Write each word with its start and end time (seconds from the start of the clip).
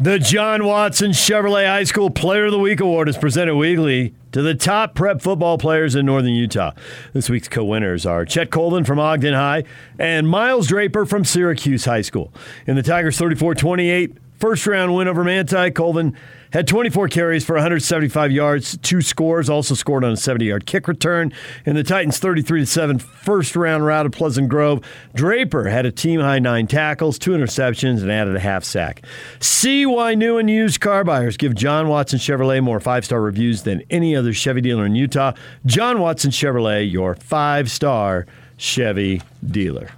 The 0.00 0.20
John 0.20 0.64
Watson 0.64 1.10
Chevrolet 1.10 1.66
High 1.66 1.82
School 1.82 2.08
Player 2.08 2.44
of 2.44 2.52
the 2.52 2.58
Week 2.60 2.78
Award 2.78 3.08
is 3.08 3.18
presented 3.18 3.56
weekly 3.56 4.14
to 4.30 4.42
the 4.42 4.54
top 4.54 4.94
prep 4.94 5.20
football 5.20 5.58
players 5.58 5.96
in 5.96 6.06
Northern 6.06 6.34
Utah. 6.34 6.70
This 7.12 7.28
week's 7.28 7.48
co 7.48 7.64
winners 7.64 8.06
are 8.06 8.24
Chet 8.24 8.52
Colvin 8.52 8.84
from 8.84 9.00
Ogden 9.00 9.34
High 9.34 9.64
and 9.98 10.28
Miles 10.28 10.68
Draper 10.68 11.04
from 11.04 11.24
Syracuse 11.24 11.84
High 11.84 12.02
School. 12.02 12.32
In 12.64 12.76
the 12.76 12.82
Tigers' 12.84 13.18
34 13.18 13.56
28 13.56 14.16
first 14.38 14.66
round 14.66 14.94
win 14.94 15.08
over 15.08 15.24
Manti, 15.24 15.70
Colvin 15.70 16.16
had 16.52 16.66
24 16.66 17.08
carries 17.08 17.44
for 17.44 17.54
175 17.54 18.32
yards, 18.32 18.78
two 18.78 19.02
scores, 19.02 19.50
also 19.50 19.74
scored 19.74 20.02
on 20.04 20.12
a 20.12 20.16
70 20.16 20.46
yard 20.46 20.66
kick 20.66 20.88
return. 20.88 21.32
In 21.66 21.74
the 21.76 21.82
Titans' 21.82 22.18
33 22.18 22.64
7 22.64 22.98
first 22.98 23.54
round 23.54 23.84
rout 23.84 24.06
of 24.06 24.12
Pleasant 24.12 24.48
Grove, 24.48 24.82
Draper 25.14 25.68
had 25.68 25.84
a 25.84 25.92
team 25.92 26.20
high 26.20 26.38
nine 26.38 26.66
tackles, 26.66 27.18
two 27.18 27.32
interceptions, 27.32 28.00
and 28.00 28.10
added 28.10 28.34
a 28.34 28.40
half 28.40 28.64
sack. 28.64 29.04
See 29.40 29.84
why 29.84 30.14
new 30.14 30.38
and 30.38 30.48
used 30.48 30.80
car 30.80 31.04
buyers 31.04 31.36
give 31.36 31.54
John 31.54 31.88
Watson 31.88 32.18
Chevrolet 32.18 32.62
more 32.62 32.80
five 32.80 33.04
star 33.04 33.20
reviews 33.20 33.64
than 33.64 33.82
any 33.90 34.16
other 34.16 34.32
Chevy 34.32 34.60
dealer 34.60 34.86
in 34.86 34.94
Utah. 34.94 35.32
John 35.66 36.00
Watson 36.00 36.30
Chevrolet, 36.30 36.90
your 36.90 37.14
five 37.14 37.70
star 37.70 38.26
Chevy 38.56 39.20
dealer. 39.44 39.90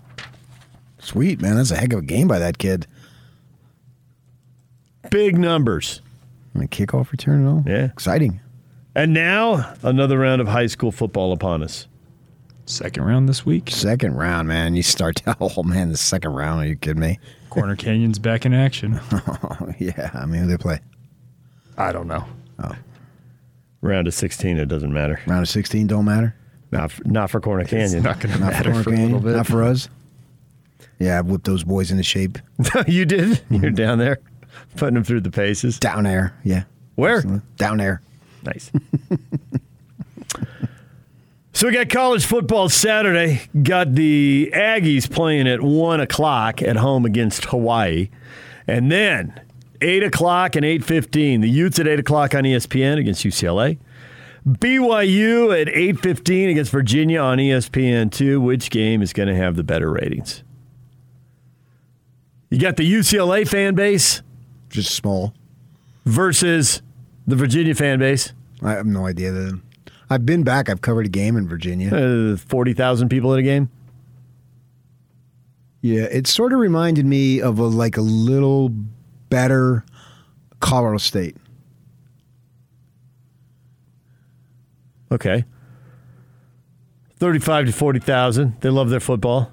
Sweet, 0.99 1.41
man. 1.41 1.57
That's 1.57 1.71
a 1.71 1.77
heck 1.77 1.93
of 1.93 2.01
a 2.01 2.03
game 2.03 2.29
by 2.29 2.39
that 2.39 2.59
kid. 2.59 2.87
Big 5.09 5.39
numbers. 5.39 6.03
And 6.53 6.63
a 6.63 6.67
kickoff 6.67 7.11
return 7.13 7.47
and 7.47 7.49
all. 7.49 7.65
Yeah. 7.67 7.85
Exciting. 7.87 8.41
And 8.95 9.15
now, 9.15 9.73
another 9.83 10.19
round 10.19 10.41
of 10.41 10.49
high 10.49 10.67
school 10.67 10.91
football 10.93 11.33
upon 11.33 11.63
us. 11.63 11.87
Second 12.67 13.05
round 13.05 13.29
this 13.29 13.47
week. 13.47 13.71
Second 13.71 14.17
round, 14.17 14.49
man. 14.49 14.75
You 14.75 14.83
start. 14.83 15.17
To, 15.17 15.37
oh 15.41 15.63
man, 15.63 15.91
the 15.91 15.97
second 15.97 16.33
round. 16.33 16.63
Are 16.63 16.67
you 16.67 16.77
kidding 16.77 17.01
me? 17.01 17.19
Corner 17.49 17.77
Canyon's 17.77 18.19
back 18.19 18.45
in 18.45 18.53
action. 18.55 19.01
Oh 19.43 19.73
yeah. 19.79 20.11
I 20.15 20.27
mean, 20.27 20.43
who 20.43 20.49
they 20.49 20.57
play? 20.57 20.81
I 21.77 21.93
don't 21.93 22.07
know. 22.07 22.25
Oh. 22.63 22.75
Round 23.81 24.07
of 24.07 24.15
16, 24.15 24.59
it 24.59 24.67
doesn't 24.67 24.93
matter. 24.93 25.21
Round 25.27 25.43
of 25.43 25.49
sixteen 25.49 25.87
don't 25.87 26.05
matter. 26.05 26.35
Not 26.71 26.93
for, 26.93 27.05
not 27.05 27.31
for 27.31 27.41
Corner 27.41 27.65
Canyon. 27.65 28.03
Not 28.03 28.21
going 28.21 28.35
to 28.35 28.41
matter 28.41 28.75
for, 28.75 28.85
for 28.85 28.91
a 28.91 28.93
Canyon, 28.93 29.13
little 29.13 29.29
bit. 29.29 29.37
Not 29.37 29.47
for 29.47 29.63
us. 29.63 29.89
Yeah, 30.99 31.19
I've 31.19 31.27
whipped 31.27 31.45
those 31.47 31.65
boys 31.65 31.91
into 31.91 32.03
shape. 32.03 32.39
you 32.87 33.05
did? 33.05 33.29
Mm-hmm. 33.31 33.57
You're 33.57 33.71
down 33.71 33.99
there 33.99 34.19
putting 34.77 34.95
them 34.95 35.05
through 35.05 35.21
the 35.21 35.31
paces. 35.31 35.79
Down 35.79 36.05
there. 36.05 36.35
Yeah. 36.45 36.65
Where? 36.97 37.23
Down 37.57 37.79
there. 37.79 38.03
Nice. 38.43 38.71
so 41.53 41.67
we 41.67 41.73
got 41.73 41.89
college 41.89 42.25
football 42.25 42.69
Saturday. 42.69 43.43
Got 43.63 43.95
the 43.95 44.51
Aggies 44.55 45.11
playing 45.11 45.49
at 45.49 45.63
1 45.63 46.01
o'clock 46.01 46.63
at 46.63 46.77
home 46.77 47.05
against 47.05 47.47
Hawaii. 47.47 48.11
And 48.67 48.91
then 48.91 49.41
8 49.81 50.05
o'clock 50.05 50.57
and 50.57 50.65
8.15. 50.65 51.43
The 51.43 51.49
Utes 51.49 51.79
at 51.79 51.89
8 51.89 52.01
o'clock 52.01 52.35
on 52.35 52.45
ESPN 52.45 52.99
against 52.99 53.25
UCLA. 53.25 53.79
BYU 54.47 55.61
at 55.61 55.69
8.15 55.69 56.51
against 56.51 56.71
Virginia 56.71 57.21
on 57.21 57.41
E 57.41 57.51
ESPN2. 57.51 58.41
Which 58.41 58.71
game 58.71 59.03
is 59.03 59.13
going 59.13 59.29
to 59.29 59.35
have 59.35 59.57
the 59.57 59.63
better 59.63 59.91
ratings? 59.91 60.43
You 62.49 62.59
got 62.59 62.77
the 62.77 62.91
UCLA 62.91 63.47
fan 63.47 63.75
base 63.75 64.23
Just 64.71 64.95
small. 64.95 65.35
versus 66.07 66.81
the 67.27 67.37
Virginia 67.37 67.75
fan 67.75 67.99
base. 67.99 68.33
I 68.63 68.73
have 68.73 68.87
no 68.87 69.07
idea. 69.07 69.31
That 69.33 69.61
I've 70.09 70.25
been 70.25 70.43
back. 70.45 70.69
I've 70.69 70.81
covered 70.81 71.07
a 71.07 71.11
game 71.11 71.37
in 71.37 71.47
Virginia. 71.49 71.95
Uh, 71.95 72.37
40,000 72.37 73.09
people 73.09 73.33
at 73.35 73.39
a 73.39 73.43
game. 73.43 73.69
Yeah, 75.83 76.03
it 76.05 76.27
sort 76.27 76.53
of 76.53 76.59
reminded 76.59 77.07
me 77.07 77.41
of 77.41 77.59
a 77.59 77.65
like 77.67 77.97
a 77.97 78.01
little 78.03 78.69
better 79.29 79.85
Colorado 80.61 80.99
State. 80.99 81.37
Okay. 85.13 85.45
35 87.19 87.67
to 87.67 87.73
40,000. 87.73 88.57
They 88.61 88.71
love 88.71 88.91
their 88.91 89.01
football, 89.01 89.51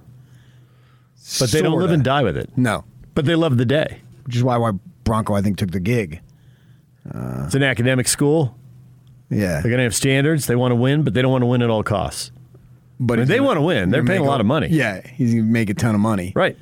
but 1.40 1.52
they 1.52 1.62
don't 1.62 1.80
live 1.80 1.92
and 1.92 2.04
die 2.04 2.24
with 2.24 2.38
it. 2.38 2.50
No, 2.58 2.86
But 3.14 3.26
they 3.26 3.36
love 3.36 3.58
the 3.58 3.66
day. 3.66 4.02
which 4.26 4.36
is 4.36 4.44
why 4.44 4.58
why 4.58 4.72
Bronco 5.08 5.34
I 5.34 5.42
think 5.42 5.58
took 5.58 5.72
the 5.72 5.80
gig. 5.80 6.22
It's 7.06 7.56
an 7.56 7.64
academic 7.64 8.08
school. 8.08 8.56
Yeah, 9.30 9.62
They're 9.62 9.64
going 9.72 9.78
to 9.78 9.84
have 9.84 9.96
standards. 9.96 10.46
They 10.48 10.56
want 10.56 10.72
to 10.72 10.76
win, 10.76 11.04
but 11.04 11.14
they 11.14 11.22
don't 11.22 11.32
want 11.32 11.42
to 11.42 11.48
win 11.48 11.62
at 11.62 11.70
all 11.70 11.84
costs. 11.84 12.32
but 13.00 13.18
I 13.20 13.22
mean, 13.22 13.28
they 13.28 13.40
want 13.40 13.58
to 13.58 13.62
win. 13.62 13.90
They're 13.90 14.04
paying 14.04 14.22
a 14.22 14.26
lot 14.26 14.40
of 14.40 14.46
money. 14.46 14.68
Yeah, 14.70 15.06
he's 15.06 15.34
gonna 15.34 15.44
make 15.46 15.70
a 15.70 15.74
ton 15.74 15.96
of 15.96 16.02
money. 16.02 16.32
Right. 16.36 16.58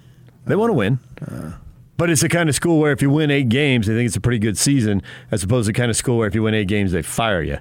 They 0.46 0.56
want 0.56 0.70
to 0.70 0.74
win. 0.74 1.00
Uh. 1.22 1.54
But 1.98 2.10
it's 2.10 2.22
the 2.22 2.30
kind 2.30 2.50
of 2.50 2.56
school 2.56 2.80
where 2.80 2.92
if 2.92 3.02
you 3.02 3.10
win 3.10 3.32
eight 3.32 3.50
games, 3.50 3.88
they 3.88 3.94
think 3.96 4.08
it's 4.08 4.16
a 4.18 4.22
pretty 4.22 4.40
good 4.40 4.58
season, 4.58 5.02
as 5.32 5.44
opposed 5.44 5.68
to 5.68 5.74
the 5.74 5.78
kind 5.78 5.90
of 5.90 5.96
school 5.96 6.18
where 6.18 6.28
if 6.28 6.36
you 6.36 6.44
win 6.44 6.54
eight 6.54 6.68
games, 6.68 6.92
they 6.92 7.02
fire 7.02 7.42
you. 7.42 7.58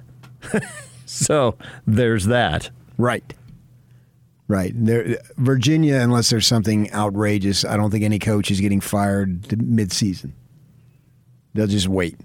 so 1.05 1.55
there's 1.87 2.25
that. 2.25 2.69
Right. 2.97 3.33
Right. 4.47 4.73
There, 4.75 5.17
Virginia, 5.37 5.95
unless 6.01 6.29
there's 6.29 6.45
something 6.47 6.91
outrageous, 6.93 7.63
I 7.63 7.77
don't 7.77 7.91
think 7.91 8.03
any 8.03 8.19
coach 8.19 8.51
is 8.51 8.59
getting 8.59 8.81
fired 8.81 9.59
mid-season. 9.61 10.33
They'll 11.55 11.67
just 11.67 11.87
wait 11.87 12.17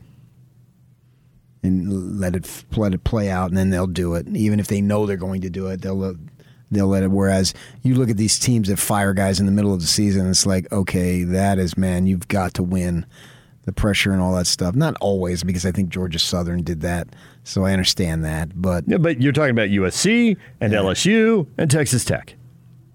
and 1.63 2.19
let 2.21 2.35
it 2.37 2.65
let 2.77 2.95
it 2.95 3.05
play 3.05 3.31
out, 3.31 3.49
and 3.51 3.57
then 3.57 3.71
they'll 3.71 3.87
do 3.87 4.15
it. 4.15 4.27
Even 4.29 4.61
if 4.61 4.67
they 4.67 4.81
know 4.81 5.07
they're 5.07 5.17
going 5.17 5.43
to 5.43 5.51
do 5.51 5.67
it, 5.69 5.83
they'll 5.83 5.95
let- 5.97 6.17
they'll 6.71 6.89
let 6.89 7.03
it. 7.03 7.11
Whereas 7.11 7.53
you 7.83 7.95
look 7.95 8.11
at 8.11 8.17
these 8.17 8.39
teams 8.39 8.69
that 8.69 8.79
fire 8.79 9.13
guys 9.13 9.41
in 9.41 9.47
the 9.47 9.53
middle 9.53 9.75
of 9.75 9.81
the 9.81 9.87
season, 9.87 10.29
it's 10.31 10.47
like, 10.47 10.71
okay, 10.73 11.25
that 11.25 11.59
is 11.59 11.77
man, 11.77 12.07
you've 12.07 12.29
got 12.29 12.55
to 12.55 12.63
win. 12.63 13.07
The 13.67 13.73
pressure 13.73 14.11
and 14.11 14.23
all 14.23 14.35
that 14.37 14.47
stuff. 14.47 14.75
Not 14.75 14.97
always, 15.03 15.45
because 15.45 15.67
I 15.67 15.71
think 15.71 15.91
Georgia 15.91 16.19
Southern 16.19 16.63
did 16.63 16.81
that, 16.81 17.09
so 17.45 17.65
I 17.67 17.73
understand 17.75 18.25
that. 18.25 18.61
But 18.61 18.85
Yeah, 18.89 18.97
but 18.97 19.21
you're 19.21 19.35
talking 19.35 19.51
about 19.51 19.69
USC 19.69 20.37
and 20.63 20.73
LSU 20.73 21.47
and 21.59 21.71
Texas 21.71 22.03
Tech. 22.05 22.35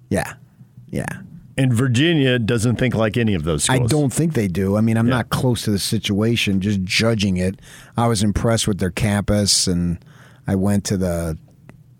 yeah, 0.09 0.33
yeah. 0.89 1.05
And 1.57 1.73
Virginia 1.73 2.37
doesn't 2.37 2.75
think 2.75 2.95
like 2.95 3.15
any 3.15 3.33
of 3.33 3.43
those 3.43 3.69
I 3.69 3.79
don't 3.79 4.11
think 4.11 4.33
they 4.33 4.47
do. 4.49 4.75
I 4.75 4.81
mean, 4.81 4.97
I'm 4.97 5.07
Yeah. 5.07 5.15
not 5.15 5.29
close 5.29 5.61
to 5.63 5.71
the 5.71 5.79
situation, 5.79 6.59
just 6.59 6.83
judging 6.83 7.37
it. 7.37 7.61
I 7.95 8.07
was 8.07 8.21
impressed 8.23 8.67
with 8.67 8.79
their 8.79 8.91
campus, 8.91 9.65
and 9.67 9.97
I 10.47 10.55
went 10.55 10.83
to 10.85 10.97
the 10.97 11.37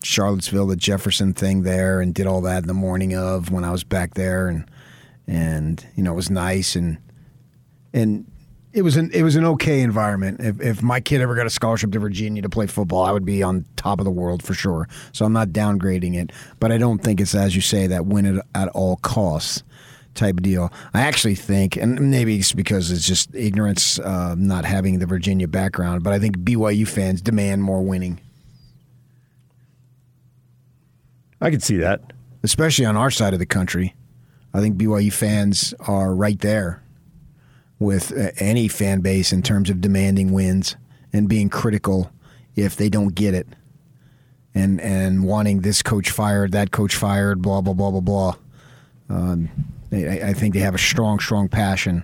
Charlottesville, 0.04 0.68
the 0.68 0.76
Jefferson 0.76 1.34
thing 1.34 1.64
there, 1.64 2.02
and 2.02 2.14
did 2.14 2.28
all 2.28 2.42
that 2.42 2.64
in 2.64 2.68
the 2.68 2.74
morning 2.74 3.16
of 3.16 3.50
when 3.50 3.64
I 3.64 3.72
was 3.72 3.84
back 3.84 4.14
there, 4.16 4.48
and 4.50 4.66
and 5.28 5.84
you 5.96 6.04
know 6.04 6.12
it 6.12 6.16
was 6.16 6.30
nice, 6.30 6.76
and 6.76 6.98
and 7.94 8.26
it 8.76 8.82
was 8.82 8.98
an 8.98 9.10
it 9.14 9.24
was 9.24 9.38
an 9.38 9.46
okay 9.46 9.80
environment. 9.82 10.42
If 10.42 10.62
if 10.62 10.84
my 10.84 11.00
kid 11.00 11.22
ever 11.22 11.34
got 11.34 11.48
a 11.48 11.50
scholarship 11.50 11.94
to 11.94 12.00
Virginia 12.00 12.42
to 12.42 12.50
play 12.50 12.68
football, 12.68 13.06
I 13.06 13.12
would 13.12 13.26
be 13.26 13.42
on 13.42 13.64
top 13.78 14.00
of 14.00 14.06
the 14.06 14.12
world 14.12 14.44
for 14.44 14.54
sure. 14.54 14.90
So 15.14 15.26
I'm 15.26 15.32
not 15.32 15.50
downgrading 15.50 16.16
it, 16.16 16.32
but 16.60 16.74
I 16.74 16.78
don't 16.78 17.02
think 17.02 17.22
it's 17.22 17.34
as 17.34 17.56
you 17.56 17.62
say 17.62 17.88
that 17.88 18.06
win 18.06 18.26
it 18.26 18.46
at 18.54 18.68
all 18.70 18.98
costs 18.98 19.64
type 20.14 20.42
deal. 20.42 20.72
I 20.94 21.02
actually 21.02 21.36
think, 21.36 21.78
and 21.78 22.12
maybe 22.12 22.38
it's 22.38 22.52
because 22.52 22.92
it's 22.92 23.08
just 23.08 23.34
ignorance, 23.34 23.98
uh, 24.00 24.36
not 24.38 24.66
having 24.66 25.00
the 25.00 25.06
Virginia 25.06 25.48
background, 25.48 26.04
but 26.04 26.14
I 26.14 26.20
think 26.20 26.38
BYU 26.40 26.88
fans 26.88 27.22
demand 27.22 27.64
more 27.64 27.82
winning, 27.82 28.20
I 31.42 31.50
can 31.50 31.60
see 31.60 31.78
that. 31.78 32.02
especially 32.44 32.86
on 32.86 32.96
our 32.96 33.12
side 33.12 33.34
of 33.34 33.40
the 33.40 33.46
country. 33.46 33.96
I 34.54 34.62
think 34.62 34.78
BYU 34.78 35.12
fans 35.12 35.74
are 35.82 36.14
right 36.16 36.40
there 36.40 36.82
with 37.80 38.12
uh, 38.18 38.32
any 38.38 38.68
fan 38.68 39.02
base 39.02 39.34
in 39.34 39.42
terms 39.42 39.70
of 39.70 39.82
demanding 39.82 40.32
wins 40.32 40.76
and 41.12 41.28
being 41.28 41.50
critical 41.50 42.12
if 42.56 42.76
they 42.76 42.90
don't 42.90 43.16
get 43.16 43.34
it, 43.34 43.48
and 44.54 44.80
and 44.82 45.24
wanting 45.26 45.62
this 45.62 45.82
coach 45.82 46.10
fired, 46.10 46.52
that 46.54 46.72
coach 46.72 46.96
fired, 46.96 47.42
blah 47.42 47.62
blah 47.62 47.74
blah 47.74 47.92
blah 47.92 48.02
blah. 48.02 48.36
Um, 49.10 49.50
I, 49.92 50.30
I 50.30 50.34
think 50.34 50.54
they 50.54 50.62
have 50.62 50.76
a 50.76 50.80
strong, 50.80 51.20
strong 51.20 51.48
passion, 51.50 52.04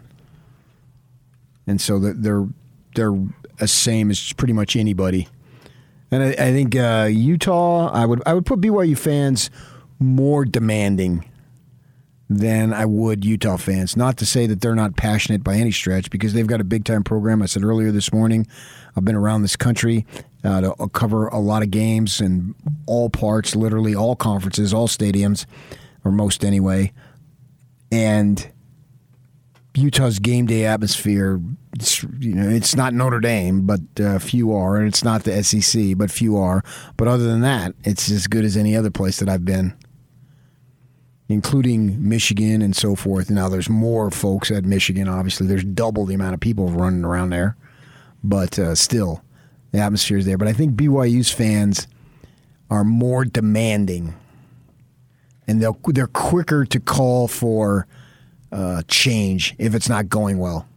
and 1.68 1.80
so 1.80 2.00
they're, 2.00 2.48
they're 2.96 3.18
the 3.58 3.68
same 3.68 4.12
as 4.12 4.34
pretty 4.34 4.54
much 4.54 4.76
anybody. 4.76 5.28
And 6.12 6.24
I, 6.24 6.30
I 6.30 6.52
think 6.52 6.76
uh, 6.76 7.08
Utah, 7.10 7.90
I 7.90 8.06
would 8.06 8.22
I 8.26 8.34
would 8.34 8.46
put 8.46 8.62
BYU 8.62 8.98
fans 8.98 9.50
more 10.00 10.46
demanding 10.46 11.26
than 12.32 12.74
I 12.74 12.86
would 12.86 13.26
Utah 13.26 13.58
fans. 13.58 13.98
Not 13.98 14.16
to 14.18 14.26
say 14.26 14.48
that 14.48 14.62
they're 14.62 14.74
not 14.74 14.96
passionate 14.96 15.44
by 15.44 15.56
any 15.56 15.72
stretch, 15.72 16.10
because 16.10 16.32
they've 16.34 16.48
got 16.48 16.62
a 16.62 16.64
big 16.64 16.86
time 16.86 17.04
program. 17.04 17.42
I 17.42 17.46
said 17.46 17.64
earlier 17.64 17.92
this 17.92 18.14
morning, 18.14 18.48
I've 18.96 19.04
been 19.04 19.16
around 19.16 19.42
this 19.42 19.58
country 19.58 20.06
uh, 20.44 20.62
to 20.62 20.90
cover 20.94 21.28
a 21.28 21.40
lot 21.40 21.62
of 21.62 21.72
games 21.72 22.22
in 22.22 22.56
all 22.86 23.10
parts, 23.10 23.54
literally 23.54 23.94
all 23.94 24.16
conferences, 24.16 24.74
all 24.74 24.88
stadiums, 24.88 25.46
or 26.06 26.12
most 26.12 26.46
anyway. 26.46 26.94
And 27.92 28.50
Utah's 29.76 30.20
game 30.20 30.46
day 30.46 30.66
atmosphere, 30.66 31.42
it's, 31.76 32.02
you 32.20 32.34
know, 32.34 32.50
it's 32.50 32.78
not 32.78 32.94
Notre 32.94 33.20
Dame, 33.20 33.66
but 33.66 33.82
uh, 34.00 34.20
few 34.20 34.54
are, 34.54 34.78
and 34.78 34.88
it's 34.88 35.04
not 35.04 35.26
the 35.26 35.44
SEC, 35.44 35.98
but 35.98 36.10
few 36.10 36.38
are. 36.38 36.64
But 36.96 37.10
other 37.10 37.26
than 37.26 37.42
that, 37.42 37.74
it's 37.84 38.10
as 38.10 38.28
good 38.28 38.46
as 38.46 38.56
any 38.56 38.74
other 38.74 38.90
place 38.90 39.20
that 39.20 39.28
I've 39.28 39.44
been. 39.44 39.74
Including 41.32 42.08
Michigan 42.08 42.62
and 42.62 42.76
so 42.76 42.96
forth. 42.96 43.30
Now 43.30 43.50
there's 43.50 43.70
more 43.70 44.12
folks 44.12 44.52
at 44.52 44.66
Michigan. 44.66 45.08
Obviously, 45.08 45.48
there's 45.48 45.64
double 45.64 46.06
the 46.06 46.14
amount 46.14 46.34
of 46.34 46.40
people 46.40 46.70
running 46.70 47.04
around 47.04 47.30
there, 47.30 47.56
but 48.24 48.58
uh, 48.60 48.76
still, 48.76 49.24
the 49.72 49.80
atmosphere 49.80 50.18
is 50.18 50.26
there. 50.26 50.38
But 50.38 50.48
I 50.48 50.54
think 50.54 50.76
BYU's 50.76 51.32
fans 51.32 51.88
are 52.70 52.84
more 52.84 53.26
demanding, 53.26 54.14
and 55.48 55.62
they'll 55.62 55.80
they're 55.88 56.08
quicker 56.08 56.66
to 56.66 56.80
call 56.80 57.28
for 57.28 57.88
uh, 58.52 58.84
change 58.88 59.56
if 59.58 59.76
it's 59.76 59.90
not 59.90 60.10
going 60.10 60.38
well. 60.38 60.68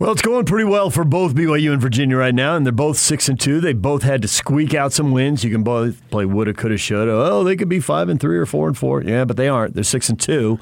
Well, 0.00 0.12
it's 0.12 0.22
going 0.22 0.46
pretty 0.46 0.64
well 0.64 0.88
for 0.88 1.04
both 1.04 1.34
BYU 1.34 1.74
and 1.74 1.82
Virginia 1.82 2.16
right 2.16 2.34
now, 2.34 2.56
and 2.56 2.64
they're 2.64 2.72
both 2.72 2.96
six 2.96 3.28
and 3.28 3.38
two. 3.38 3.60
They 3.60 3.74
both 3.74 4.02
had 4.02 4.22
to 4.22 4.28
squeak 4.28 4.72
out 4.72 4.94
some 4.94 5.12
wins. 5.12 5.44
You 5.44 5.50
can 5.50 5.62
both 5.62 6.00
play 6.08 6.24
woulda, 6.24 6.54
coulda, 6.54 6.78
shoulda. 6.78 7.12
Oh, 7.12 7.44
they 7.44 7.54
could 7.54 7.68
be 7.68 7.80
five 7.80 8.08
and 8.08 8.18
three 8.18 8.38
or 8.38 8.46
four 8.46 8.66
and 8.66 8.78
four. 8.78 9.02
Yeah, 9.02 9.26
but 9.26 9.36
they 9.36 9.46
aren't. 9.46 9.74
They're 9.74 9.84
six 9.84 10.08
and 10.08 10.18
two. 10.18 10.58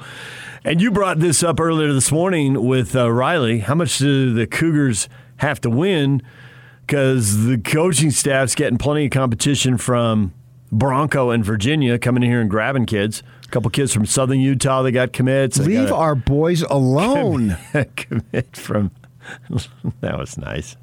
And 0.65 0.81
you 0.81 0.91
brought 0.91 1.19
this 1.19 1.41
up 1.41 1.61
earlier 1.61 1.93
this 1.93 2.11
morning 2.11 2.65
with 2.65 2.93
uh, 2.97 3.09
Riley. 3.09 3.59
How 3.59 3.75
much 3.75 3.97
do 3.97 4.33
the 4.33 4.45
Cougars 4.45 5.07
have 5.37 5.61
to 5.61 5.69
win? 5.69 6.21
Because 6.85 7.45
the 7.45 7.59
coaching 7.59 8.11
staff's 8.11 8.55
getting 8.55 8.77
plenty 8.77 9.05
of 9.05 9.11
competition 9.11 9.77
from 9.77 10.33
Bronco 10.69 11.29
and 11.29 11.45
Virginia 11.45 11.97
coming 11.97 12.23
in 12.23 12.29
here 12.29 12.41
and 12.41 12.49
grabbing 12.49 12.87
kids. 12.87 13.23
A 13.45 13.47
couple 13.47 13.71
kids 13.71 13.93
from 13.93 14.05
Southern 14.05 14.41
Utah 14.41 14.81
they 14.81 14.91
got 14.91 15.13
commits. 15.13 15.57
Leave 15.59 15.87
got 15.87 15.97
our 15.97 16.15
boys 16.15 16.61
alone. 16.69 17.55
commit 17.95 18.57
from. 18.57 18.91
that 20.01 20.17
was 20.17 20.37
nice. 20.37 20.75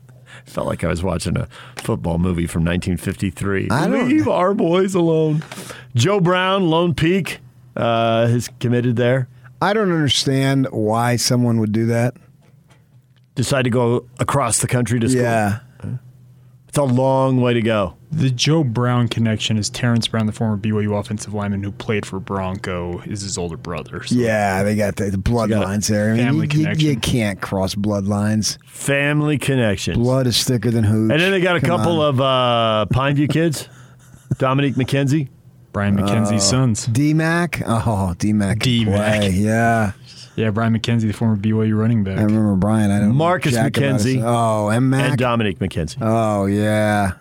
Felt 0.45 0.67
like 0.67 0.85
I 0.85 0.89
was 0.89 1.03
watching 1.03 1.37
a 1.37 1.49
football 1.77 2.19
movie 2.19 2.47
from 2.47 2.63
1953. 2.65 3.69
I 3.71 3.87
don't- 3.89 4.09
Leave 4.09 4.29
our 4.29 4.55
boys 4.55 4.95
alone. 4.95 5.43
Joe 5.95 6.21
Brown, 6.21 6.69
Lone 6.69 6.95
Peak, 6.95 7.39
uh, 7.77 8.27
is 8.31 8.49
committed 8.61 8.97
there. 8.97 9.29
I 9.63 9.73
don't 9.73 9.91
understand 9.91 10.67
why 10.71 11.17
someone 11.17 11.59
would 11.61 11.73
do 11.73 11.87
that. 11.87 12.15
Decide 13.35 13.63
to 13.63 13.71
go 13.71 14.07
across 14.19 14.59
the 14.61 14.67
country 14.67 15.01
to 15.01 15.09
school. 15.09 15.23
Yeah. 15.23 15.61
It's 16.69 16.79
a 16.79 16.83
long 16.85 17.41
way 17.41 17.55
to 17.55 17.63
go. 17.63 17.96
The 18.13 18.31
Joe 18.31 18.63
Brown 18.65 19.09
connection 19.09 19.59
is 19.59 19.69
Terrence 19.69 20.07
Brown, 20.09 20.27
the 20.27 20.33
former 20.33 20.57
BYU 20.57 20.99
offensive 20.99 21.35
lineman 21.35 21.63
who 21.63 21.73
played 21.73 22.07
for 22.07 22.21
Bronco, 22.21 23.01
is 23.01 23.21
his 23.23 23.37
older 23.37 23.57
brother. 23.57 24.05
So 24.05 24.15
Yeah, 24.15 24.63
they 24.63 24.77
got 24.77 24.97
the, 24.97 25.11
the 25.11 25.17
bloodlines 25.19 25.89
there. 25.89 26.13
I 26.13 26.17
mean, 26.17 26.25
family 26.27 26.37
you, 26.39 26.43
you- 26.43 26.65
connection. 26.65 26.89
you 26.89 26.97
can't 26.99 27.41
cross 27.43 27.75
bloodlines. 27.75 28.59
Family 28.67 29.39
connections. 29.39 29.97
Blood 29.99 30.27
is 30.29 30.43
thicker 30.45 30.71
than 30.71 30.85
hooch. 30.85 31.11
And 31.13 31.21
then 31.21 31.33
they 31.33 31.41
got 31.41 31.57
a 31.57 31.61
Come 31.61 31.79
couple 31.79 32.01
on. 32.01 32.09
of 32.15 32.21
uh, 32.21 32.87
Pineview 32.95 33.29
kids. 33.29 33.69
Dominique 34.39 34.75
McKenzie. 34.77 35.29
Brian 35.73 35.97
McKenzie's 35.97 36.43
sons. 36.45 36.87
D-Mac. 36.87 37.61
Oh, 37.67 38.15
D-Mac. 38.19 38.61
D-Mac. 38.61 39.21
play. 39.21 39.31
Yeah. 39.31 39.93
Yeah, 40.37 40.51
Brian 40.51 40.79
McKenzie, 40.79 41.03
the 41.03 41.13
former 41.13 41.37
BYU 41.37 41.77
running 41.79 42.03
back. 42.05 42.19
I 42.19 42.23
remember 42.23 42.55
Brian. 42.57 42.91
I 42.91 43.01
don't 43.01 43.15
Marcus 43.15 43.53
jack 43.55 43.73
McKenzie. 43.73 44.23
Oh, 44.25 44.69
M. 44.69 44.89
Mac. 44.91 45.11
And 45.11 45.19
Dominique 45.19 45.59
McKenzie. 45.59 45.97
Oh 46.01 46.45
yeah, 46.47 47.13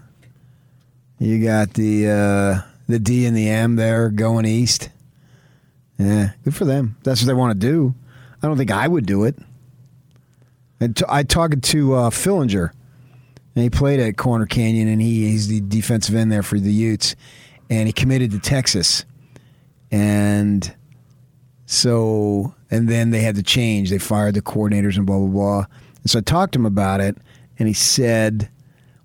you 1.20 1.44
got 1.44 1.74
the 1.74 2.10
uh, 2.10 2.62
the 2.88 3.00
D 3.00 3.26
and 3.26 3.36
the 3.36 3.50
M 3.50 3.76
there 3.76 4.10
going 4.10 4.46
east. 4.46 4.90
Yeah, 5.98 6.32
good 6.44 6.56
for 6.56 6.66
them. 6.66 6.98
That's 7.04 7.22
what 7.22 7.28
they 7.28 7.34
want 7.34 7.60
to 7.60 7.68
do. 7.68 7.96
I 8.42 8.48
don't 8.48 8.58
think 8.58 8.72
I 8.72 8.88
would 8.88 9.06
do 9.06 9.24
it. 9.24 9.38
And 10.80 10.96
t- 10.96 11.06
I 11.08 11.24
talked 11.24 11.64
to 11.64 11.94
uh, 11.94 12.10
Fillinger, 12.10 12.72
and 13.56 13.64
he 13.64 13.70
played 13.70 14.02
at 14.02 14.18
Corner 14.18 14.46
Canyon, 14.46 14.90
and 14.90 15.02
he, 15.02 15.30
he's 15.30 15.48
the 15.48 15.62
defensive 15.62 16.16
end 16.16 16.32
there 16.32 16.44
for 16.44 16.60
the 16.60 16.72
Utes, 16.72 17.16
and 17.70 17.88
he 17.88 17.94
committed 17.94 18.32
to 18.32 18.40
Texas, 18.40 19.06
and 19.90 20.76
so 21.66 22.54
and 22.70 22.90
then 22.90 23.12
they 23.12 23.22
had 23.22 23.36
to 23.36 23.44
change. 23.44 23.90
They 23.90 24.00
fired 24.00 24.34
the 24.34 24.42
coordinators 24.42 24.98
and 24.98 25.06
blah 25.06 25.18
blah 25.18 25.28
blah. 25.28 25.66
And 26.02 26.12
so 26.12 26.20
I 26.20 26.22
talked 26.22 26.54
to 26.54 26.60
him 26.60 26.66
about 26.66 27.00
it, 27.00 27.18
and 27.58 27.70
he 27.70 27.74
said, 27.74 28.50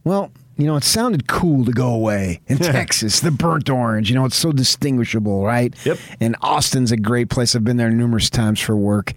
"Well, 0.03 0.33
you 0.61 0.67
know, 0.67 0.77
it 0.77 0.85
sounded 0.85 1.27
cool 1.27 1.65
to 1.65 1.73
go 1.73 1.93
away 1.93 2.41
in 2.47 2.59
Texas, 2.59 3.21
the 3.21 3.31
burnt 3.31 3.71
orange. 3.71 4.11
You 4.11 4.17
know, 4.17 4.25
it's 4.25 4.37
so 4.37 4.53
distinguishable, 4.53 5.45
right? 5.45 5.75
Yep. 5.85 5.99
And 6.21 6.37
Austin's 6.41 6.93
a 6.93 6.97
great 6.97 7.31
place. 7.31 7.55
I've 7.55 7.65
been 7.65 7.77
there 7.77 7.91
numerous 7.91 8.31
times 8.31 8.61
for 8.61 8.77
work, 8.77 9.13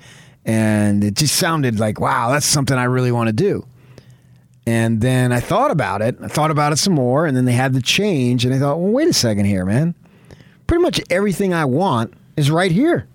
and 0.45 1.03
it 1.03 1.15
just 1.15 1.35
sounded 1.35 1.79
like, 1.79 1.99
wow, 1.99 2.31
that's 2.31 2.45
something 2.45 2.77
I 2.77 2.85
really 2.85 3.11
want 3.11 3.27
to 3.27 3.33
do." 3.33 3.65
And 4.65 5.01
then 5.01 5.31
I 5.33 5.39
thought 5.39 5.71
about 5.71 6.01
it. 6.01 6.17
I 6.21 6.27
thought 6.27 6.51
about 6.51 6.71
it 6.71 6.77
some 6.77 6.93
more, 6.93 7.25
and 7.25 7.35
then 7.35 7.45
they 7.45 7.53
had 7.53 7.73
the 7.73 7.81
change, 7.81 8.45
and 8.45 8.53
I 8.53 8.59
thought, 8.59 8.79
well, 8.79 8.91
wait 8.91 9.07
a 9.09 9.13
second 9.13 9.45
here, 9.45 9.65
man. 9.65 9.93
Pretty 10.67 10.81
much 10.81 11.01
everything 11.09 11.53
I 11.53 11.65
want 11.65 12.13
is 12.37 12.49
right 12.49 12.71
here. 12.71 13.07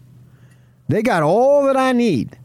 They 0.88 1.02
got 1.02 1.22
all 1.22 1.64
that 1.64 1.76
I 1.76 1.92
need. 1.92 2.36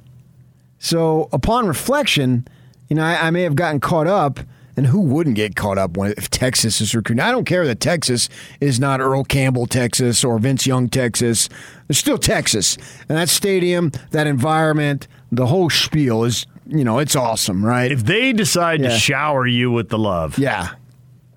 So 0.80 1.30
upon 1.34 1.68
reflection, 1.68 2.48
you 2.90 2.96
know, 2.96 3.04
I, 3.04 3.28
I 3.28 3.32
may 3.32 3.44
have 3.44 3.56
gotten 3.56 3.80
caught 3.80 4.08
up, 4.08 4.40
and 4.76 4.88
who 4.88 5.00
wouldn't 5.02 5.36
get 5.36 5.56
caught 5.56 5.78
up 5.78 5.98
when 5.98 6.14
if 6.18 6.30
Texas 6.30 6.82
is 6.82 6.96
recruiting? 6.96 7.24
I 7.24 7.32
don't 7.32 7.46
care 7.46 7.66
that 7.68 7.80
Texas 7.80 8.30
is 8.60 8.80
not 8.80 9.00
Earl 9.02 9.24
Campbell, 9.24 9.68
Texas, 9.68 10.24
or 10.24 10.40
Vince 10.40 10.66
Young, 10.66 10.90
Texas. 10.90 11.50
It's 11.90 12.00
still 12.00 12.18
Texas, 12.18 12.78
and 13.10 13.18
that 13.18 13.30
stadium, 13.30 13.92
that 14.12 14.28
environment, 14.28 15.08
the 15.32 15.48
whole 15.48 15.70
spiel 15.70 16.24
is, 16.24 16.46
you 16.68 16.84
know, 16.84 17.00
it's 17.00 17.16
awesome, 17.16 17.64
right? 17.66 17.92
If 17.92 18.06
they 18.06 18.34
decide 18.34 18.82
to 18.84 18.90
shower 18.98 19.46
you 19.46 19.72
with 19.72 19.90
the 19.90 19.98
love, 19.98 20.38
yeah, 20.38 20.70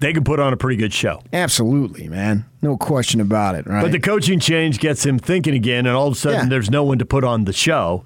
they 0.00 0.12
can 0.12 0.24
put 0.24 0.38
on 0.40 0.52
a 0.52 0.56
pretty 0.56 0.76
good 0.76 0.92
show. 0.92 1.22
absolutely, 1.32 2.08
man, 2.08 2.44
no 2.62 2.76
question 2.76 3.20
about 3.20 3.54
it, 3.54 3.66
right? 3.66 3.82
But 3.82 3.92
the 3.92 4.00
coaching 4.00 4.40
change 4.40 4.78
gets 4.78 5.04
him 5.04 5.18
thinking 5.18 5.54
again, 5.54 5.86
and 5.86 5.94
all 5.96 6.08
of 6.08 6.12
a 6.14 6.16
sudden 6.16 6.40
Yeah. 6.42 6.48
there's 6.48 6.70
no 6.70 6.84
one 6.84 6.98
to 6.98 7.04
put 7.06 7.24
on 7.24 7.44
the 7.44 7.52
show. 7.52 8.04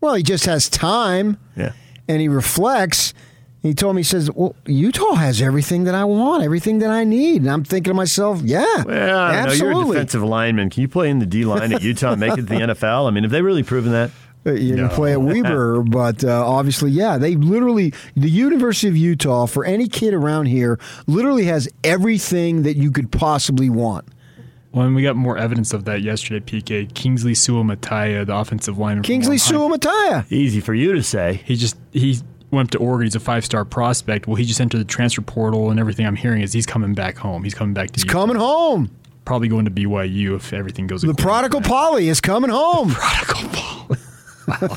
well, 0.00 0.14
he 0.14 0.22
just 0.22 0.46
has 0.46 0.68
time. 0.68 1.38
Yeah. 1.56 1.72
and 2.08 2.20
he 2.20 2.28
reflects. 2.28 3.12
He 3.66 3.74
told 3.74 3.96
me, 3.96 4.00
he 4.00 4.04
says, 4.04 4.30
Well, 4.30 4.54
Utah 4.66 5.14
has 5.14 5.42
everything 5.42 5.84
that 5.84 5.94
I 5.94 6.04
want, 6.04 6.42
everything 6.44 6.78
that 6.80 6.90
I 6.90 7.04
need. 7.04 7.42
And 7.42 7.50
I'm 7.50 7.64
thinking 7.64 7.90
to 7.90 7.94
myself, 7.94 8.40
Yeah, 8.42 8.64
Well, 8.84 9.18
I 9.18 9.32
don't 9.36 9.46
know, 9.46 9.52
you're 9.52 9.70
a 9.70 9.74
absolutely. 9.74 9.94
defensive 9.96 10.22
lineman. 10.22 10.70
Can 10.70 10.82
you 10.82 10.88
play 10.88 11.10
in 11.10 11.18
the 11.18 11.26
D 11.26 11.44
line 11.44 11.72
at 11.72 11.82
Utah 11.82 12.12
and 12.12 12.20
make 12.20 12.32
it 12.32 12.36
to 12.36 12.42
the 12.42 12.54
NFL? 12.74 13.08
I 13.08 13.10
mean, 13.10 13.24
have 13.24 13.30
they 13.32 13.42
really 13.42 13.62
proven 13.62 13.92
that? 13.92 14.10
Uh, 14.46 14.52
You 14.52 14.76
No. 14.76 14.86
can 14.88 14.96
play 14.96 15.12
at 15.12 15.20
Weber, 15.20 15.82
but 15.88 16.22
uh, 16.24 16.46
obviously, 16.48 16.90
yeah, 16.92 17.18
they 17.18 17.34
literally, 17.36 17.92
the 18.16 18.30
University 18.30 18.88
of 18.88 18.96
Utah, 18.96 19.46
for 19.46 19.64
any 19.64 19.88
kid 19.88 20.14
around 20.14 20.46
here, 20.46 20.78
literally 21.06 21.44
has 21.46 21.68
everything 21.82 22.62
that 22.62 22.76
you 22.76 22.90
could 22.92 23.10
possibly 23.10 23.68
want. 23.70 24.06
Well, 24.72 24.84
and 24.86 24.94
we 24.94 25.02
got 25.02 25.16
more 25.16 25.38
evidence 25.38 25.72
of 25.72 25.84
that 25.86 26.02
yesterday, 26.02 26.38
PK. 26.44 26.92
Kingsley 26.92 27.32
Suamataia, 27.32 28.26
the 28.26 28.36
offensive 28.36 28.76
lineman. 28.76 29.02
Kingsley 29.04 29.36
Ohio- 29.36 29.70
Suamataia. 29.76 30.30
Easy 30.30 30.60
for 30.60 30.74
you 30.74 30.92
to 30.94 31.02
say. 31.02 31.40
He 31.46 31.56
just 31.56 31.76
he 31.92 32.18
went 32.50 32.70
to 32.72 32.78
Oregon. 32.78 33.06
He's 33.06 33.14
a 33.14 33.20
five 33.20 33.44
star 33.44 33.64
prospect. 33.64 34.26
Well, 34.26 34.36
he 34.36 34.44
just 34.44 34.60
entered 34.60 34.78
the 34.78 34.84
transfer 34.84 35.22
portal, 35.22 35.70
and 35.70 35.78
everything 35.80 36.06
I'm 36.06 36.16
hearing 36.16 36.42
is 36.42 36.52
he's 36.52 36.66
coming 36.66 36.94
back 36.94 37.16
home. 37.18 37.44
He's 37.44 37.54
coming 37.54 37.74
back 37.74 37.88
to 37.90 37.94
He's 37.94 38.04
Utah. 38.04 38.12
coming 38.20 38.36
home. 38.36 38.90
Probably 39.24 39.48
going 39.48 39.64
to 39.64 39.70
BYU 39.70 40.36
if 40.36 40.52
everything 40.52 40.86
goes. 40.86 41.02
The 41.02 41.12
prodigal 41.14 41.60
plan. 41.60 41.70
Polly 41.70 42.08
is 42.08 42.20
coming 42.20 42.50
home. 42.50 42.90
Prodigal 42.94 43.50
Paul. 43.52 43.96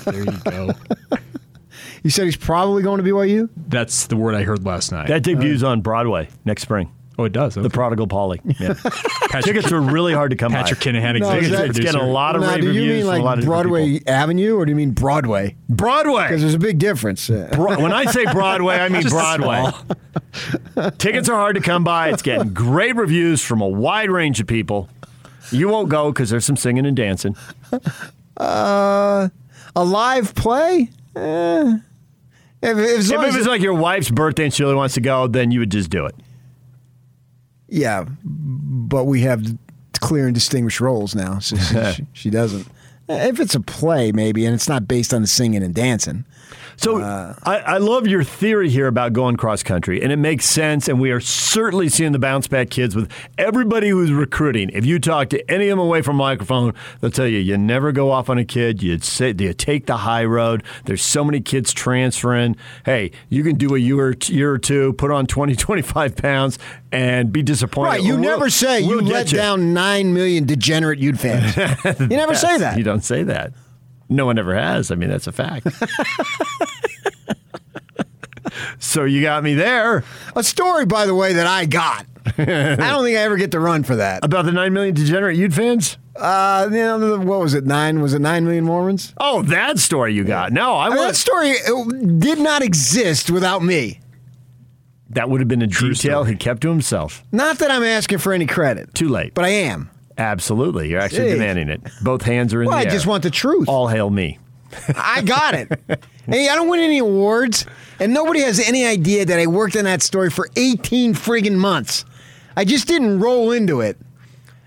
there 0.11 0.23
you 0.25 0.37
go. 0.45 0.71
You 2.01 2.09
said 2.09 2.25
he's 2.25 2.37
probably 2.37 2.81
going 2.81 3.03
to 3.03 3.09
BYU? 3.09 3.49
That's 3.67 4.07
the 4.07 4.15
word 4.15 4.33
I 4.33 4.43
heard 4.43 4.65
last 4.65 4.89
night. 4.93 5.09
That 5.09 5.21
debuts 5.21 5.63
on 5.63 5.81
Broadway 5.81 6.29
next 6.45 6.61
spring. 6.61 6.89
Oh, 7.19 7.25
it 7.25 7.33
does. 7.33 7.55
The 7.55 7.69
Prodigal 7.69 8.07
Polly. 8.07 8.39
Yeah. 8.45 8.73
Patrick, 8.83 9.43
Tickets 9.43 9.71
are 9.71 9.79
really 9.81 10.13
hard 10.13 10.31
to 10.31 10.37
come 10.37 10.51
Patrick 10.51 10.79
by. 10.79 10.85
Kinahan, 10.85 11.19
No, 11.19 11.29
is 11.31 11.45
executive 11.47 11.57
that- 11.57 11.69
It's 11.69 11.79
getting 11.79 12.01
a 12.01 12.09
lot 12.09 12.35
of 12.35 12.41
now, 12.41 12.51
rave 12.53 12.61
do 12.61 12.71
you 12.71 12.79
reviews 12.81 13.03
mean 13.05 13.13
from 13.13 13.21
a 13.21 13.23
lot 13.25 13.37
like 13.37 13.45
Broadway. 13.45 13.99
Avenue 14.07 14.55
or 14.55 14.65
do 14.65 14.71
you 14.71 14.75
mean 14.75 14.91
Broadway? 14.91 15.55
Broadway, 15.67 16.23
because 16.23 16.41
there's 16.41 16.53
a 16.55 16.59
big 16.59 16.79
difference. 16.79 17.27
Bro- 17.29 17.81
when 17.81 17.91
I 17.93 18.05
say 18.05 18.23
Broadway, 18.25 18.75
I 18.77 18.89
mean 18.89 19.03
Broadway. 19.09 19.65
Tickets 20.97 21.29
are 21.29 21.35
hard 21.35 21.55
to 21.55 21.61
come 21.61 21.83
by. 21.83 22.09
It's 22.09 22.21
getting 22.21 22.53
great 22.53 22.95
reviews 22.95 23.43
from 23.43 23.61
a 23.61 23.67
wide 23.67 24.09
range 24.09 24.39
of 24.39 24.47
people. 24.47 24.89
You 25.51 25.67
won't 25.67 25.89
go 25.89 26.11
because 26.11 26.29
there's 26.29 26.45
some 26.45 26.55
singing 26.57 26.85
and 26.85 26.95
dancing. 26.95 27.35
Uh, 28.37 29.29
a 29.75 29.83
live 29.83 30.33
play? 30.35 30.89
Eh. 31.15 31.77
If, 32.61 32.77
if, 32.77 32.77
If 32.77 33.11
it 33.11 33.19
as- 33.19 33.35
was 33.37 33.47
like 33.47 33.61
your 33.61 33.73
wife's 33.73 34.09
birthday 34.11 34.45
and 34.45 34.53
she 34.53 34.63
really 34.63 34.75
wants 34.75 34.93
to 34.95 35.01
go, 35.01 35.27
then 35.27 35.51
you 35.51 35.59
would 35.59 35.71
just 35.71 35.89
do 35.89 36.05
it. 36.05 36.15
Yeah, 37.69 38.05
but 38.23 39.05
we 39.05 39.21
have 39.21 39.45
clear 39.99 40.25
and 40.25 40.33
distinguished 40.33 40.79
roles 40.79 41.15
now, 41.15 41.39
so 41.39 41.57
she, 41.57 41.93
she, 41.93 42.07
she 42.13 42.29
doesn't. 42.29 42.67
If 43.07 43.39
it's 43.39 43.55
a 43.55 43.59
play, 43.59 44.11
maybe, 44.11 44.45
and 44.45 44.53
it's 44.53 44.69
not 44.69 44.87
based 44.87 45.13
on 45.13 45.21
the 45.21 45.27
singing 45.27 45.63
and 45.63 45.73
dancing. 45.73 46.25
So 46.79 47.01
I, 47.01 47.57
I 47.57 47.77
love 47.77 48.07
your 48.07 48.23
theory 48.23 48.69
here 48.69 48.87
about 48.87 49.11
going 49.11 49.35
cross 49.35 49.63
country, 49.63 50.01
and 50.01 50.13
it 50.13 50.15
makes 50.15 50.45
sense. 50.45 50.87
And 50.87 50.97
we 50.99 51.11
are 51.11 51.19
certainly 51.19 51.89
seeing 51.89 52.13
the 52.13 52.19
bounce 52.19 52.47
back 52.47 52.69
kids 52.69 52.95
with 52.95 53.11
everybody 53.37 53.89
who's 53.89 54.13
recruiting. 54.13 54.69
If 54.69 54.85
you 54.85 54.97
talk 54.97 55.27
to 55.31 55.51
any 55.51 55.65
of 55.67 55.77
them 55.77 55.79
away 55.79 56.01
from 56.01 56.15
microphone, 56.15 56.73
they'll 57.01 57.11
tell 57.11 57.27
you 57.27 57.39
you 57.39 57.57
never 57.57 57.91
go 57.91 58.11
off 58.11 58.29
on 58.29 58.37
a 58.37 58.45
kid. 58.45 58.81
You 58.81 58.97
say 58.99 59.35
you 59.37 59.53
take 59.53 59.87
the 59.87 59.97
high 59.97 60.23
road. 60.23 60.63
There's 60.85 61.01
so 61.01 61.25
many 61.25 61.41
kids 61.41 61.73
transferring. 61.73 62.55
Hey, 62.85 63.11
you 63.27 63.43
can 63.43 63.55
do 63.57 63.75
a 63.75 63.77
year 63.77 63.99
or, 64.11 64.15
year 64.27 64.53
or 64.53 64.57
two, 64.57 64.93
put 64.93 65.11
on 65.11 65.27
20, 65.27 65.57
25 65.57 66.15
pounds, 66.15 66.59
and 66.93 67.33
be 67.33 67.43
disappointed. 67.43 67.89
Right, 67.89 68.03
you 68.03 68.13
We'll- 68.13 68.21
never 68.21 68.49
say 68.49 68.87
we'll 68.87 69.03
you 69.03 69.11
let 69.11 69.27
down 69.27 69.73
nine 69.73 70.13
million 70.13 70.45
degenerate 70.45 70.99
Ute 70.99 71.19
fans. 71.19 71.57
you 71.99 72.07
never 72.07 72.35
say 72.35 72.57
that. 72.57 72.77
You 72.77 72.85
don't 72.85 73.03
say 73.03 73.23
that. 73.23 73.51
No 74.09 74.25
one 74.25 74.37
ever 74.39 74.55
has. 74.55 74.91
I 74.91 74.95
mean, 74.95 75.09
that's 75.09 75.27
a 75.27 75.31
fact. 75.31 75.67
so 78.79 79.03
you 79.05 79.21
got 79.21 79.43
me 79.43 79.53
there 79.53 80.03
A 80.35 80.43
story, 80.43 80.85
by 80.85 81.05
the 81.05 81.15
way, 81.15 81.33
that 81.33 81.47
I 81.47 81.65
got. 81.65 82.05
I 82.37 82.75
don't 82.75 83.03
think 83.03 83.17
I 83.17 83.21
ever 83.21 83.37
get 83.37 83.51
to 83.51 83.59
run 83.59 83.83
for 83.83 83.95
that. 83.97 84.23
about 84.25 84.45
the 84.45 84.51
nine 84.51 84.73
million 84.73 84.93
degenerate 84.95 85.37
Ute 85.37 85.53
fans. 85.53 85.97
Uh, 86.15 86.67
you 86.71 86.77
know, 86.77 87.17
what 87.19 87.39
was 87.39 87.53
it? 87.53 87.65
Nine? 87.65 88.01
Was 88.01 88.13
it 88.13 88.19
nine 88.19 88.43
million 88.43 88.65
Mormons? 88.65 89.13
Oh, 89.17 89.41
that 89.43 89.79
story 89.79 90.13
you 90.13 90.25
got. 90.25 90.51
No, 90.51 90.73
I 90.73 90.87
I 90.87 90.89
mean, 90.89 90.97
that 90.97 91.15
story 91.15 91.53
did 92.19 92.39
not 92.39 92.61
exist 92.61 93.31
without 93.31 93.63
me. 93.63 94.01
that 95.11 95.29
would 95.29 95.39
have 95.39 95.47
been 95.47 95.61
a 95.61 95.67
detail 95.67 95.93
story. 96.23 96.31
he 96.31 96.35
kept 96.35 96.61
to 96.61 96.69
himself. 96.69 97.23
Not 97.31 97.59
that 97.59 97.71
I'm 97.71 97.83
asking 97.83 98.17
for 98.17 98.33
any 98.33 98.47
credit, 98.47 98.93
Too 98.93 99.07
late. 99.07 99.33
but 99.33 99.45
I 99.45 99.49
am. 99.49 99.89
Absolutely, 100.19 100.89
you're 100.89 100.99
actually 100.99 101.29
Jeez. 101.29 101.33
demanding 101.33 101.69
it. 101.69 101.81
Both 102.03 102.21
hands 102.23 102.53
are 102.53 102.61
in 102.61 102.67
Well, 102.67 102.77
the 102.77 102.81
I 102.81 102.85
air. 102.85 102.91
just 102.91 103.07
want 103.07 103.23
the 103.23 103.29
truth. 103.31 103.67
all 103.67 103.87
hail 103.87 104.09
me. 104.09 104.37
I 104.95 105.21
got 105.21 105.55
it. 105.55 105.69
hey, 106.27 106.47
I 106.49 106.55
don't 106.55 106.67
win 106.69 106.79
any 106.81 106.99
awards, 106.99 107.65
and 107.99 108.13
nobody 108.13 108.41
has 108.41 108.59
any 108.59 108.85
idea 108.85 109.25
that 109.25 109.39
I 109.39 109.47
worked 109.47 109.75
on 109.75 109.85
that 109.85 110.01
story 110.03 110.29
for 110.29 110.47
18 110.55 111.15
friggin' 111.15 111.55
months. 111.55 112.05
I 112.55 112.65
just 112.65 112.87
didn't 112.87 113.19
roll 113.19 113.51
into 113.51 113.81
it. 113.81 113.97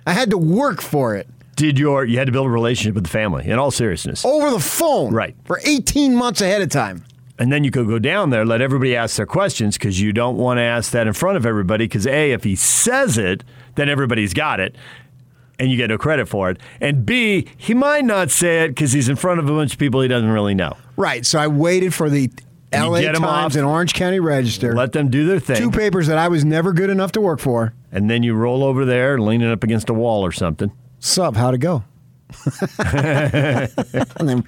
I 0.07 0.13
had 0.13 0.31
to 0.31 0.39
work 0.39 0.81
for 0.83 1.15
it 1.15 1.29
Did 1.55 1.79
your 1.79 2.05
you 2.05 2.19
had 2.19 2.27
to 2.27 2.33
build 2.33 2.47
a 2.49 2.51
relationship 2.51 2.95
with 2.97 3.05
the 3.05 3.11
family? 3.11 3.45
In 3.47 3.59
all 3.59 3.71
seriousness, 3.71 4.25
over 4.25 4.51
the 4.51 4.59
phone, 4.59 5.13
Right. 5.15 5.37
for 5.45 5.61
18 5.65 6.17
months 6.17 6.41
ahead 6.41 6.63
of 6.63 6.71
time. 6.71 7.05
And 7.39 7.53
then 7.53 7.63
you 7.65 7.71
could 7.71 7.87
go 7.87 7.99
down 7.99 8.31
there, 8.31 8.45
let 8.45 8.61
everybody 8.61 8.97
ask 8.97 9.17
their 9.17 9.27
questions 9.27 9.77
because 9.79 10.01
you 10.01 10.13
don't 10.13 10.37
want 10.37 10.59
to 10.59 10.63
ask 10.63 10.91
that 10.93 11.07
in 11.07 11.13
front 11.13 11.37
of 11.37 11.47
everybody. 11.47 11.85
Because 11.85 12.07
A, 12.07 12.33
if 12.33 12.43
he 12.45 12.57
says 12.57 13.17
it, 13.19 13.43
then 13.77 13.89
everybody's 13.89 14.35
got 14.35 14.59
it 14.61 14.75
and 15.63 15.71
you 15.71 15.77
get 15.77 15.89
no 15.91 15.97
credit 15.99 16.27
for 16.27 16.51
it. 16.51 16.59
And 16.81 17.07
B, 17.07 17.47
he 17.57 17.73
might 17.73 18.05
not 18.05 18.31
say 18.33 18.65
it 18.65 18.69
because 18.71 18.91
he's 18.93 19.09
in 19.09 19.15
front 19.17 19.39
of 19.39 19.49
a 19.49 19.53
bunch 19.53 19.73
of 19.75 19.79
people 19.79 20.01
he 20.01 20.09
doesn't 20.09 20.29
really 20.31 20.55
know. 20.55 20.77
Right. 20.97 21.25
So 21.25 21.39
I 21.39 21.47
waited 21.47 21.95
for 21.95 22.11
the 22.11 22.25
And 22.73 22.83
L.A. 22.85 23.05
Times 23.05 23.21
off. 23.21 23.55
and 23.55 23.65
Orange 23.65 23.95
County 23.95 24.19
Register, 24.19 24.75
Let 24.75 24.93
them 24.93 25.09
do 25.09 25.25
their 25.27 25.39
thing. 25.39 25.57
two 25.57 25.71
papers 25.71 26.09
that 26.09 26.19
I 26.19 26.27
was 26.29 26.45
never 26.45 26.73
good 26.73 26.91
enough 26.91 27.13
to 27.13 27.21
work 27.21 27.39
for. 27.39 27.73
and 27.93 28.11
then 28.11 28.23
you 28.25 28.35
roll 28.35 28.65
over 28.65 28.85
there, 28.85 29.19
leaning 29.21 29.51
up 29.51 29.63
against 29.63 29.89
a 29.89 29.95
wall 29.95 30.25
or 30.27 30.33
something. 30.33 30.73
Sup? 30.99 31.37
How'd 31.37 31.55
it 31.55 31.59
go? 31.59 31.85
and 32.79 33.69
then 34.29 34.43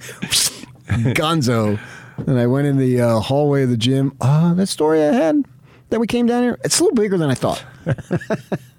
Gonzo. 1.15 1.79
And 2.27 2.39
I 2.39 2.47
went 2.47 2.67
in 2.67 2.77
the 2.77 3.01
uh, 3.01 3.19
hallway 3.19 3.63
of 3.63 3.69
the 3.69 3.77
gym. 3.77 4.15
Uh, 4.21 4.53
that 4.55 4.67
story 4.67 5.01
I 5.03 5.11
had 5.11 5.43
that 5.89 5.99
we 5.99 6.07
came 6.07 6.25
down 6.25 6.43
here, 6.43 6.57
it's 6.63 6.79
a 6.79 6.83
little 6.83 6.95
bigger 6.95 7.17
than 7.17 7.29
I 7.29 7.35
thought. 7.35 7.63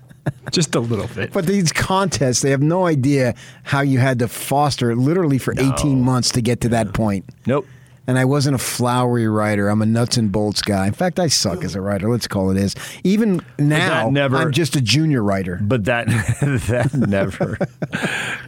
Just 0.52 0.74
a 0.74 0.80
little 0.80 1.08
bit. 1.08 1.32
But 1.32 1.46
these 1.46 1.72
contests, 1.72 2.40
they 2.42 2.50
have 2.50 2.62
no 2.62 2.86
idea 2.86 3.34
how 3.64 3.80
you 3.80 3.98
had 3.98 4.18
to 4.20 4.28
foster 4.28 4.90
it 4.90 4.96
literally 4.96 5.38
for 5.38 5.54
18 5.58 6.00
months 6.00 6.30
to 6.32 6.40
get 6.40 6.60
to 6.62 6.68
that 6.70 6.94
point. 6.94 7.24
Nope. 7.46 7.66
And 8.08 8.16
I 8.18 8.24
wasn't 8.24 8.54
a 8.54 8.58
flowery 8.58 9.26
writer. 9.26 9.68
I'm 9.68 9.82
a 9.82 9.86
nuts 9.86 10.16
and 10.16 10.30
bolts 10.30 10.62
guy. 10.62 10.86
In 10.86 10.92
fact, 10.92 11.18
I 11.18 11.26
suck 11.26 11.64
as 11.64 11.74
a 11.74 11.80
writer. 11.80 12.08
Let's 12.08 12.28
call 12.28 12.52
it 12.52 12.56
is. 12.56 12.76
Even 13.02 13.40
now, 13.58 14.10
never- 14.10 14.36
I'm 14.36 14.52
just 14.52 14.76
a 14.76 14.80
junior 14.80 15.24
writer. 15.24 15.58
But 15.60 15.86
that 15.86 16.06
that 16.68 16.94
never 16.94 17.58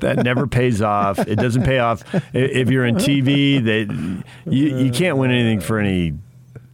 that 0.00 0.22
never 0.24 0.46
pays 0.46 0.80
off. 0.80 1.18
It 1.18 1.36
doesn't 1.36 1.64
pay 1.64 1.80
off 1.80 2.04
if 2.32 2.70
you're 2.70 2.86
in 2.86 2.94
TV. 2.96 3.64
That 3.64 4.22
you 4.52 4.78
you 4.78 4.92
can't 4.92 5.16
win 5.16 5.32
anything 5.32 5.58
for 5.58 5.80
any 5.80 6.14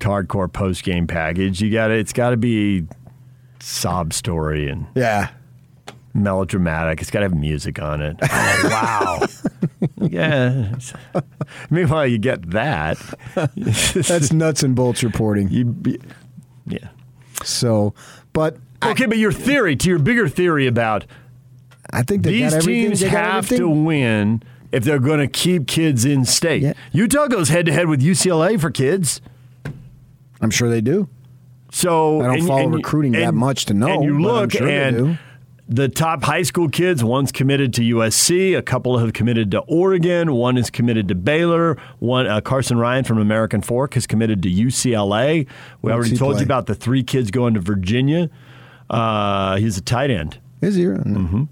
hardcore 0.01 0.53
post 0.53 0.85
game 0.85 1.07
package. 1.07 1.63
You 1.63 1.71
got 1.73 1.89
to 1.89 1.95
It's 1.95 2.13
got 2.13 2.31
to 2.31 2.37
be 2.37 2.87
sob 3.65 4.13
story 4.13 4.69
and 4.69 4.87
Yeah. 4.95 5.31
melodramatic. 6.13 7.01
It's 7.01 7.11
got 7.11 7.21
to 7.21 7.25
have 7.25 7.35
music 7.35 7.81
on 7.81 8.01
it. 8.03 8.17
Oh, 8.23 8.61
wow. 8.65 9.27
yeah. 10.01 10.75
Meanwhile, 11.71 12.07
you 12.07 12.19
get 12.19 12.51
that. 12.51 12.99
That's 13.35 14.33
nuts 14.33 14.63
and 14.63 14.75
bolts 14.77 15.03
reporting. 15.03 15.49
you. 15.49 15.65
Be, 15.65 15.99
yeah. 16.67 16.89
So, 17.43 17.95
but 18.33 18.57
I- 18.83 18.91
Okay, 18.93 19.07
but 19.07 19.19
your 19.19 19.33
theory 19.33 19.77
to 19.77 19.89
your 19.89 19.99
bigger 19.99 20.29
theory 20.29 20.67
about 20.67 21.07
I 21.91 22.03
think 22.03 22.23
These 22.25 22.53
got 22.53 22.63
teams 22.63 23.01
have 23.03 23.49
to 23.51 23.69
win 23.69 24.43
if 24.73 24.85
they're 24.85 24.99
going 24.99 25.21
to 25.21 25.27
keep 25.29 25.67
kids 25.67 26.05
in 26.05 26.25
state. 26.25 26.63
Yeah. 26.63 26.73
Utah 26.93 27.29
goes 27.29 27.49
head 27.49 27.67
to 27.67 27.73
head 27.73 27.87
with 27.89 28.03
UCLA 28.03 28.61
for 28.61 28.71
kids. 28.71 29.21
I'm 30.41 30.51
sure 30.51 30.69
they 30.69 30.81
do. 30.81 31.09
So 31.75 32.21
I 32.21 32.27
don't 32.27 32.39
and- 32.39 32.47
follow 32.47 32.63
and- 32.67 32.75
recruiting 32.75 33.13
that 33.13 33.35
much 33.35 33.65
to 33.67 33.75
know, 33.75 33.89
And 33.89 34.05
you 34.05 34.21
look 34.21 34.53
sure 34.53 34.69
and 34.69 35.19
the 35.69 35.89
top 35.89 36.23
high 36.23 36.43
school 36.43 36.69
kids, 36.69 37.03
one's 37.03 37.33
committed 37.33 37.73
to 37.75 37.83
USC, 37.83 38.55
a 38.57 38.63
couple 38.63 38.99
have 38.99 39.13
committed 39.13 39.51
to 39.53 39.61
Oregon, 39.61 40.33
one 40.35 40.57
is 40.57 40.71
committed 40.71 41.09
to 41.09 41.15
Baylor, 41.17 41.77
one 41.99 42.27
uh, 42.29 42.41
Carsen 42.43 42.79
Ryan 42.79 43.03
from 43.03 43.19
American 43.19 43.61
Fork 43.61 43.95
has 43.95 44.07
committed 44.07 44.41
to 44.45 44.51
UCLA. 44.51 45.39
We 45.39 45.47
Where's 45.81 45.95
already 45.97 46.17
told 46.17 46.35
play? 46.35 46.41
you 46.43 46.45
about 46.45 46.67
the 46.67 46.75
three 46.77 47.03
kids 47.03 47.31
going 47.33 47.55
to 47.55 47.61
Virginia. 47.61 48.31
Uh, 48.89 49.57
he's 49.57 49.77
a 49.77 49.81
tight 49.83 50.11
end. 50.11 50.39
Is 50.61 50.77
he? 50.77 50.85
Mm-hmm. 50.85 51.45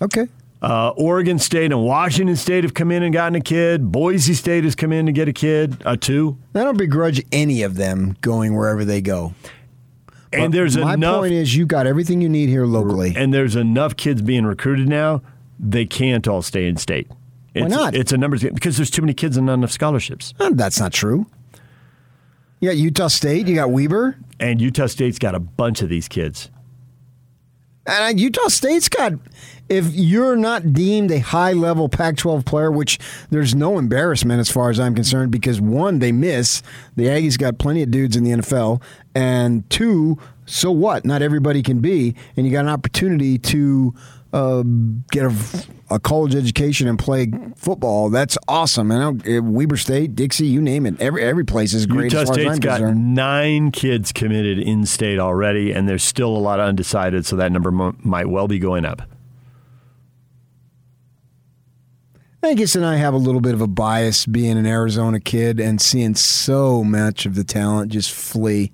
Okay. 0.00 0.28
Uh, 0.62 0.88
Oregon 0.96 1.38
State 1.38 1.70
and 1.70 1.82
Washington 1.84 2.34
State 2.36 2.64
have 2.64 2.72
come 2.74 2.90
in 2.90 3.02
and 3.02 3.12
gotten 3.12 3.34
a 3.34 3.40
kid. 3.40 3.92
Boise 3.92 4.34
State 4.34 4.64
has 4.64 4.74
come 4.74 4.90
in 4.92 5.06
to 5.06 5.12
get 5.12 5.28
a 5.28 5.32
kid, 5.32 5.76
a 5.84 5.96
two. 5.96 6.38
I 6.54 6.64
don't 6.64 6.78
begrudge 6.78 7.22
any 7.30 7.62
of 7.62 7.76
them 7.76 8.16
going 8.22 8.56
wherever 8.56 8.84
they 8.84 9.00
go. 9.00 9.34
And 10.32 10.50
But 10.50 10.52
there's 10.52 10.76
my 10.76 10.94
enough 10.94 11.20
point 11.20 11.32
is, 11.34 11.54
you 11.54 11.66
got 11.66 11.86
everything 11.86 12.20
you 12.20 12.28
need 12.28 12.48
here 12.48 12.66
locally. 12.66 13.12
and 13.16 13.32
there's 13.32 13.54
enough 13.54 13.96
kids 13.96 14.22
being 14.22 14.44
recruited 14.44 14.88
now. 14.88 15.22
They 15.60 15.84
can't 15.86 16.26
all 16.26 16.42
stay 16.42 16.66
in 16.66 16.76
state. 16.78 17.10
It's, 17.54 17.70
not? 17.70 17.94
It's 17.94 18.12
a 18.12 18.18
numbers 18.18 18.42
game 18.42 18.52
because 18.52 18.76
there's 18.76 18.90
too 18.90 19.00
many 19.02 19.14
kids 19.14 19.36
and 19.36 19.46
not 19.46 19.54
enough 19.54 19.70
scholarships. 19.70 20.34
Uh, 20.38 20.50
That's 20.52 20.78
not 20.80 20.92
true. 20.92 21.26
You 22.60 22.68
got 22.70 22.76
Utah 22.76 23.08
State. 23.08 23.46
You 23.46 23.54
got 23.54 23.70
Weber. 23.70 24.16
And 24.40 24.60
Utah 24.60 24.86
State's 24.86 25.18
got 25.18 25.34
a 25.34 25.40
bunch 25.40 25.80
of 25.80 25.88
these 25.88 26.08
kids. 26.08 26.50
And 27.86 28.18
uh, 28.18 28.20
Utah 28.20 28.48
State's 28.48 28.88
got, 28.90 29.12
if 29.68 29.92
you're 29.94 30.36
not 30.36 30.72
deemed 30.72 31.10
a 31.10 31.18
high 31.18 31.52
level 31.52 31.88
Pac 31.88 32.16
12 32.16 32.44
player, 32.44 32.70
which 32.70 32.98
there's 33.30 33.54
no 33.54 33.78
embarrassment 33.78 34.40
as 34.40 34.50
far 34.50 34.70
as 34.70 34.78
I'm 34.78 34.94
concerned, 34.94 35.32
because 35.32 35.60
one, 35.60 35.98
they 35.98 36.12
miss. 36.12 36.62
The 36.94 37.04
Aggies 37.04 37.38
got 37.38 37.58
plenty 37.58 37.82
of 37.82 37.90
dudes 37.90 38.16
in 38.16 38.24
the 38.24 38.30
NFL. 38.30 38.82
And 39.14 39.68
two, 39.70 40.18
so 40.44 40.70
what? 40.70 41.04
Not 41.04 41.22
everybody 41.22 41.62
can 41.62 41.80
be. 41.80 42.14
And 42.36 42.46
you 42.46 42.52
got 42.52 42.60
an 42.60 42.68
opportunity 42.68 43.38
to 43.38 43.94
uh, 44.32 44.62
get 45.10 45.24
a, 45.24 45.34
a 45.90 45.98
college 45.98 46.34
education 46.34 46.86
and 46.86 46.98
play 46.98 47.32
football. 47.56 48.10
That's 48.10 48.36
awesome. 48.46 48.90
And 48.90 49.02
I 49.02 49.36
uh, 49.36 49.42
Weber 49.42 49.76
State, 49.76 50.14
Dixie, 50.14 50.46
you 50.46 50.60
name 50.60 50.86
it. 50.86 51.00
Every, 51.00 51.22
every 51.22 51.44
place 51.44 51.72
is 51.74 51.86
great 51.86 52.12
Utah 52.12 52.30
State's 52.32 52.58
got 52.58 52.78
concerned. 52.78 53.14
nine 53.14 53.70
kids 53.70 54.12
committed 54.12 54.58
in 54.58 54.84
state 54.86 55.18
already, 55.18 55.72
and 55.72 55.88
there's 55.88 56.04
still 56.04 56.36
a 56.36 56.38
lot 56.38 56.60
of 56.60 56.68
undecided, 56.68 57.24
so 57.24 57.36
that 57.36 57.50
number 57.50 57.70
mo- 57.70 57.96
might 58.00 58.28
well 58.28 58.46
be 58.46 58.58
going 58.58 58.84
up. 58.84 59.02
Angus 62.46 62.76
and 62.76 62.86
I 62.86 62.94
have 62.94 63.12
a 63.12 63.18
little 63.18 63.40
bit 63.40 63.54
of 63.54 63.60
a 63.60 63.66
bias 63.66 64.24
being 64.24 64.56
an 64.56 64.66
Arizona 64.66 65.18
kid 65.18 65.58
and 65.58 65.80
seeing 65.80 66.14
so 66.14 66.84
much 66.84 67.26
of 67.26 67.34
the 67.34 67.42
talent 67.42 67.90
just 67.90 68.12
flee. 68.12 68.70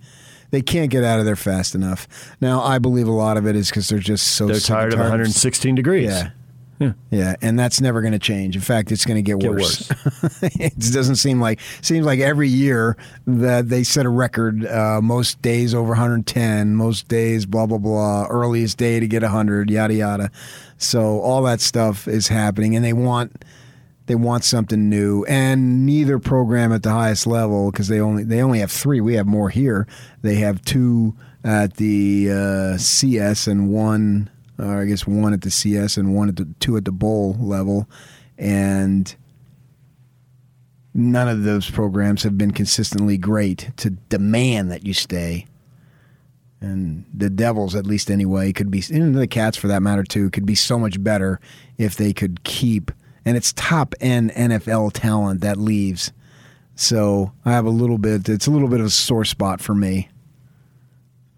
They 0.51 0.61
can't 0.61 0.91
get 0.91 1.05
out 1.05 1.19
of 1.19 1.25
there 1.25 1.37
fast 1.37 1.75
enough. 1.75 2.07
Now, 2.39 2.61
I 2.61 2.79
believe 2.79 3.09
a 3.09 3.13
lot 3.13 3.39
of 3.39 3.47
it 3.47 3.57
is 3.57 3.71
because 3.71 3.89
they're 3.89 3.99
just 3.99 4.35
so 4.35 4.47
They're 4.47 4.61
tired 4.61 4.93
of 4.93 4.99
116 4.99 5.75
degrees. 5.75 6.05
Yeah. 6.05 6.31
Yeah, 6.79 6.93
yeah, 7.13 7.37
and 7.41 7.57
that's 7.57 7.81
never 7.81 8.01
going 8.01 8.13
to 8.13 8.19
change. 8.19 8.57
In 8.57 8.63
fact, 8.63 8.91
it's 8.91 9.05
going 9.05 9.17
to 9.17 9.23
get, 9.23 9.39
Get 9.39 9.53
worse. 9.53 9.89
it 10.43 10.77
doesn't 10.77 11.17
seem 11.17 11.41
like 11.41 11.61
seems 11.81 12.05
like 12.05 12.19
every 12.19 12.49
year 12.49 12.97
that 13.25 13.69
they 13.69 13.85
set 13.85 14.05
a 14.05 14.09
record. 14.09 14.67
Uh, 14.67 15.01
most 15.01 15.41
days 15.43 15.75
over 15.75 15.91
110, 15.91 16.75
most 16.75 17.07
days 17.07 17.47
blah 17.47 17.67
blah 17.67 17.79
blah. 17.79 18.27
Earliest 18.29 18.79
day 18.79 18.99
to 18.99 19.07
get 19.07 19.23
100, 19.23 19.71
yada 19.71 19.95
yada. 19.95 20.31
So 20.77 21.21
all 21.21 21.43
that 21.43 21.61
stuff 21.61 22.09
is 22.09 22.27
happening, 22.27 22.75
and 22.75 22.85
they 22.85 22.95
want 22.95 23.45
they 24.07 24.15
want 24.15 24.45
something 24.45 24.89
new. 24.89 25.25
And 25.25 25.87
neither 25.87 26.19
program 26.19 26.73
at 26.73 26.83
the 26.83 26.91
highest 26.91 27.27
level 27.27 27.71
because 27.71 27.89
they 27.89 28.01
only 28.01 28.25
they 28.25 28.43
only 28.43 28.61
have 28.61 28.71
three. 28.71 29.01
We 29.01 29.15
have 29.15 29.27
more 29.27 29.49
here. 29.49 29.87
They 30.23 30.37
have 30.37 30.63
two 30.63 31.17
at 31.45 31.77
the 31.77 32.31
uh, 32.31 32.77
CS 32.79 33.47
and 33.47 33.71
one 33.71 34.31
or 34.59 34.81
I 34.81 34.85
guess 34.85 35.07
one 35.07 35.33
at 35.33 35.43
the 35.43 35.51
CS 35.51 35.97
and 35.97 36.15
one 36.15 36.29
at 36.29 36.37
the 36.37 36.49
two 36.61 36.77
at 36.77 36.85
the 36.85 36.93
bowl 36.93 37.37
level, 37.41 37.89
and 38.39 39.15
none 40.95 41.29
of 41.29 41.45
those 41.45 41.71
programs 41.71 42.23
have 42.23 42.37
been 42.37 42.53
consistently 42.53 43.17
great 43.17 43.71
to 43.79 43.91
demand 43.91 44.71
that 44.71 44.87
you 44.87 44.95
stay. 44.95 45.47
And 46.61 47.05
the 47.13 47.29
Devils, 47.29 47.75
at 47.75 47.87
least 47.87 48.09
anyway, 48.09 48.53
could 48.53 48.71
be, 48.71 48.85
and 48.91 49.17
the 49.17 49.27
Cats 49.27 49.57
for 49.57 49.67
that 49.67 49.83
matter 49.83 50.05
too, 50.05 50.31
could 50.31 50.47
be 50.47 50.55
so 50.55 50.79
much 50.79 51.03
better 51.03 51.41
if 51.77 51.97
they 51.97 52.13
could 52.13 52.45
keep. 52.45 52.93
And 53.25 53.37
it's 53.37 53.53
top 53.53 53.95
end 54.01 54.33
NFL 54.33 54.93
talent 54.93 55.41
that 55.43 55.57
leaves. 55.57 56.13
So 56.75 57.33
I 57.45 57.53
have 57.53 57.67
a 57.67 57.71
little 57.71 57.99
bit. 57.99 58.29
It's 58.29 58.47
a 58.47 58.51
little 58.51 58.69
bit 58.69 58.81
of 58.81 58.87
a 58.87 58.91
sore 58.91 59.25
spot 59.25 59.61
for 59.61 59.75
me. 59.75 60.09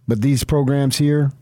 But 0.06 0.20
these 0.20 0.44
programs 0.44 0.96
here, 0.96 1.32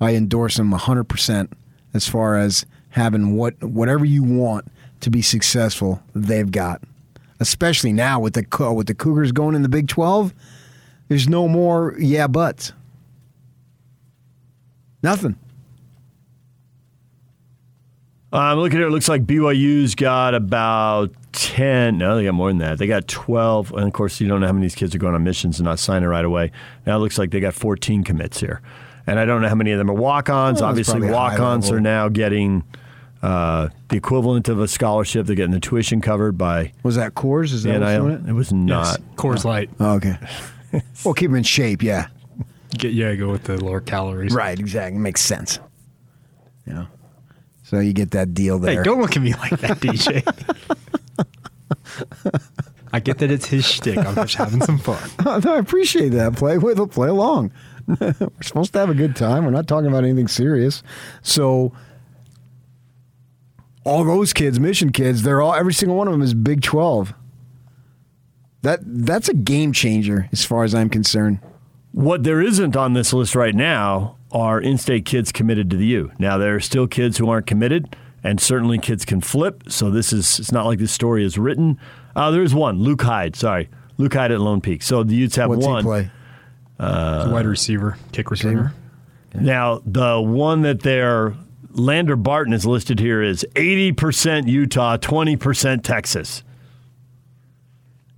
I 0.00 0.14
endorse 0.14 0.56
them 0.56 0.72
hundred 0.72 1.04
percent 1.04 1.52
as 1.92 2.08
far 2.08 2.36
as 2.36 2.64
having 2.90 3.36
what 3.36 3.62
whatever 3.62 4.04
you 4.04 4.22
want 4.22 4.66
to 5.00 5.10
be 5.10 5.22
successful, 5.22 6.02
they've 6.14 6.50
got. 6.50 6.82
Especially 7.38 7.92
now 7.92 8.20
with 8.20 8.34
the 8.34 8.74
with 8.74 8.86
the 8.86 8.94
Cougars 8.94 9.32
going 9.32 9.54
in 9.54 9.62
the 9.62 9.68
Big 9.68 9.88
Twelve, 9.88 10.34
there's 11.08 11.28
no 11.28 11.48
more 11.48 11.94
yeah 11.98 12.26
buts. 12.26 12.72
Nothing. 15.02 15.36
I'm 18.32 18.58
looking 18.58 18.78
here. 18.78 18.86
It 18.86 18.92
looks 18.92 19.08
like 19.08 19.24
BYU's 19.24 19.94
got 19.94 20.34
about 20.34 21.12
10. 21.32 21.98
No, 21.98 22.16
they 22.16 22.24
got 22.24 22.34
more 22.34 22.48
than 22.48 22.58
that. 22.58 22.78
They 22.78 22.86
got 22.86 23.08
12. 23.08 23.72
And 23.72 23.84
of 23.84 23.92
course, 23.92 24.20
you 24.20 24.28
don't 24.28 24.40
know 24.40 24.46
how 24.46 24.52
many 24.52 24.66
of 24.66 24.72
these 24.72 24.78
kids 24.78 24.94
are 24.94 24.98
going 24.98 25.14
on 25.14 25.24
missions 25.24 25.58
and 25.58 25.64
not 25.64 25.78
signing 25.78 26.08
right 26.08 26.24
away. 26.24 26.52
Now 26.86 26.96
it 26.96 27.00
looks 27.00 27.18
like 27.18 27.30
they 27.30 27.40
got 27.40 27.54
14 27.54 28.04
commits 28.04 28.38
here. 28.38 28.62
And 29.06 29.18
I 29.18 29.24
don't 29.24 29.42
know 29.42 29.48
how 29.48 29.56
many 29.56 29.72
of 29.72 29.78
them 29.78 29.90
are 29.90 29.94
walk 29.94 30.30
ons. 30.30 30.60
Well, 30.60 30.70
Obviously, 30.70 31.10
walk 31.10 31.40
ons 31.40 31.70
are 31.72 31.80
now 31.80 32.08
getting 32.08 32.62
uh, 33.22 33.68
the 33.88 33.96
equivalent 33.96 34.48
of 34.48 34.60
a 34.60 34.68
scholarship. 34.68 35.26
They're 35.26 35.34
getting 35.34 35.52
the 35.52 35.60
tuition 35.60 36.00
covered 36.00 36.38
by. 36.38 36.72
Was 36.84 36.96
that 36.96 37.14
Coors? 37.14 37.52
Is 37.52 37.64
that 37.64 37.80
NIL. 37.80 38.04
what's 38.04 38.16
doing 38.16 38.28
It 38.28 38.32
was 38.34 38.52
not. 38.52 38.98
Yes. 39.00 39.08
Coors 39.16 39.44
Light. 39.44 39.70
Oh, 39.80 39.94
okay. 39.94 40.16
well, 41.04 41.14
keep 41.14 41.30
them 41.30 41.36
in 41.36 41.42
shape, 41.42 41.82
yeah. 41.82 42.06
Get, 42.78 42.92
yeah, 42.92 43.14
go 43.16 43.30
with 43.30 43.44
the 43.44 43.62
lower 43.62 43.80
calories. 43.80 44.32
Right, 44.32 44.58
exactly. 44.58 45.00
Makes 45.00 45.22
sense. 45.22 45.58
You 46.66 46.74
know, 46.74 46.86
so 47.70 47.78
you 47.78 47.92
get 47.92 48.10
that 48.10 48.34
deal 48.34 48.58
there. 48.58 48.78
Hey, 48.78 48.82
don't 48.82 49.00
look 49.00 49.16
at 49.16 49.22
me 49.22 49.32
like 49.34 49.60
that, 49.60 49.78
DJ. 49.78 50.26
I 52.92 52.98
get 52.98 53.18
that 53.18 53.30
it's 53.30 53.46
his 53.46 53.64
shtick. 53.64 53.96
I'm 53.96 54.16
just 54.16 54.34
having 54.34 54.60
some 54.60 54.78
fun. 54.78 54.98
Oh, 55.24 55.40
no, 55.44 55.54
I 55.54 55.58
appreciate 55.58 56.08
that. 56.08 56.34
Play 56.34 56.58
with 56.58 56.80
it, 56.80 56.90
play 56.90 57.08
along. 57.08 57.52
We're 58.00 58.14
supposed 58.42 58.72
to 58.72 58.80
have 58.80 58.90
a 58.90 58.94
good 58.94 59.14
time. 59.14 59.44
We're 59.44 59.52
not 59.52 59.68
talking 59.68 59.86
about 59.86 60.02
anything 60.02 60.26
serious. 60.26 60.82
So 61.22 61.72
all 63.84 64.02
those 64.02 64.32
kids, 64.32 64.58
mission 64.58 64.90
kids, 64.90 65.22
they're 65.22 65.40
all 65.40 65.54
every 65.54 65.72
single 65.72 65.96
one 65.96 66.08
of 66.08 66.12
them 66.12 66.22
is 66.22 66.34
Big 66.34 66.62
Twelve. 66.62 67.14
That 68.62 68.80
that's 68.82 69.28
a 69.28 69.34
game 69.34 69.72
changer 69.72 70.28
as 70.32 70.44
far 70.44 70.64
as 70.64 70.74
I'm 70.74 70.90
concerned. 70.90 71.38
What 71.92 72.24
there 72.24 72.40
isn't 72.40 72.74
on 72.74 72.94
this 72.94 73.12
list 73.12 73.36
right 73.36 73.54
now 73.54 74.16
are 74.32 74.60
in 74.60 74.78
state 74.78 75.04
kids 75.04 75.32
committed 75.32 75.70
to 75.70 75.76
the 75.76 75.86
U. 75.86 76.12
Now, 76.18 76.38
there 76.38 76.54
are 76.54 76.60
still 76.60 76.86
kids 76.86 77.18
who 77.18 77.28
aren't 77.28 77.46
committed, 77.46 77.96
and 78.22 78.40
certainly 78.40 78.78
kids 78.78 79.04
can 79.04 79.20
flip. 79.20 79.64
So, 79.68 79.90
this 79.90 80.12
is, 80.12 80.38
it's 80.38 80.52
not 80.52 80.66
like 80.66 80.78
this 80.78 80.92
story 80.92 81.24
is 81.24 81.38
written. 81.38 81.78
Uh, 82.14 82.30
there 82.30 82.42
is 82.42 82.54
one, 82.54 82.78
Luke 82.80 83.02
Hyde, 83.02 83.36
sorry. 83.36 83.68
Luke 83.98 84.14
Hyde 84.14 84.32
at 84.32 84.40
Lone 84.40 84.60
Peak. 84.60 84.82
So, 84.82 85.02
the 85.02 85.14
Utes 85.14 85.36
have 85.36 85.48
What's 85.50 85.66
one. 85.66 85.82
he 85.84 85.88
play? 85.88 86.10
wide 86.78 87.46
receiver, 87.46 87.98
kick 88.12 88.26
returner. 88.26 88.72
Now, 89.34 89.80
the 89.84 90.20
one 90.20 90.62
that 90.62 90.80
they're, 90.80 91.34
Lander 91.70 92.16
Barton 92.16 92.52
is 92.52 92.66
listed 92.66 92.98
here 92.98 93.22
is 93.22 93.46
80% 93.54 94.48
Utah, 94.48 94.96
20% 94.96 95.82
Texas. 95.82 96.42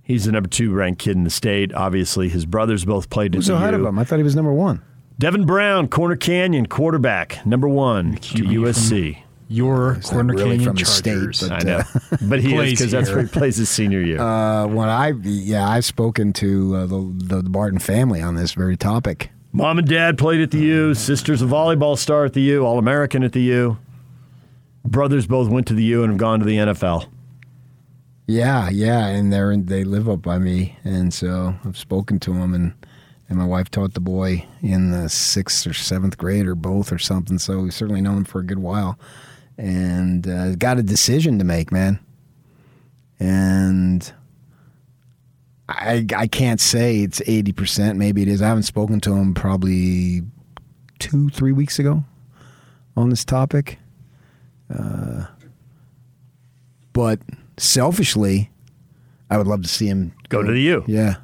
He's 0.01 0.25
the 0.25 0.31
number 0.31 0.49
two 0.49 0.73
ranked 0.73 1.01
kid 1.01 1.15
in 1.15 1.23
the 1.23 1.29
state. 1.29 1.73
Obviously, 1.73 2.29
his 2.29 2.45
brothers 2.45 2.83
both 2.83 3.09
played 3.09 3.33
Who's 3.33 3.49
at 3.49 3.53
the 3.53 3.57
ahead 3.57 3.73
of 3.73 3.81
him? 3.85 3.97
I 3.97 4.03
thought 4.03 4.17
he 4.17 4.23
was 4.23 4.35
number 4.35 4.51
one. 4.51 4.81
Devin 5.19 5.45
Brown, 5.45 5.87
Corner 5.87 6.15
Canyon 6.15 6.65
quarterback, 6.65 7.45
number 7.45 7.67
one 7.67 8.15
to 8.17 8.43
USC. 8.43 9.19
Your 9.47 9.95
not 9.95 10.03
Corner 10.03 10.33
really 10.33 10.57
Canyon 10.57 10.63
from 10.63 10.75
the 10.77 10.85
state, 10.85 11.37
but- 11.41 11.51
I 11.51 11.59
know, 11.59 11.83
but 12.27 12.39
he 12.39 12.47
is 12.47 12.53
Plays 12.53 12.71
because 12.71 12.91
that's 12.91 13.09
where 13.09 13.21
he 13.21 13.27
plays 13.27 13.57
his 13.57 13.69
senior 13.69 14.01
year. 14.01 14.19
Uh, 14.19 14.65
when 14.67 14.89
I 14.89 15.13
yeah, 15.21 15.67
I've 15.67 15.85
spoken 15.85 16.33
to 16.33 16.75
uh, 16.75 16.85
the 16.87 17.13
the 17.41 17.43
Barton 17.49 17.79
family 17.79 18.21
on 18.21 18.35
this 18.35 18.53
very 18.53 18.77
topic. 18.77 19.29
Mom 19.51 19.77
and 19.77 19.87
dad 19.87 20.17
played 20.17 20.41
at 20.41 20.49
the 20.49 20.59
U. 20.59 20.93
Sister's 20.95 21.43
a 21.43 21.45
volleyball 21.45 21.95
star 21.97 22.25
at 22.25 22.33
the 22.33 22.41
U. 22.41 22.65
All 22.65 22.79
American 22.79 23.21
at 23.23 23.33
the 23.33 23.41
U. 23.43 23.77
Brothers 24.83 25.27
both 25.27 25.47
went 25.47 25.67
to 25.67 25.75
the 25.75 25.83
U 25.83 26.01
and 26.03 26.11
have 26.13 26.17
gone 26.19 26.39
to 26.39 26.45
the 26.45 26.57
NFL. 26.57 27.07
Yeah, 28.25 28.69
yeah, 28.69 29.07
and 29.07 29.31
they're 29.31 29.55
they 29.57 29.83
live 29.83 30.09
up 30.09 30.21
by 30.21 30.39
me, 30.39 30.77
and 30.83 31.13
so 31.13 31.55
I've 31.65 31.77
spoken 31.77 32.19
to 32.21 32.33
them, 32.33 32.53
and 32.53 32.73
and 33.33 33.41
my 33.41 33.47
wife 33.47 33.71
taught 33.71 33.95
the 33.95 33.99
boy 33.99 34.45
in 34.61 34.91
the 34.91 35.09
sixth 35.09 35.65
or 35.65 35.73
seventh 35.73 36.19
grade 36.19 36.45
or 36.45 36.53
both 36.53 36.91
or 36.91 36.99
something. 36.99 37.39
So 37.39 37.61
we've 37.61 37.73
certainly 37.73 37.99
known 37.99 38.17
him 38.17 38.25
for 38.25 38.39
a 38.39 38.45
good 38.45 38.59
while, 38.59 38.99
and 39.57 40.27
uh, 40.27 40.55
got 40.55 40.77
a 40.77 40.83
decision 40.83 41.39
to 41.39 41.43
make, 41.43 41.71
man. 41.71 41.99
And 43.19 44.13
I 45.67 46.05
I 46.15 46.27
can't 46.27 46.61
say 46.61 46.99
it's 46.99 47.23
eighty 47.25 47.51
percent. 47.51 47.97
Maybe 47.97 48.21
it 48.21 48.27
is. 48.27 48.41
I 48.41 48.47
haven't 48.49 48.63
spoken 48.63 48.99
to 49.01 49.15
him 49.15 49.33
probably 49.33 50.21
two 50.99 51.29
three 51.29 51.53
weeks 51.53 51.79
ago 51.79 52.03
on 52.95 53.09
this 53.09 53.25
topic. 53.25 53.79
Uh, 54.71 55.25
but 56.93 57.19
selfishly, 57.57 58.51
I 59.31 59.37
would 59.37 59.47
love 59.47 59.63
to 59.63 59.67
see 59.67 59.87
him 59.87 60.13
Go 60.29 60.43
to 60.43 60.51
the 60.51 60.61
U. 60.61 60.83
Yeah. 60.87 61.15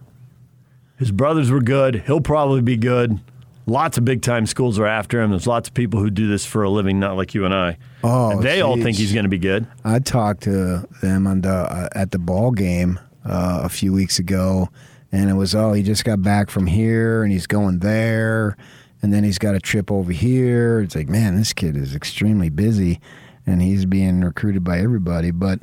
His 1.00 1.12
brothers 1.12 1.50
were 1.50 1.62
good. 1.62 2.04
He'll 2.06 2.22
probably 2.22 2.62
be 2.62 2.78
good. 2.78 3.20
Lots 3.66 3.98
of 3.98 4.04
big 4.04 4.22
time 4.22 4.46
schools 4.46 4.78
are 4.80 4.86
after 4.86 5.22
him. 5.22 5.30
There's 5.30 5.48
lots 5.48 5.70
of 5.70 5.74
people 5.74 6.00
who 6.02 6.10
do 6.10 6.28
this 6.28 6.46
for 6.46 6.64
a 6.64 6.70
living, 6.70 7.00
not 7.00 7.16
like 7.16 7.34
you 7.34 7.46
and 7.46 7.54
I. 7.54 7.78
Oh, 8.04 8.32
And 8.32 8.44
they 8.44 8.62
all 8.62 8.76
think 8.76 8.98
he's 8.98 9.14
going 9.14 9.24
to 9.24 9.30
be 9.30 9.38
good. 9.38 9.66
I 9.86 10.00
talked 10.00 10.44
to 10.44 10.88
them 11.02 11.26
on 11.26 11.42
the 11.42 11.52
uh, 11.54 11.88
at 11.96 12.12
the 12.12 12.20
ball 12.20 12.52
game 12.52 13.00
uh, 13.24 13.62
a 13.64 13.70
few 13.70 13.94
weeks 13.94 14.20
ago, 14.20 14.70
and 15.12 15.30
it 15.30 15.34
was 15.34 15.56
oh 15.56 15.72
he 15.74 15.84
just 15.84 16.04
got 16.04 16.22
back 16.22 16.50
from 16.50 16.68
here 16.68 17.24
and 17.24 17.32
he's 17.32 17.48
going 17.48 17.80
there, 17.80 18.58
and 19.02 19.14
then 19.14 19.24
he's 19.24 19.38
got 19.38 19.56
a 19.56 19.60
trip 19.60 19.92
over 19.92 20.12
here. 20.12 20.82
It's 20.82 20.96
like 20.96 21.08
man, 21.08 21.38
this 21.38 21.54
kid 21.54 21.78
is 21.78 21.96
extremely 21.96 22.50
busy, 22.50 23.00
and 23.46 23.62
he's 23.62 23.86
being 23.86 24.22
recruited 24.22 24.64
by 24.64 24.80
everybody. 24.80 25.32
But 25.32 25.60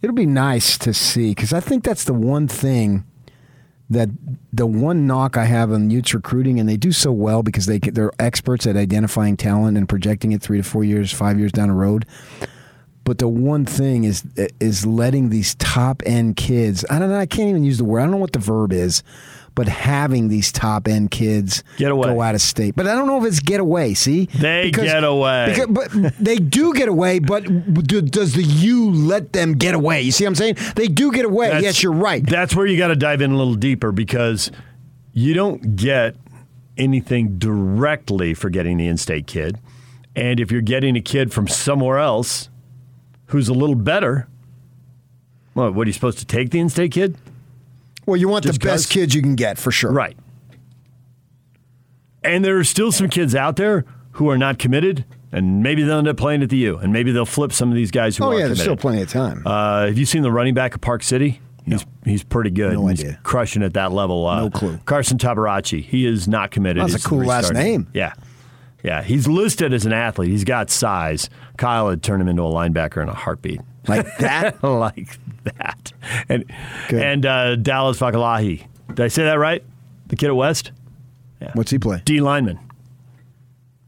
it'll 0.00 0.16
be 0.16 0.26
nice 0.26 0.76
to 0.78 0.94
see 0.94 1.30
because 1.32 1.52
I 1.52 1.60
think 1.60 1.84
that's 1.84 2.04
the 2.04 2.14
one 2.14 2.48
thing 2.48 3.04
that 3.92 4.08
the 4.52 4.66
one 4.66 5.06
knock 5.06 5.36
I 5.36 5.44
have 5.44 5.72
on 5.72 5.90
Utes 5.90 6.14
recruiting, 6.14 6.58
and 6.60 6.68
they 6.68 6.76
do 6.76 6.92
so 6.92 7.12
well 7.12 7.42
because 7.42 7.66
they 7.66 7.78
they're 7.78 8.12
experts 8.18 8.66
at 8.66 8.76
identifying 8.76 9.36
talent 9.36 9.76
and 9.76 9.88
projecting 9.88 10.32
it 10.32 10.42
three 10.42 10.58
to 10.58 10.64
four 10.64 10.84
years, 10.84 11.12
five 11.12 11.38
years 11.38 11.52
down 11.52 11.68
the 11.68 11.74
road. 11.74 12.06
But 13.04 13.18
the 13.18 13.28
one 13.28 13.64
thing 13.64 14.04
is 14.04 14.24
is 14.60 14.86
letting 14.86 15.30
these 15.30 15.54
top 15.56 16.02
end 16.06 16.36
kids. 16.36 16.84
I 16.88 16.98
don't 16.98 17.08
know. 17.08 17.18
I 17.18 17.26
can't 17.26 17.48
even 17.48 17.64
use 17.64 17.78
the 17.78 17.84
word. 17.84 18.00
I 18.00 18.02
don't 18.02 18.12
know 18.12 18.16
what 18.18 18.32
the 18.32 18.38
verb 18.38 18.72
is, 18.72 19.02
but 19.54 19.68
having 19.68 20.28
these 20.28 20.50
top 20.52 20.88
end 20.88 21.10
kids 21.10 21.62
Get 21.76 21.90
away. 21.90 22.08
go 22.08 22.20
out 22.20 22.34
of 22.34 22.40
state. 22.40 22.74
But 22.76 22.86
I 22.86 22.94
don't 22.94 23.06
know 23.06 23.18
if 23.20 23.24
it's 23.26 23.40
get 23.40 23.60
away. 23.60 23.94
See, 23.94 24.26
They 24.26 24.70
get 24.70 25.04
away. 25.04 25.46
Because, 25.50 25.66
but 25.68 26.14
they 26.18 26.36
do 26.36 26.72
get 26.74 26.88
away. 26.88 27.18
But 27.18 27.44
do, 27.84 28.00
does 28.02 28.34
the 28.34 28.42
U 28.42 28.90
let 28.90 29.32
them 29.32 29.54
get 29.54 29.74
away? 29.74 30.02
You 30.02 30.12
see 30.12 30.24
what 30.24 30.28
I'm 30.30 30.34
saying? 30.36 30.56
They 30.76 30.88
do 30.88 31.12
get 31.12 31.24
away. 31.24 31.46
That's- 31.48 31.62
yes, 31.62 31.82
you're 31.82 31.92
right. 31.92 32.24
That's 32.24 32.56
where 32.56 32.66
you 32.66 32.78
got 32.78 32.88
to 32.88 32.96
dive 32.96 33.20
in 33.20 33.32
a 33.32 33.36
little 33.36 33.54
deeper 33.54 33.92
because 33.92 34.50
you 35.12 35.34
don't 35.34 35.76
get 35.76 36.16
anything 36.78 37.38
directly 37.38 38.32
for 38.32 38.48
getting 38.48 38.78
the 38.78 38.86
in-state 38.86 39.26
kid, 39.26 39.58
and 40.16 40.40
if 40.40 40.50
you're 40.50 40.62
getting 40.62 40.96
a 40.96 41.02
kid 41.02 41.30
from 41.30 41.46
somewhere 41.46 41.98
else 41.98 42.48
who's 43.26 43.48
a 43.48 43.52
little 43.52 43.74
better, 43.76 44.26
what? 45.52 45.74
What 45.74 45.86
are 45.86 45.88
you 45.88 45.92
supposed 45.92 46.18
to 46.20 46.24
take 46.24 46.50
the 46.50 46.60
in-state 46.60 46.92
kid? 46.92 47.16
Well, 48.06 48.16
you 48.16 48.28
want 48.28 48.44
the 48.44 48.52
best 48.52 48.62
'cause? 48.62 48.86
kids 48.86 49.14
you 49.14 49.22
can 49.22 49.34
get 49.36 49.58
for 49.58 49.70
sure. 49.70 49.92
Right. 49.92 50.16
And 52.24 52.44
there 52.44 52.56
are 52.58 52.64
still 52.64 52.92
some 52.92 53.08
kids 53.08 53.34
out 53.34 53.56
there 53.56 53.84
who 54.12 54.28
are 54.30 54.38
not 54.38 54.58
committed, 54.58 55.04
and 55.32 55.62
maybe 55.62 55.82
they'll 55.82 55.98
end 55.98 56.08
up 56.08 56.16
playing 56.16 56.42
at 56.42 56.50
the 56.50 56.56
U, 56.58 56.76
and 56.78 56.92
maybe 56.92 57.10
they'll 57.10 57.24
flip 57.26 57.52
some 57.52 57.68
of 57.70 57.74
these 57.74 57.90
guys 57.90 58.16
who 58.16 58.24
Oh 58.24 58.28
are 58.28 58.32
yeah, 58.34 58.36
committed. 58.42 58.50
there's 58.58 58.62
still 58.62 58.76
plenty 58.76 59.02
of 59.02 59.08
time. 59.08 59.42
Uh, 59.44 59.86
have 59.86 59.98
you 59.98 60.06
seen 60.06 60.22
the 60.22 60.30
running 60.30 60.54
back 60.54 60.74
of 60.74 60.80
Park 60.80 61.02
City? 61.02 61.40
He's 61.64 61.84
he's 62.04 62.24
pretty 62.24 62.50
good. 62.50 62.72
No 62.74 62.86
He's 62.88 63.00
idea. 63.00 63.20
crushing 63.22 63.62
at 63.62 63.74
that 63.74 63.92
level. 63.92 64.26
Uh, 64.26 64.40
No 64.42 64.50
clue. 64.50 64.78
Carson 64.84 65.16
Tabaracci. 65.18 65.82
He 65.82 66.06
is 66.06 66.26
not 66.26 66.50
committed. 66.50 66.82
That's 66.82 66.94
a 67.04 67.08
cool 67.08 67.24
last 67.24 67.52
name. 67.52 67.86
Yeah. 67.94 68.14
Yeah. 68.82 69.02
He's 69.04 69.28
listed 69.28 69.72
as 69.72 69.86
an 69.86 69.92
athlete. 69.92 70.28
He's 70.30 70.42
got 70.42 70.70
size. 70.70 71.30
Kyle 71.56 71.88
had 71.88 72.02
turned 72.02 72.20
him 72.20 72.26
into 72.28 72.42
a 72.42 72.50
linebacker 72.52 73.00
in 73.00 73.08
a 73.08 73.14
heartbeat. 73.14 73.60
like 73.86 74.06
that. 74.18 74.60
like 74.64 75.18
that. 75.44 75.92
And 76.28 76.44
and 76.90 77.26
uh, 77.26 77.56
Dallas 77.56 77.98
Fakalahi. 77.98 78.66
Did 78.88 79.00
I 79.00 79.08
say 79.08 79.24
that 79.24 79.38
right? 79.38 79.62
The 80.08 80.16
kid 80.16 80.28
at 80.28 80.36
West? 80.36 80.72
What's 81.54 81.70
he 81.70 81.78
play? 81.78 82.02
D 82.04 82.20
lineman. 82.20 82.58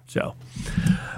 So, 0.06 0.34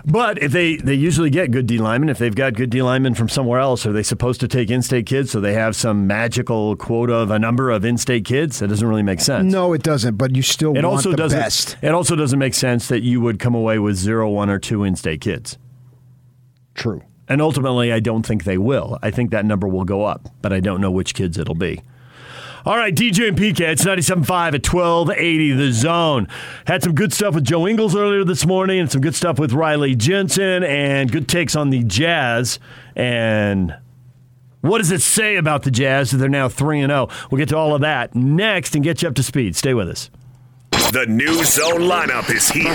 But 0.07 0.43
if 0.43 0.53
they, 0.53 0.77
they 0.77 0.95
usually 0.95 1.29
get 1.29 1.51
good 1.51 1.67
D 1.67 1.77
linemen, 1.79 2.09
if 2.09 2.17
they've 2.19 2.35
got 2.35 2.55
good 2.55 2.71
D 2.71 2.81
linemen 2.83 3.15
from 3.15 3.29
somewhere 3.29 3.59
else, 3.61 3.85
are 3.85 3.93
they 3.93 4.03
supposed 4.03 4.41
to 4.41 4.49
take 4.49 4.71
in 4.71 4.81
state 4.83 5.05
kids 5.07 5.31
so 5.31 5.41
they 5.41 5.53
have 5.53 5.77
some 5.77 6.07
magical 6.07 6.77
quota 6.77 7.15
of 7.15 7.31
a 7.31 7.39
number 7.39 7.71
of 7.71 7.85
in 7.85 7.99
state 7.99 8.25
kids? 8.25 8.59
That 8.61 8.69
doesn't 8.69 8.87
really 8.89 9.03
make 9.03 9.21
sense. 9.21 9.53
No, 9.53 9.73
it 9.75 9.83
doesn't. 9.83 10.17
But 10.17 10.35
you 10.35 10.41
still 10.43 10.71
It 10.71 10.77
want 10.85 10.87
also 10.87 11.11
the 11.11 11.17
doesn't. 11.17 11.39
best. 11.39 11.77
It 11.83 11.93
also 11.93 12.17
doesn't 12.17 12.39
make 12.39 12.55
sense 12.55 12.89
that 12.89 13.03
you 13.03 13.21
would 13.21 13.39
come 13.39 13.55
away 13.55 13.79
with 13.79 13.97
zero, 13.97 14.31
one, 14.31 14.49
or 14.49 14.59
two 14.59 14.83
in-state 14.85 15.21
kids. 15.21 15.59
True. 16.75 17.03
And 17.29 17.43
ultimately, 17.43 17.93
I 17.93 18.01
don't 18.01 18.25
think 18.25 18.45
they 18.45 18.59
will. 18.59 18.99
I 19.03 19.11
think 19.11 19.31
that 19.31 19.45
number 19.45 19.67
will 19.67 19.85
go 19.85 20.05
up, 20.05 20.29
but 20.43 20.53
I 20.53 20.61
don't 20.61 20.81
know 20.81 20.91
which 20.91 21.15
kids 21.15 21.39
it'll 21.39 21.55
be. 21.55 21.83
All 22.65 22.77
right, 22.77 22.93
DJ 22.93 23.29
and 23.29 23.39
PK, 23.39 23.61
it's 23.61 23.85
97.5 23.85 24.55
at 24.55 24.73
1280 24.73 25.53
The 25.53 25.73
Zone. 25.73 26.27
Had 26.67 26.83
some 26.83 26.97
good 26.97 27.13
stuff 27.13 27.37
with 27.37 27.45
Joe 27.45 27.67
Ingles 27.67 27.95
earlier 27.95 28.25
this 28.25 28.45
morning 28.45 28.81
and 28.81 28.91
some 28.91 29.01
good 29.01 29.15
stuff 29.15 29.39
with 29.39 29.53
Riley 29.53 29.95
Jensen 29.95 30.65
and 30.65 31.11
good 31.13 31.29
takes 31.29 31.55
on 31.55 31.71
the 31.71 31.85
Jazz. 31.85 32.59
And 32.97 33.77
what 34.63 34.79
does 34.79 34.91
it 34.91 35.01
say 35.01 35.37
about 35.37 35.63
the 35.63 35.71
Jazz 35.71 36.11
that 36.11 36.17
they're 36.17 36.29
now 36.29 36.49
3 36.49 36.81
and 36.81 36.91
0? 36.91 37.09
We'll 37.31 37.39
get 37.39 37.51
to 37.51 37.57
all 37.57 37.73
of 37.73 37.83
that 37.83 38.17
next 38.17 38.75
and 38.75 38.83
get 38.83 39.01
you 39.01 39.09
up 39.09 39.15
to 39.15 39.23
speed. 39.23 39.55
Stay 39.55 39.73
with 39.73 39.89
us. 39.89 40.11
The 40.93 41.05
new 41.09 41.45
zone 41.45 41.81
lineup 41.81 42.31
is 42.35 42.49
here. 42.49 42.73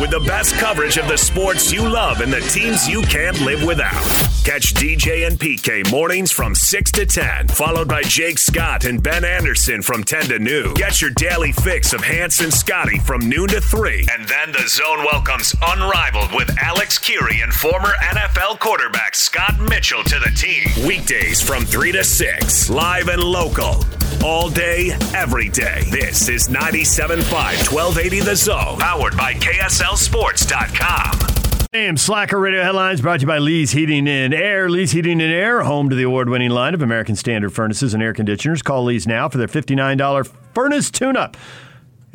With 0.00 0.10
the 0.10 0.22
best 0.24 0.54
coverage 0.54 0.98
of 0.98 1.08
the 1.08 1.16
sports 1.16 1.72
you 1.72 1.86
love 1.86 2.20
and 2.20 2.32
the 2.32 2.40
teams 2.40 2.88
you 2.88 3.02
can't 3.02 3.40
live 3.40 3.64
without. 3.64 4.25
Catch 4.46 4.74
DJ 4.74 5.26
and 5.26 5.36
PK 5.36 5.90
mornings 5.90 6.30
from 6.30 6.54
6 6.54 6.92
to 6.92 7.04
10, 7.04 7.48
followed 7.48 7.88
by 7.88 8.02
Jake 8.02 8.38
Scott 8.38 8.84
and 8.84 9.02
Ben 9.02 9.24
Anderson 9.24 9.82
from 9.82 10.04
10 10.04 10.26
to 10.26 10.38
noon. 10.38 10.72
Get 10.74 11.02
your 11.02 11.10
daily 11.10 11.50
fix 11.50 11.92
of 11.92 12.04
Hans 12.04 12.38
and 12.38 12.54
Scotty 12.54 13.00
from 13.00 13.28
noon 13.28 13.48
to 13.48 13.60
3. 13.60 14.06
And 14.16 14.28
then 14.28 14.52
the 14.52 14.68
zone 14.68 14.98
welcomes 14.98 15.52
Unrivaled 15.60 16.32
with 16.32 16.56
Alex 16.62 16.96
Kirry 16.96 17.40
and 17.40 17.52
former 17.52 17.94
NFL 18.00 18.60
quarterback 18.60 19.16
Scott 19.16 19.58
Mitchell 19.58 20.04
to 20.04 20.20
the 20.20 20.30
team. 20.36 20.68
Weekdays 20.86 21.42
from 21.42 21.64
3 21.64 21.90
to 21.90 22.04
6, 22.04 22.70
live 22.70 23.08
and 23.08 23.24
local. 23.24 23.84
All 24.24 24.48
day, 24.48 24.92
every 25.12 25.48
day. 25.48 25.82
This 25.90 26.28
is 26.28 26.46
97.5 26.46 27.72
1280 27.72 28.20
The 28.20 28.36
Zone, 28.36 28.78
powered 28.78 29.16
by 29.16 29.34
KSLSports.com. 29.34 31.45
AM 31.76 31.96
Slacker 31.98 32.40
Radio 32.40 32.62
headlines 32.62 33.02
brought 33.02 33.18
to 33.18 33.24
you 33.24 33.26
by 33.26 33.36
Lee's 33.36 33.72
Heating 33.72 34.08
and 34.08 34.32
Air. 34.32 34.70
Lee's 34.70 34.92
Heating 34.92 35.20
and 35.20 35.30
Air, 35.30 35.62
home 35.62 35.90
to 35.90 35.94
the 35.94 36.04
award 36.04 36.30
winning 36.30 36.48
line 36.48 36.72
of 36.72 36.80
American 36.80 37.16
Standard 37.16 37.50
furnaces 37.50 37.92
and 37.92 38.02
air 38.02 38.14
conditioners. 38.14 38.62
Call 38.62 38.84
Lee's 38.84 39.06
now 39.06 39.28
for 39.28 39.36
their 39.36 39.46
$59 39.46 40.26
furnace 40.54 40.90
tune 40.90 41.18
up. 41.18 41.36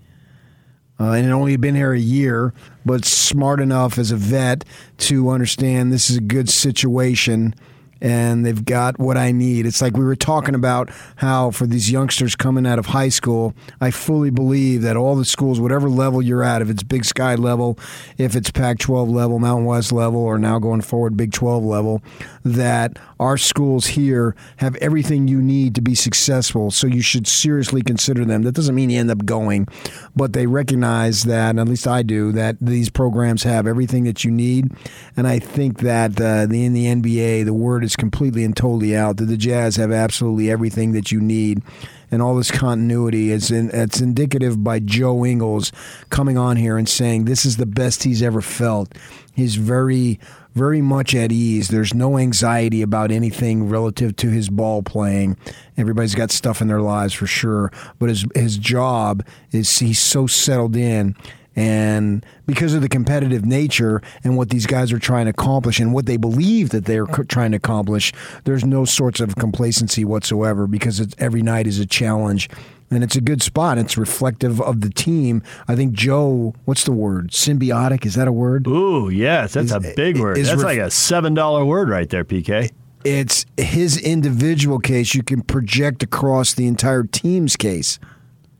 Uh, 0.99 1.13
and 1.13 1.27
had 1.27 1.33
only 1.33 1.55
been 1.59 1.75
here 1.75 1.93
a 1.93 1.99
year, 1.99 2.55
but 2.87 3.05
smart 3.05 3.61
enough 3.61 3.99
as 3.99 4.11
a 4.11 4.17
vet 4.17 4.65
to 4.97 5.29
understand 5.29 5.93
this 5.93 6.09
is 6.09 6.17
a 6.17 6.23
good 6.23 6.49
situation 6.49 7.55
and 8.01 8.45
they've 8.45 8.65
got 8.65 8.99
what 8.99 9.17
I 9.17 9.33
need. 9.33 9.67
It's 9.67 9.81
like 9.81 9.97
we 9.97 10.05
were 10.05 10.17
talking 10.17 10.55
about 10.55 10.91
how 11.17 11.51
for 11.51 11.67
these 11.67 11.91
youngsters 11.91 12.37
coming 12.37 12.67
out 12.67 12.79
of 12.79 12.87
high 12.87 13.09
school, 13.09 13.55
I 13.81 13.91
fully 13.91 14.31
believe 14.31 14.83
that 14.83 14.97
all 14.97 15.17
the 15.17 15.25
schools, 15.25 15.61
whatever 15.61 15.89
level 15.89 16.21
you're 16.21 16.43
at, 16.43 16.63
if 16.63 16.69
it's 16.69 16.83
Big 16.83 17.05
Sky 17.05 17.35
level, 17.35 17.79
if 18.19 18.37
it's 18.37 18.51
Pac 18.51 18.79
12 18.79 19.09
level, 19.09 19.39
Mountain 19.39 19.67
West 19.67 19.93
level, 19.93 20.21
or 20.21 20.39
now 20.39 20.59
going 20.59 20.83
forward 20.83 21.17
Big 21.17 21.33
12 21.33 21.65
level, 21.65 22.03
that 22.45 22.99
our 23.19 23.39
schools 23.39 23.87
here 23.87 24.37
have 24.59 24.77
everything 24.77 25.27
you 25.27 25.41
need 25.41 25.75
to 25.75 25.81
be 25.81 25.95
successful. 25.95 26.71
So 26.71 26.87
you 26.87 27.01
should 27.01 27.27
seriously 27.27 27.83
consider 27.83 28.25
them. 28.25 28.43
That 28.43 28.53
doesn't 28.53 28.75
mean 28.75 28.91
you 28.91 29.01
end 29.01 29.11
up 29.11 29.25
going, 29.25 29.69
but 30.15 30.33
they 30.35 30.47
recognize 30.47 31.23
that, 31.25 31.59
at 31.59 31.69
least 31.69 31.89
I 31.89 32.03
do, 32.03 32.33
that 32.33 32.57
these 32.61 32.91
programs 32.91 33.43
have 33.45 33.67
everything 33.67 34.05
that 34.05 34.23
you 34.23 34.31
need. 34.31 34.71
And 35.17 35.27
I 35.27 35.39
think 35.39 35.79
that 35.81 36.21
uh, 36.21 36.47
in 36.53 36.75
the 36.75 36.87
NBA, 36.87 37.45
the 37.47 37.55
word 37.55 37.86
is 37.87 37.97
completely 37.97 38.45
and 38.45 38.55
totally 38.55 38.95
out 38.95 39.17
that 39.17 39.25
the 39.25 39.37
Jazz 39.37 39.77
have 39.77 39.91
absolutely 39.91 40.51
everything 40.51 40.93
that 40.93 41.11
you 41.11 41.21
need. 41.21 41.63
And 42.11 42.21
all 42.21 42.37
this 42.37 42.51
continuity 42.51 43.31
is 43.31 43.51
in, 43.51 43.71
it's 43.73 44.01
indicative 44.01 44.63
by 44.63 44.79
Joe 44.81 45.25
Ingles 45.25 45.73
coming 46.11 46.37
on 46.37 46.57
here 46.57 46.77
and 46.77 46.89
saying 46.89 47.25
this 47.25 47.47
is 47.47 47.57
the 47.57 47.67
best 47.67 48.03
he's 48.03 48.23
ever 48.23 48.43
felt. 48.43 48.93
He's 49.35 49.57
very 49.57 50.21
very 50.55 50.81
much 50.81 51.15
at 51.15 51.31
ease. 51.31 51.69
There's 51.69 51.93
no 51.93 52.17
anxiety 52.17 52.81
about 52.81 53.11
anything 53.11 53.69
relative 53.69 54.17
to 54.17 54.31
his 54.31 54.49
ball 54.49 54.83
playing. 54.83 55.37
Everybody's 55.77 56.15
got 56.15 56.31
stuff 56.31 56.63
in 56.63 56.69
their 56.69 56.81
lives 56.81 57.13
for 57.13 57.27
sure, 57.27 57.71
but 57.99 58.09
his 58.09 58.25
his 58.35 58.57
job 58.57 59.23
is 59.53 59.79
he's 59.79 59.99
so 59.99 60.27
settled 60.27 60.75
in 60.75 61.15
and 61.57 62.25
because 62.47 62.75
of 62.75 62.83
the 62.83 62.89
competitive 62.89 63.45
nature 63.47 64.03
and 64.23 64.37
what 64.37 64.51
these 64.51 64.67
guys 64.67 64.93
are 64.93 64.99
trying 64.99 65.25
to 65.25 65.31
accomplish 65.31 65.81
and 65.81 65.95
what 65.95 66.05
they 66.05 66.19
believe 66.19 66.69
that 66.71 66.85
they're 66.85 67.07
co- 67.07 67.23
trying 67.25 67.53
to 67.53 67.57
accomplish, 67.57 68.13
there's 68.45 68.63
no 68.65 68.85
sorts 68.85 69.21
of 69.21 69.37
complacency 69.37 70.05
whatsoever 70.05 70.67
because 70.67 71.01
it's, 71.01 71.15
every 71.19 71.43
night 71.43 71.67
is 71.67 71.79
a 71.79 71.87
challenge. 71.87 72.51
And 72.89 73.03
it's 73.03 73.17
a 73.17 73.21
good 73.21 73.43
spot. 73.43 73.79
It's 73.79 73.99
reflective 73.99 74.61
of 74.61 74.81
the 74.81 74.91
team. 74.91 75.43
I 75.67 75.75
think 75.75 75.93
Joe, 75.93 76.55
what's 76.67 76.85
the 76.85 76.93
word? 76.93 77.33
Symbiotic? 77.33 78.07
Is 78.07 78.15
that 78.15 78.29
a 78.29 78.33
word? 78.33 78.69
Ooh, 78.69 79.09
yes, 79.09 79.55
that's 79.55 79.73
a 79.73 79.81
big 79.81 80.21
word. 80.21 80.37
That's 80.37 80.51
ref- 80.51 80.63
like 80.63 80.79
a 80.79 80.83
$7 80.83 81.67
word 81.67 81.89
right 81.89 82.09
there, 82.09 82.25
PK. 82.25 82.71
It's 83.03 83.45
his 83.57 83.97
individual 83.97 84.79
case 84.79 85.15
you 85.15 85.25
can 85.25 85.43
project 85.43 86.05
across 86.05 86.55
the 86.55 86.69
entire 86.69 87.03
team's 87.03 87.57
case. 87.57 87.99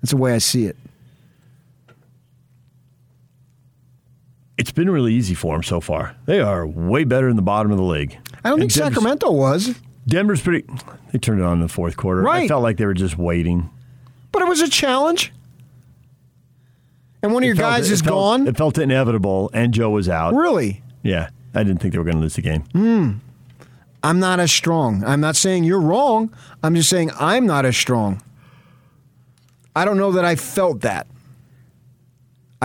That's 0.01 0.11
the 0.11 0.17
way 0.17 0.33
I 0.35 0.39
see 0.39 0.67
it. 0.67 0.77
It's 4.59 4.73
been 4.73 4.89
really 4.91 5.13
easy 5.15 5.35
for 5.35 5.55
them 5.55 5.63
so 5.63 5.81
far. 5.81 6.17
They 6.25 6.41
are 6.41 6.67
way 6.67 7.05
better 7.05 7.29
in 7.29 7.37
the 7.37 7.43
bottom 7.43 7.71
of 7.73 7.79
the 7.79 7.85
league. 7.85 8.17
I 8.45 8.49
don't 8.51 8.61
And 8.61 8.71
think 8.71 8.73
Denver's- 8.73 8.95
Sacramento 8.95 9.31
was, 9.33 9.75
Denver's 10.09 10.41
pretty. 10.41 10.67
They 11.13 11.19
turned 11.19 11.41
it 11.41 11.45
on 11.45 11.55
in 11.55 11.61
the 11.61 11.69
fourth 11.69 11.97
quarter. 11.97 12.23
Right. 12.23 12.45
I 12.45 12.49
felt 12.49 12.63
like 12.63 12.77
they 12.77 12.87
were 12.87 12.95
just 12.95 13.19
waiting. 13.19 13.69
but 14.33 14.43
it 14.43 14.49
was 14.49 14.61
a 14.61 14.69
challenge. 14.69 15.33
And 17.23 17.33
one 17.33 17.43
of 17.43 17.47
your 17.47 17.55
It 17.55 17.59
felt- 17.59 17.73
guys 17.75 17.91
is 17.91 18.03
felt- 18.03 18.15
gone. 18.15 18.47
It 18.49 18.57
felt 18.57 18.79
inevitable, 18.79 19.51
and 19.55 19.73
Joe 19.75 19.91
was 19.91 20.09
out. 20.09 20.35
really? 20.35 20.83
Yeah, 21.03 21.29
I 21.55 21.63
didn't 21.65 21.81
think 21.81 21.93
they 21.93 21.99
were 21.99 22.05
going 22.05 22.17
to 22.17 22.21
lose 22.23 22.35
the 22.35 22.43
game. 22.43 22.63
Hmm. 22.73 23.11
I'm 24.03 24.19
not 24.21 24.39
as 24.39 24.53
strong. 24.53 25.03
I'm 25.05 25.21
not 25.21 25.37
saying 25.37 25.65
you're 25.65 25.81
wrong. 25.81 26.31
I'm 26.63 26.75
just 26.75 26.89
saying 26.89 27.11
I'm 27.19 27.47
not 27.47 27.65
as 27.65 27.77
strong. 27.77 28.23
I 29.75 29.85
don't 29.85 29.97
know 29.99 30.13
that 30.13 30.25
I 30.25 30.37
felt 30.37 30.83
that. 30.83 31.07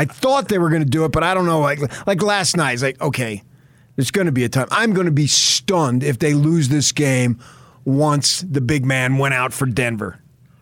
I 0.02 0.06
thought 0.06 0.48
they 0.48 0.58
were 0.58 0.70
going 0.70 0.82
to 0.84 0.90
do 0.90 1.06
it, 1.06 1.12
but 1.12 1.24
I 1.24 1.36
don't 1.36 1.46
know. 1.46 1.60
Like 1.60 1.80
like 2.08 2.24
last 2.24 2.58
night, 2.58 2.74
it's 2.74 2.82
like 2.82 3.00
okay, 3.00 3.44
there's 3.96 4.10
going 4.10 4.26
to 4.26 4.32
be 4.32 4.44
a 4.44 4.50
time. 4.50 4.68
I'm 4.72 4.94
going 4.94 5.06
to 5.06 5.12
be 5.12 5.28
stunned 5.28 6.04
if 6.04 6.18
they 6.18 6.34
lose 6.34 6.70
this 6.70 6.92
game 6.92 7.40
once 7.86 8.42
the 8.42 8.62
big 8.62 8.84
man 8.84 9.20
went 9.20 9.36
out 9.36 9.54
for 9.54 9.68
Denver. 9.68 10.20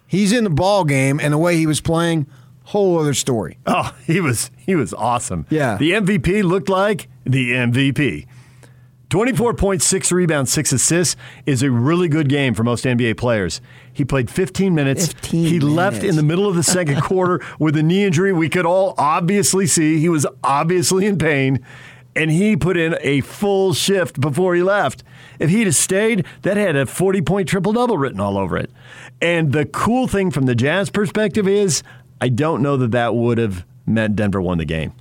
He's 0.07 0.33
in 0.33 0.43
the 0.43 0.49
ball 0.49 0.83
game, 0.83 1.19
and 1.21 1.33
the 1.33 1.37
way 1.37 1.55
he 1.55 1.67
was 1.67 1.79
playing, 1.79 2.27
whole 2.63 2.99
other 2.99 3.13
story. 3.13 3.57
Oh, 3.65 3.95
he 4.05 4.19
was 4.19 4.51
he 4.57 4.75
was 4.75 4.93
awesome. 4.93 5.45
Yeah. 5.49 5.77
the 5.77 5.91
MVP 5.91 6.43
looked 6.43 6.67
like 6.67 7.07
the 7.25 7.51
MVP. 7.51 8.27
24.6 9.09 10.11
rebounds, 10.11 10.51
6 10.51 10.71
assists 10.71 11.15
is 11.47 11.63
a 11.63 11.71
really 11.71 12.07
good 12.07 12.29
game 12.29 12.53
for 12.53 12.63
most 12.63 12.85
NBA 12.85 13.17
players. 13.17 13.59
He 13.91 14.05
played 14.05 14.29
15 14.29 14.75
minutes. 14.75 15.07
15 15.13 15.45
he 15.45 15.59
left 15.59 16.03
in 16.03 16.15
the 16.15 16.21
middle 16.23 16.47
of 16.47 16.55
the 16.55 16.61
second 16.63 17.01
quarter 17.01 17.43
with 17.57 17.75
a 17.75 17.81
knee 17.81 18.05
injury. 18.05 18.31
We 18.33 18.49
could 18.49 18.67
all 18.67 18.93
obviously 18.99 19.65
see 19.65 19.99
he 19.99 20.09
was 20.09 20.27
obviously 20.43 21.07
in 21.07 21.17
pain, 21.17 21.65
and 22.15 22.29
he 22.29 22.55
put 22.55 22.77
in 22.77 22.97
a 23.01 23.21
full 23.21 23.73
shift 23.73 24.21
before 24.21 24.53
he 24.53 24.61
left. 24.61 25.03
If 25.39 25.49
he'd 25.49 25.65
have 25.65 25.75
stayed, 25.75 26.25
that 26.43 26.55
had 26.57 26.75
a 26.75 26.85
40 26.85 27.21
point 27.23 27.49
triple 27.49 27.73
double 27.73 27.97
written 27.97 28.19
all 28.19 28.37
over 28.37 28.57
it. 28.57 28.69
And 29.21 29.53
the 29.53 29.65
cool 29.65 30.07
thing 30.07 30.29
from 30.29 30.45
the 30.45 30.55
Jazz 30.55 30.91
perspective 30.91 31.47
is, 31.47 31.81
I 32.21 32.29
don't 32.29 32.61
know 32.61 32.77
that 32.77 32.91
that 32.91 33.15
would 33.15 33.39
have 33.39 33.65
meant 33.87 34.15
Denver 34.15 34.39
won 34.41 34.59
the 34.59 34.65
game. 34.65 34.93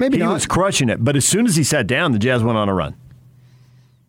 Maybe 0.00 0.16
He 0.18 0.24
not. 0.24 0.32
was 0.34 0.46
crushing 0.46 0.88
it, 0.88 1.04
but 1.04 1.14
as 1.14 1.24
soon 1.24 1.46
as 1.46 1.54
he 1.54 1.62
sat 1.62 1.86
down, 1.86 2.10
the 2.12 2.18
Jazz 2.18 2.42
went 2.42 2.58
on 2.58 2.68
a 2.68 2.74
run. 2.74 2.94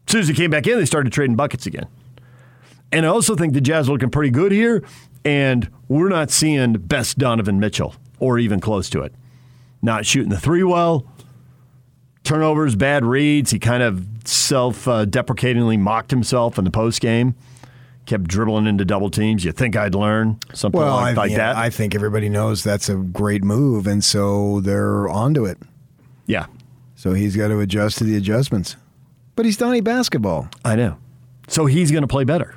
As 0.10 0.12
soon 0.12 0.22
as 0.22 0.28
he 0.28 0.34
came 0.34 0.50
back 0.50 0.65
in, 0.65 0.76
they 0.80 0.86
started 0.86 1.13
trading 1.13 1.36
buckets 1.36 1.67
again. 1.67 1.86
And 2.91 3.06
I 3.06 3.10
also 3.10 3.36
think 3.36 3.54
the 3.54 3.62
Jazz 3.62 3.88
are 3.88 3.91
looking 3.91 4.10
pretty 4.10 4.32
good 4.32 4.52
here. 4.52 4.84
And 5.24 5.69
we're 5.88 6.10
not 6.10 6.32
seeing 6.32 6.74
best 6.74 7.19
Donovan 7.19 7.60
Mitchell 7.60 7.93
or 8.17 8.39
even 8.39 8.60
close 8.60 8.89
to 8.89 9.02
it. 9.04 9.13
Not 9.84 10.08
shooting 10.08 10.30
the 10.30 10.39
three 10.39 10.63
well, 10.63 11.06
turnovers, 12.24 12.76
bad 12.76 13.06
reads. 13.06 13.52
He 13.52 13.60
kind 13.60 13.84
of 13.84 14.04
self 14.26 14.88
uh, 14.88 15.06
deprecatingly 15.06 15.78
mocked 15.78 16.10
himself 16.10 16.58
in 16.58 16.63
the 16.65 16.72
post 16.72 17.02
game. 17.02 17.36
Kept 18.08 18.24
dribbling 18.24 18.65
into 18.65 18.86
double 18.86 19.12
teams. 19.12 19.45
You 19.45 19.52
think 19.52 19.76
I'd 19.76 19.93
learn 19.93 20.39
something 20.56 20.82
Well, 20.82 20.95
like, 20.95 21.15
I, 21.15 21.22
like 21.22 21.32
yeah, 21.32 21.38
that? 21.38 21.56
I 21.58 21.69
think 21.69 21.93
everybody 21.93 22.30
knows 22.30 22.63
that's 22.63 22.89
a 22.89 22.95
great 22.95 23.43
move, 23.43 23.86
and 23.86 24.04
so 24.04 24.60
they're 24.62 25.08
onto 25.08 25.45
it. 25.45 25.60
yeah, 26.26 26.48
So 26.95 27.13
he's 27.13 27.36
got 27.36 27.50
to 27.50 27.60
adjust 27.60 28.00
to 28.00 28.04
the 28.06 28.17
adjustments. 28.17 28.76
But 29.39 29.45
he's 29.45 29.56
Donnie 29.56 29.80
basketball. 29.80 30.49
I 30.65 30.75
know. 30.75 30.97
So 31.47 31.65
he's 31.65 31.91
going 31.91 32.02
to 32.02 32.10
play 32.10 32.25
better. 32.25 32.56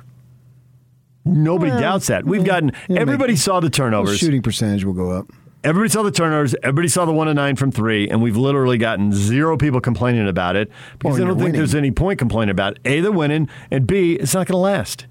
Nobody 1.23 1.71
Well, 1.71 1.79
doubts 1.79 2.07
that. 2.07 2.25
We've 2.25 2.43
gotten 2.43 2.73
yeah, 2.89 2.99
everybody 2.99 3.37
saw 3.37 3.61
the 3.61 3.69
turnovers. 3.69 4.17
shooting 4.17 4.41
percentage 4.41 4.83
will 4.83 4.91
go 4.91 5.09
up. 5.09 5.31
Everybody 5.63 5.87
saw 5.89 6.03
the 6.03 6.11
turnovers. 6.11 6.55
Everybody 6.61 6.89
saw 6.89 7.05
the 7.05 7.13
one 7.13 7.29
and 7.29 7.37
nine 7.37 7.55
from 7.55 7.71
three, 7.71 8.09
and 8.09 8.21
we've 8.21 8.35
literally 8.35 8.77
gotten 8.77 9.13
zero 9.13 9.55
people 9.55 9.79
complaining 9.79 10.27
about 10.27 10.57
it 10.57 10.69
because 10.99 11.17
Well, 11.19 11.23
I 11.23 11.27
don't 11.29 11.37
think 11.37 11.39
winning. 11.45 11.57
there's 11.59 11.73
any 11.73 11.91
point 11.91 12.19
complaining 12.19 12.51
about 12.51 12.73
it. 12.73 12.79
A, 12.83 12.99
they're 12.99 13.13
winning, 13.13 13.47
and 13.71 13.87
B, 13.87 14.15
it's 14.15 14.33
not 14.33 14.47
going 14.47 14.55
to 14.55 14.57
last. 14.57 15.05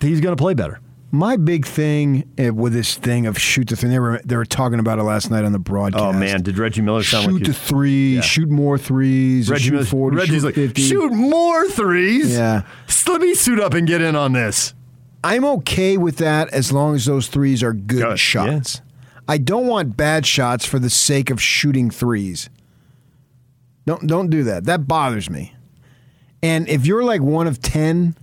He's 0.00 0.22
going 0.22 0.34
to 0.34 0.40
play 0.42 0.54
better. 0.54 0.80
My 1.12 1.36
big 1.36 1.66
thing 1.66 2.30
uh, 2.38 2.54
with 2.54 2.72
this 2.72 2.94
thing 2.96 3.26
of 3.26 3.36
shoot 3.38 3.68
the 3.68 3.74
thing, 3.76 3.90
they 3.90 3.98
were 3.98 4.20
they 4.24 4.36
were 4.36 4.44
talking 4.44 4.78
about 4.78 4.98
it 5.00 5.02
last 5.02 5.28
night 5.30 5.44
on 5.44 5.50
the 5.50 5.58
broadcast. 5.58 6.04
Oh 6.04 6.12
man, 6.12 6.42
did 6.42 6.56
Reggie 6.56 6.82
Miller 6.82 7.02
sound 7.02 7.24
shoot 7.24 7.32
like 7.34 7.42
the 7.44 7.52
three, 7.52 8.14
Yeah. 8.16 8.20
shoot 8.20 8.48
more 8.48 8.78
threes, 8.78 9.50
Reggie 9.50 9.64
shoot 9.64 9.72
Miller- 9.72 9.84
forty, 9.86 10.16
Reggie's 10.16 10.34
shoot 10.42 10.44
like, 10.44 10.54
fifty. 10.54 10.82
shoot 10.82 11.12
more 11.12 11.68
threes. 11.68 12.32
Yeah. 12.32 12.62
Let 13.08 13.20
me 13.20 13.34
suit 13.34 13.58
up 13.58 13.74
and 13.74 13.88
get 13.88 14.00
in 14.02 14.14
on 14.14 14.32
this. 14.34 14.72
I'm 15.24 15.44
okay 15.44 15.96
with 15.96 16.18
that 16.18 16.48
as 16.50 16.70
long 16.72 16.94
as 16.94 17.06
those 17.06 17.26
threes 17.26 17.62
are 17.64 17.72
good 17.72 18.02
Good, 18.02 18.18
shots. 18.20 18.80
I 19.26 19.38
don't 19.38 19.66
want 19.66 19.96
bad 19.96 20.24
shots 20.26 20.64
for 20.64 20.78
the 20.78 20.90
sake 20.90 21.28
of 21.30 21.42
shooting 21.42 21.90
threes. 21.90 22.48
Don't 23.84 24.06
don't 24.06 24.30
do 24.30 24.44
that. 24.44 24.64
That 24.64 24.86
bothers 24.86 25.28
me. 25.28 25.54
And 26.42 26.68
if 26.68 26.86
you're 26.86 27.02
like 27.02 27.20
one 27.20 27.48
of 27.48 27.60
ten, 27.60 28.14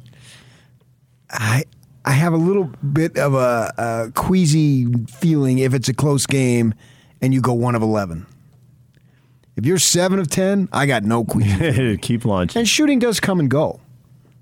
I 1.29 1.65
I 2.07 2.11
have 2.11 2.31
a 2.31 2.37
little 2.37 2.63
bit 2.93 3.17
of 3.17 3.33
a, 3.33 3.73
a 3.77 4.11
queasy 4.15 4.85
feeling 5.07 5.59
if 5.59 5.73
it's 5.73 5.89
a 5.89 5.93
close 5.93 6.25
game 6.25 6.73
and 7.21 7.33
you 7.33 7.41
go 7.41 7.51
one 7.53 7.75
of 7.75 7.81
eleven. 7.81 8.25
If 9.57 9.65
you're 9.65 9.77
seven 9.77 10.17
of 10.17 10.29
ten, 10.29 10.69
I 10.71 10.85
got 10.85 11.03
no 11.03 11.25
queasy. 11.25 11.97
Keep 12.01 12.23
launching. 12.23 12.59
and 12.59 12.67
shooting 12.67 12.99
does 12.99 13.19
come 13.19 13.39
and 13.41 13.49
go, 13.49 13.81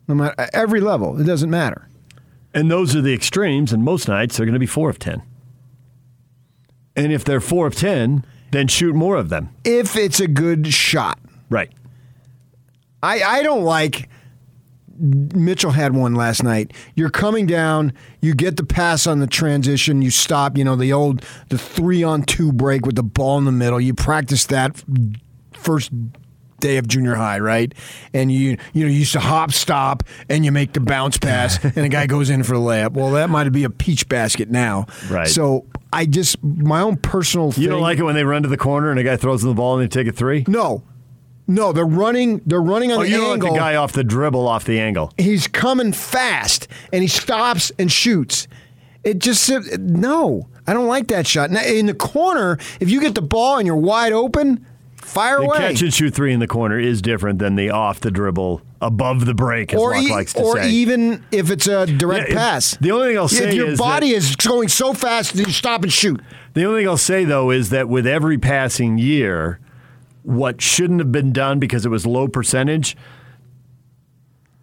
no 0.07 0.13
matter 0.13 0.35
at 0.37 0.53
every 0.53 0.79
level. 0.79 1.19
It 1.19 1.23
doesn't 1.23 1.49
matter. 1.49 1.89
And 2.53 2.69
those 2.69 2.95
are 2.95 3.01
the 3.01 3.13
extremes, 3.13 3.73
and 3.73 3.83
most 3.83 4.07
nights 4.07 4.37
they're 4.37 4.45
going 4.45 4.53
to 4.53 4.59
be 4.59 4.65
four 4.67 4.89
of 4.89 4.99
10. 4.99 5.21
And 6.95 7.11
if 7.11 7.25
they're 7.25 7.41
four 7.41 7.67
of 7.67 7.75
10, 7.75 8.25
then 8.51 8.67
shoot 8.67 8.93
more 8.95 9.17
of 9.17 9.29
them. 9.29 9.49
if 9.65 9.95
it's 9.97 10.19
a 10.19 10.27
good 10.27 10.67
shot. 10.67 11.19
Right. 11.49 11.71
I, 13.03 13.21
I 13.23 13.43
don't 13.43 13.63
like 13.63 14.07
Mitchell 14.97 15.71
had 15.71 15.93
one 15.93 16.15
last 16.15 16.43
night. 16.43 16.71
You're 16.95 17.09
coming 17.09 17.45
down, 17.45 17.93
you 18.21 18.33
get 18.33 18.57
the 18.57 18.65
pass 18.65 19.07
on 19.07 19.19
the 19.19 19.27
transition, 19.27 20.01
you 20.01 20.11
stop, 20.11 20.57
you 20.57 20.63
know, 20.63 20.75
the 20.75 20.93
old 20.93 21.25
the 21.49 21.57
3 21.57 22.03
on 22.03 22.23
2 22.23 22.51
break 22.51 22.85
with 22.85 22.95
the 22.95 23.03
ball 23.03 23.37
in 23.37 23.45
the 23.45 23.51
middle. 23.51 23.79
You 23.79 23.93
practice 23.93 24.45
that 24.45 24.81
first 25.53 25.91
day 26.59 26.77
of 26.77 26.87
junior 26.87 27.15
high, 27.15 27.39
right? 27.39 27.73
And 28.13 28.31
you 28.31 28.57
you 28.73 28.85
know, 28.85 28.91
you 28.91 28.99
used 28.99 29.13
to 29.13 29.19
hop 29.19 29.51
stop 29.51 30.03
and 30.29 30.45
you 30.45 30.51
make 30.51 30.73
the 30.73 30.79
bounce 30.79 31.17
pass 31.17 31.63
and 31.63 31.73
the 31.73 31.89
guy 31.89 32.07
goes 32.07 32.29
in 32.29 32.43
for 32.43 32.53
the 32.53 32.63
layup. 32.63 32.93
Well, 32.93 33.11
that 33.11 33.29
might 33.29 33.49
be 33.51 33.63
a 33.63 33.69
peach 33.69 34.07
basket 34.07 34.49
now. 34.49 34.85
Right. 35.09 35.27
So, 35.27 35.65
I 35.93 36.05
just 36.05 36.43
my 36.43 36.81
own 36.81 36.97
personal 36.97 37.51
thing 37.51 37.63
You 37.63 37.69
don't 37.69 37.81
like 37.81 37.99
it 37.99 38.03
when 38.03 38.15
they 38.15 38.23
run 38.23 38.43
to 38.43 38.49
the 38.49 38.57
corner 38.57 38.89
and 38.89 38.99
a 38.99 39.03
guy 39.03 39.15
throws 39.15 39.41
them 39.41 39.51
the 39.51 39.55
ball 39.55 39.77
and 39.79 39.83
they 39.83 39.87
take 39.87 40.07
a 40.07 40.15
three? 40.15 40.43
No. 40.47 40.83
No, 41.47 41.71
they're 41.71 41.85
running. 41.85 42.41
They're 42.45 42.61
running 42.61 42.91
on 42.91 42.99
Oh, 42.99 43.03
the 43.03 43.09
you 43.09 43.25
angle. 43.31 43.53
the 43.53 43.59
guy 43.59 43.75
off 43.75 43.91
the 43.91 44.03
dribble 44.03 44.47
off 44.47 44.65
the 44.65 44.79
angle. 44.79 45.11
He's 45.17 45.47
coming 45.47 45.93
fast, 45.93 46.67
and 46.91 47.01
he 47.03 47.07
stops 47.07 47.71
and 47.77 47.91
shoots. 47.91 48.47
It 49.03 49.19
just 49.19 49.49
uh, 49.51 49.61
no. 49.79 50.47
I 50.67 50.73
don't 50.73 50.87
like 50.87 51.09
that 51.09 51.27
shot. 51.27 51.51
Now, 51.51 51.63
in 51.63 51.85
the 51.85 51.93
corner, 51.93 52.57
if 52.79 52.89
you 52.89 52.99
get 52.99 53.13
the 53.13 53.21
ball 53.21 53.57
and 53.59 53.67
you're 53.67 53.75
wide 53.77 54.11
open, 54.13 54.65
fire 54.95 55.37
The 55.37 55.43
away. 55.45 55.57
catch 55.59 55.81
and 55.83 55.93
shoot 55.93 56.15
three 56.15 56.33
in 56.33 56.39
the 56.39 56.47
corner 56.47 56.79
is 56.79 57.03
different 57.03 57.37
than 57.37 57.55
the 57.55 57.69
off 57.69 57.99
the 57.99 58.09
dribble 58.09 58.63
above 58.81 59.27
the 59.27 59.35
break, 59.35 59.71
as 59.75 59.79
or 59.79 59.91
Luck 59.93 60.03
e- 60.03 60.09
likes 60.11 60.33
to 60.33 60.41
or 60.41 60.55
say. 60.57 60.69
even 60.71 61.23
if 61.31 61.51
it's 61.51 61.67
a 61.67 61.85
direct 61.85 62.29
Yeah, 62.29 62.35
pass. 62.35 62.75
the 62.81 62.89
only 62.91 63.09
thing 63.09 63.17
I'll 63.19 63.27
say 63.27 63.49
if 63.49 63.53
your 63.53 63.67
is 63.67 63.77
body 63.77 64.09
is 64.09 64.35
going 64.35 64.67
so 64.69 64.93
fast, 64.93 65.35
you 65.35 65.45
stop 65.51 65.83
and 65.83 65.93
shoot. 65.93 66.19
The 66.55 66.65
only 66.65 66.81
thing 66.81 66.89
I'll 66.89 66.97
say 66.97 67.23
though 67.25 67.51
is 67.51 67.69
that 67.69 67.87
with 67.87 68.07
every 68.07 68.39
passing 68.39 68.97
year, 68.97 69.59
what 70.25 70.61
shouldn't 70.61 70.99
have 70.99 71.11
been 71.11 71.31
done 71.31 71.59
because 71.59 71.85
it 71.85 71.89
was 71.89 72.05
low 72.05 72.27
percentage, 72.27 72.97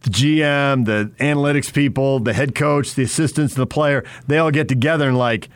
the 0.03 0.11
GM, 0.11 0.85
the 0.87 1.13
analytics 1.19 1.73
people, 1.73 2.19
the 2.19 2.33
head 2.33 2.55
coach, 2.55 2.95
the 2.95 3.05
assistants, 3.05 3.55
the 3.55 3.67
player, 3.67 4.05
they 4.27 4.39
all 4.39 4.51
get 4.51 4.67
together 4.69 5.09
and 5.09 5.17
like, 5.17 5.49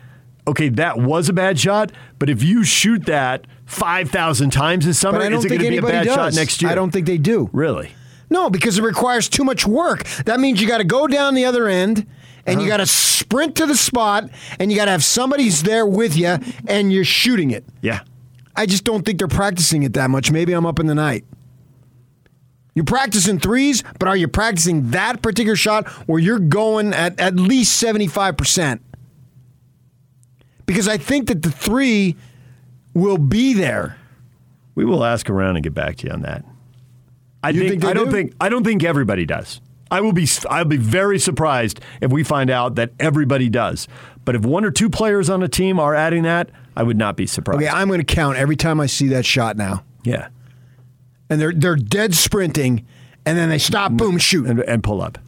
okay, 0.46 0.68
that 0.68 0.98
was 0.98 1.28
a 1.28 1.32
bad 1.32 1.58
shot, 1.58 1.90
but 2.20 2.30
if 2.30 2.42
you 2.42 2.62
shoot 2.62 3.06
that 3.06 3.46
five 3.64 4.08
thousand 4.10 4.50
times 4.50 4.86
this 4.86 4.98
summer, 4.98 5.18
I 5.20 5.28
don't 5.28 5.40
is 5.40 5.44
it 5.46 5.48
think 5.48 5.62
going 5.62 5.74
to 5.74 5.82
be 5.82 5.88
a 5.88 5.90
bad 5.90 6.04
does. 6.06 6.14
shot 6.14 6.34
next 6.34 6.62
year? 6.62 6.70
I 6.70 6.76
don't 6.76 6.92
think 6.92 7.06
they 7.06 7.18
do. 7.18 7.50
really. 7.52 7.90
No, 8.30 8.50
because 8.50 8.76
it 8.78 8.82
requires 8.82 9.28
too 9.28 9.44
much 9.44 9.66
work. 9.66 10.04
That 10.24 10.40
means 10.40 10.60
you 10.60 10.66
got 10.68 10.78
to 10.78 10.84
go 10.84 11.06
down 11.06 11.34
the 11.34 11.44
other 11.44 11.66
end 11.68 12.06
and 12.44 12.56
Uh-huh. 12.56 12.62
you 12.64 12.68
got 12.68 12.76
to 12.78 12.86
sprint 12.86 13.56
to 13.56 13.66
the 13.66 13.76
spot 13.76 14.30
and 14.60 14.70
you 14.70 14.76
got 14.76 14.86
to 14.86 14.90
have 14.92 15.04
somebody's 15.04 15.62
there 15.64 15.86
with 15.86 16.16
you 16.16 16.36
and 16.68 16.92
you're 16.92 17.04
shooting 17.04 17.50
it. 17.52 17.64
Yeah. 17.80 18.00
I 18.56 18.66
just 18.66 18.84
don't 18.84 19.04
think 19.04 19.18
they're 19.18 19.28
practicing 19.28 19.82
it 19.82 19.92
that 19.94 20.10
much. 20.10 20.30
Maybe 20.30 20.52
I'm 20.52 20.66
up 20.66 20.80
in 20.80 20.86
the 20.86 20.94
night. 20.94 21.24
You're 22.74 22.84
practicing 22.84 23.38
threes, 23.38 23.82
but 23.98 24.06
are 24.06 24.16
you 24.16 24.28
practicing 24.28 24.90
that 24.90 25.22
particular 25.22 25.56
shot 25.56 25.88
where 26.06 26.18
you're 26.18 26.38
going 26.38 26.92
at 26.92 27.18
at 27.18 27.36
least 27.36 27.82
75%? 27.82 28.80
Because 30.66 30.86
I 30.86 30.98
think 30.98 31.28
that 31.28 31.42
the 31.42 31.50
three 31.50 32.16
will 32.92 33.18
be 33.18 33.54
there. 33.54 33.96
We 34.74 34.84
will 34.84 35.04
ask 35.04 35.30
around 35.30 35.56
and 35.56 35.62
get 35.62 35.72
back 35.72 35.96
to 35.96 36.06
you 36.06 36.12
on 36.12 36.22
that. 36.22 36.44
I 37.42 37.52
think, 37.52 37.70
think 37.70 37.84
I 37.84 37.92
don't 37.94 38.06
do? 38.06 38.12
think 38.12 38.34
I 38.40 38.48
don't 38.48 38.64
think 38.64 38.82
everybody 38.84 39.24
does. 39.24 39.60
I 39.90 40.00
will 40.00 40.12
be 40.12 40.28
I'll 40.50 40.64
be 40.64 40.76
very 40.76 41.18
surprised 41.18 41.80
if 42.00 42.10
we 42.10 42.24
find 42.24 42.50
out 42.50 42.74
that 42.74 42.90
everybody 42.98 43.48
does. 43.48 43.86
But 44.24 44.34
if 44.34 44.44
one 44.44 44.64
or 44.64 44.70
two 44.70 44.90
players 44.90 45.30
on 45.30 45.42
a 45.42 45.48
team 45.48 45.78
are 45.78 45.94
adding 45.94 46.24
that, 46.24 46.50
I 46.76 46.82
would 46.82 46.96
not 46.98 47.16
be 47.16 47.26
surprised. 47.26 47.62
Okay, 47.62 47.68
I'm 47.70 47.88
going 47.88 48.00
to 48.00 48.04
count 48.04 48.36
every 48.36 48.56
time 48.56 48.80
I 48.80 48.86
see 48.86 49.08
that 49.08 49.24
shot 49.24 49.56
now. 49.56 49.84
yeah. 50.04 50.28
And 51.28 51.40
they're 51.40 51.52
they're 51.52 51.74
dead 51.76 52.14
sprinting 52.14 52.86
and 53.24 53.36
then 53.36 53.48
they 53.48 53.58
stop, 53.58 53.90
mm. 53.90 53.96
boom, 53.96 54.18
shoot. 54.18 54.46
And, 54.46 54.60
and 54.60 54.82
pull 54.84 55.02
up. 55.02 55.18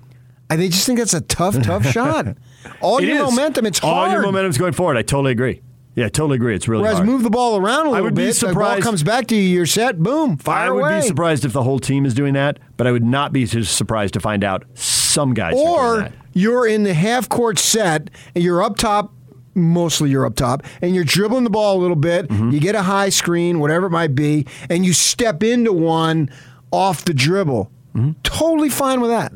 I 0.48 0.54
they 0.56 0.68
just 0.68 0.86
think 0.86 0.98
that's 1.00 1.12
a 1.14 1.20
tough, 1.22 1.60
tough 1.62 1.84
shot. 1.90 2.36
All 2.80 2.98
It 2.98 3.04
your 3.06 3.16
is. 3.16 3.22
momentum, 3.22 3.66
it's 3.66 3.82
All 3.82 3.92
hard. 3.94 4.12
your 4.12 4.22
momentum's 4.22 4.58
going 4.58 4.72
forward. 4.74 4.96
I 4.96 5.02
totally 5.02 5.32
agree. 5.32 5.60
Yeah, 5.96 6.06
I 6.06 6.08
totally 6.10 6.36
agree. 6.36 6.54
It's 6.54 6.68
really 6.68 6.82
Whereas 6.82 6.98
hard. 6.98 7.08
move 7.08 7.24
the 7.24 7.30
ball 7.30 7.56
around 7.56 7.80
a 7.86 7.90
little 7.90 7.94
I 7.96 8.00
would 8.02 8.14
be 8.14 8.26
bit. 8.26 8.36
The 8.36 8.46
ball 8.46 8.52
surprised- 8.52 8.82
comes 8.84 9.02
back 9.02 9.26
to 9.28 9.34
you. 9.34 9.42
You're 9.42 9.66
set. 9.66 9.98
Boom. 9.98 10.36
Fire 10.36 10.68
I 10.68 10.70
would 10.70 10.80
away. 10.80 11.00
be 11.00 11.06
surprised 11.08 11.44
if 11.44 11.52
the 11.52 11.64
whole 11.64 11.80
team 11.80 12.06
is 12.06 12.14
doing 12.14 12.34
that, 12.34 12.60
but 12.76 12.86
I 12.86 12.92
would 12.92 13.04
not 13.04 13.32
be 13.32 13.44
surprised 13.46 14.14
to 14.14 14.20
find 14.20 14.44
out 14.44 14.64
some 14.74 15.34
guys 15.34 15.54
are 15.54 15.56
doing 15.56 15.68
Or 16.06 16.12
you're 16.34 16.66
in 16.68 16.84
the 16.84 16.94
half 16.94 17.28
court 17.28 17.58
set 17.58 18.10
and 18.36 18.44
you're 18.44 18.62
up 18.62 18.76
top. 18.76 19.12
Mostly 19.58 20.10
you're 20.10 20.24
up 20.26 20.34
top 20.36 20.62
and 20.80 20.94
you're 20.94 21.04
dribbling 21.04 21.44
the 21.44 21.50
ball 21.50 21.78
a 21.78 21.80
little 21.80 21.96
bit. 21.96 22.28
Mm-hmm. 22.28 22.50
You 22.50 22.60
get 22.60 22.74
a 22.74 22.82
high 22.82 23.08
screen, 23.08 23.60
whatever 23.60 23.86
it 23.86 23.90
might 23.90 24.14
be, 24.14 24.46
and 24.70 24.84
you 24.86 24.92
step 24.92 25.42
into 25.42 25.72
one 25.72 26.30
off 26.70 27.04
the 27.04 27.14
dribble. 27.14 27.70
Mm-hmm. 27.94 28.12
Totally 28.22 28.70
fine 28.70 29.00
with 29.00 29.10
that. 29.10 29.32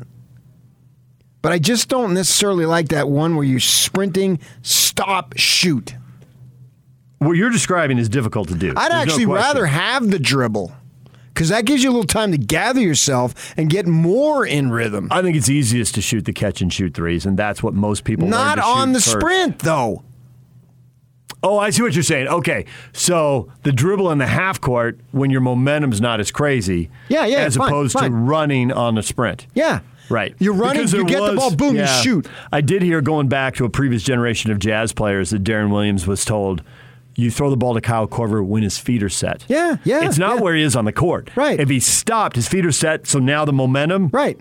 But 1.41 1.51
I 1.51 1.59
just 1.59 1.89
don't 1.89 2.13
necessarily 2.13 2.65
like 2.65 2.87
that 2.89 3.09
one 3.09 3.35
where 3.35 3.43
you're 3.43 3.59
sprinting, 3.59 4.39
stop, 4.61 5.33
shoot. 5.35 5.95
What 7.19 7.33
you're 7.33 7.49
describing 7.49 7.97
is 7.97 8.07
difficult 8.07 8.47
to 8.49 8.55
do. 8.55 8.69
I'd 8.69 8.91
There's 8.91 8.93
actually 8.93 9.25
question. 9.25 9.47
rather 9.47 9.65
have 9.65 10.09
the 10.09 10.19
dribble 10.19 10.73
because 11.33 11.49
that 11.49 11.65
gives 11.65 11.83
you 11.83 11.89
a 11.89 11.93
little 11.93 12.05
time 12.07 12.31
to 12.31 12.37
gather 12.37 12.79
yourself 12.79 13.53
and 13.57 13.69
get 13.69 13.87
more 13.87 14.45
in 14.45 14.71
rhythm. 14.71 15.07
I 15.11 15.21
think 15.21 15.35
it's 15.35 15.49
easiest 15.49 15.95
to 15.95 16.01
shoot 16.01 16.25
the 16.25 16.33
catch 16.33 16.61
and 16.61 16.71
shoot 16.71 16.93
threes, 16.93 17.25
and 17.25 17.37
that's 17.37 17.63
what 17.63 17.73
most 17.73 18.03
people 18.03 18.25
learn 18.25 18.31
Not 18.31 18.59
on 18.59 18.93
the 18.93 18.99
first. 18.99 19.11
sprint, 19.11 19.59
though. 19.59 20.03
Oh, 21.43 21.57
I 21.59 21.69
see 21.71 21.81
what 21.81 21.93
you're 21.93 22.03
saying. 22.03 22.27
Okay, 22.29 22.65
so 22.93 23.51
the 23.63 23.71
dribble 23.73 24.09
in 24.11 24.17
the 24.17 24.27
half 24.27 24.61
court 24.61 24.99
when 25.11 25.29
your 25.29 25.41
momentum's 25.41 25.99
not 25.99 26.19
as 26.21 26.31
crazy, 26.31 26.89
Yeah, 27.09 27.25
yeah, 27.25 27.39
as 27.39 27.57
fine, 27.57 27.67
opposed 27.67 27.97
to 27.97 28.09
running 28.09 28.71
on 28.71 28.95
the 28.95 29.03
sprint. 29.03 29.45
Yeah. 29.53 29.81
Right. 30.09 30.35
You're 30.39 30.53
running, 30.53 30.87
you 30.87 31.05
get 31.05 31.21
the 31.21 31.33
ball, 31.35 31.55
boom, 31.55 31.75
yeah. 31.75 31.97
you 31.97 32.03
shoot. 32.03 32.27
I 32.51 32.61
did 32.61 32.81
hear 32.81 33.01
going 33.01 33.27
back 33.29 33.55
to 33.55 33.65
a 33.65 33.69
previous 33.69 34.03
generation 34.03 34.51
of 34.51 34.59
jazz 34.59 34.93
players 34.93 35.29
that 35.31 35.43
Deron 35.43 35.71
Williams 35.71 36.05
was 36.05 36.23
told, 36.25 36.61
you 37.15 37.29
throw 37.31 37.49
the 37.49 37.57
ball 37.57 37.73
to 37.73 37.81
Kyle 37.81 38.07
Korver 38.07 38.45
when 38.45 38.63
his 38.63 38.77
feet 38.77 39.03
are 39.03 39.09
set. 39.09 39.45
Yeah, 39.47 39.77
yeah, 39.83 40.05
It's 40.05 40.17
not 40.17 40.35
yeah. 40.37 40.41
where 40.41 40.55
he 40.55 40.61
is 40.63 40.75
on 40.75 40.85
the 40.85 40.91
court. 40.91 41.29
Right. 41.35 41.59
If 41.59 41.69
he 41.69 41.79
stopped, 41.79 42.35
his 42.35 42.47
feet 42.47 42.65
are 42.65 42.71
set, 42.71 43.07
so 43.07 43.19
now 43.19 43.45
the 43.45 43.53
momentum, 43.53 44.09
Right. 44.11 44.39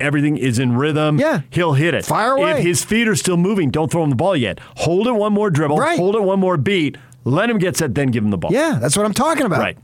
Everything 0.00 0.36
is 0.36 0.58
in 0.58 0.76
rhythm, 0.76 1.18
Yeah. 1.18 1.40
he'll 1.50 1.74
hit 1.74 1.94
it. 1.94 2.04
Fire 2.04 2.32
away. 2.32 2.52
If 2.52 2.58
his 2.58 2.84
feet 2.84 3.06
are 3.08 3.14
still 3.16 3.36
moving, 3.36 3.70
don't 3.70 3.90
throw 3.90 4.02
him 4.04 4.10
the 4.10 4.16
ball 4.16 4.36
yet. 4.36 4.58
Hold 4.78 5.06
it 5.06 5.12
one 5.12 5.32
more 5.32 5.50
dribble, 5.50 5.76
Right. 5.76 5.98
hold 5.98 6.16
it 6.16 6.22
one 6.22 6.40
more 6.40 6.56
beat, 6.56 6.96
let 7.24 7.50
him 7.50 7.58
get 7.58 7.76
set, 7.76 7.94
then 7.94 8.08
give 8.08 8.24
him 8.24 8.30
the 8.30 8.38
ball. 8.38 8.52
Yeah, 8.52 8.78
that's 8.80 8.96
what 8.96 9.04
I'm 9.06 9.14
talking 9.14 9.46
about. 9.46 9.60
Right. 9.60 9.78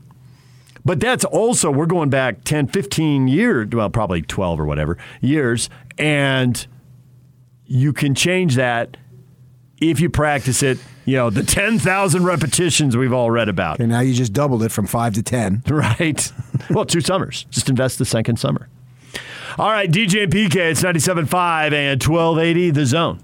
But 0.85 0.99
that's 1.01 1.25
also, 1.25 1.69
we're 1.69 1.85
going 1.85 2.09
back 2.09 2.43
10, 2.45 2.67
15 2.67 3.27
years, 3.27 3.67
well, 3.73 3.89
probably 3.89 4.21
12 4.21 4.59
or 4.59 4.65
whatever 4.65 4.97
years, 5.21 5.69
and 5.97 6.65
you 7.65 7.91
can 7.91 8.15
change 8.15 8.55
that 8.55 8.95
if 9.81 9.99
you 9.99 10.09
practice 10.09 10.63
it, 10.63 10.79
you 11.05 11.15
know, 11.15 11.29
the 11.29 11.43
10,000 11.43 12.23
repetitions 12.23 12.95
we've 12.97 13.13
all 13.13 13.29
read 13.29 13.49
about. 13.49 13.79
And 13.79 13.89
now 13.89 13.99
you 13.99 14.13
just 14.13 14.33
doubled 14.33 14.63
it 14.63 14.71
from 14.71 14.87
five 14.87 15.13
to 15.15 15.23
ten. 15.23 15.61
Right. 15.69 16.31
Well, 16.69 16.85
two 16.85 17.01
summers. 17.01 17.45
Just 17.51 17.69
invest 17.69 17.97
the 17.99 18.05
second 18.05 18.37
summer. 18.39 18.67
All 19.59 19.71
right, 19.71 19.89
DJ 19.89 20.25
and 20.25 20.31
PK, 20.31 20.55
it's 20.55 20.83
97.5 20.83 21.73
and 21.73 22.03
1280 22.03 22.69
The 22.69 22.85
Zone. 22.85 23.19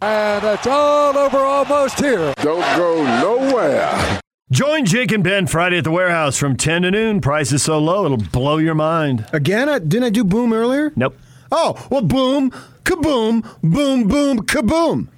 And 0.00 0.42
it's 0.42 0.66
all 0.66 1.18
over 1.18 1.36
almost 1.36 2.00
here. 2.00 2.32
Don't 2.38 2.76
go 2.78 3.04
nowhere. 3.20 4.18
Join 4.50 4.86
Jake 4.86 5.12
and 5.12 5.22
Ben 5.22 5.46
Friday 5.46 5.76
at 5.76 5.84
the 5.84 5.90
warehouse 5.90 6.38
from 6.38 6.56
10 6.56 6.82
to 6.82 6.90
noon. 6.90 7.20
Price 7.20 7.52
is 7.52 7.62
so 7.62 7.78
low, 7.78 8.06
it'll 8.06 8.16
blow 8.16 8.56
your 8.56 8.74
mind. 8.74 9.26
Again, 9.34 9.68
I, 9.68 9.78
didn't 9.78 10.04
I 10.04 10.08
do 10.08 10.24
boom 10.24 10.54
earlier? 10.54 10.90
Nope. 10.96 11.18
Oh, 11.52 11.86
well, 11.90 12.00
boom, 12.00 12.50
kaboom, 12.84 13.46
boom, 13.62 14.08
boom, 14.08 14.38
kaboom. 14.46 15.08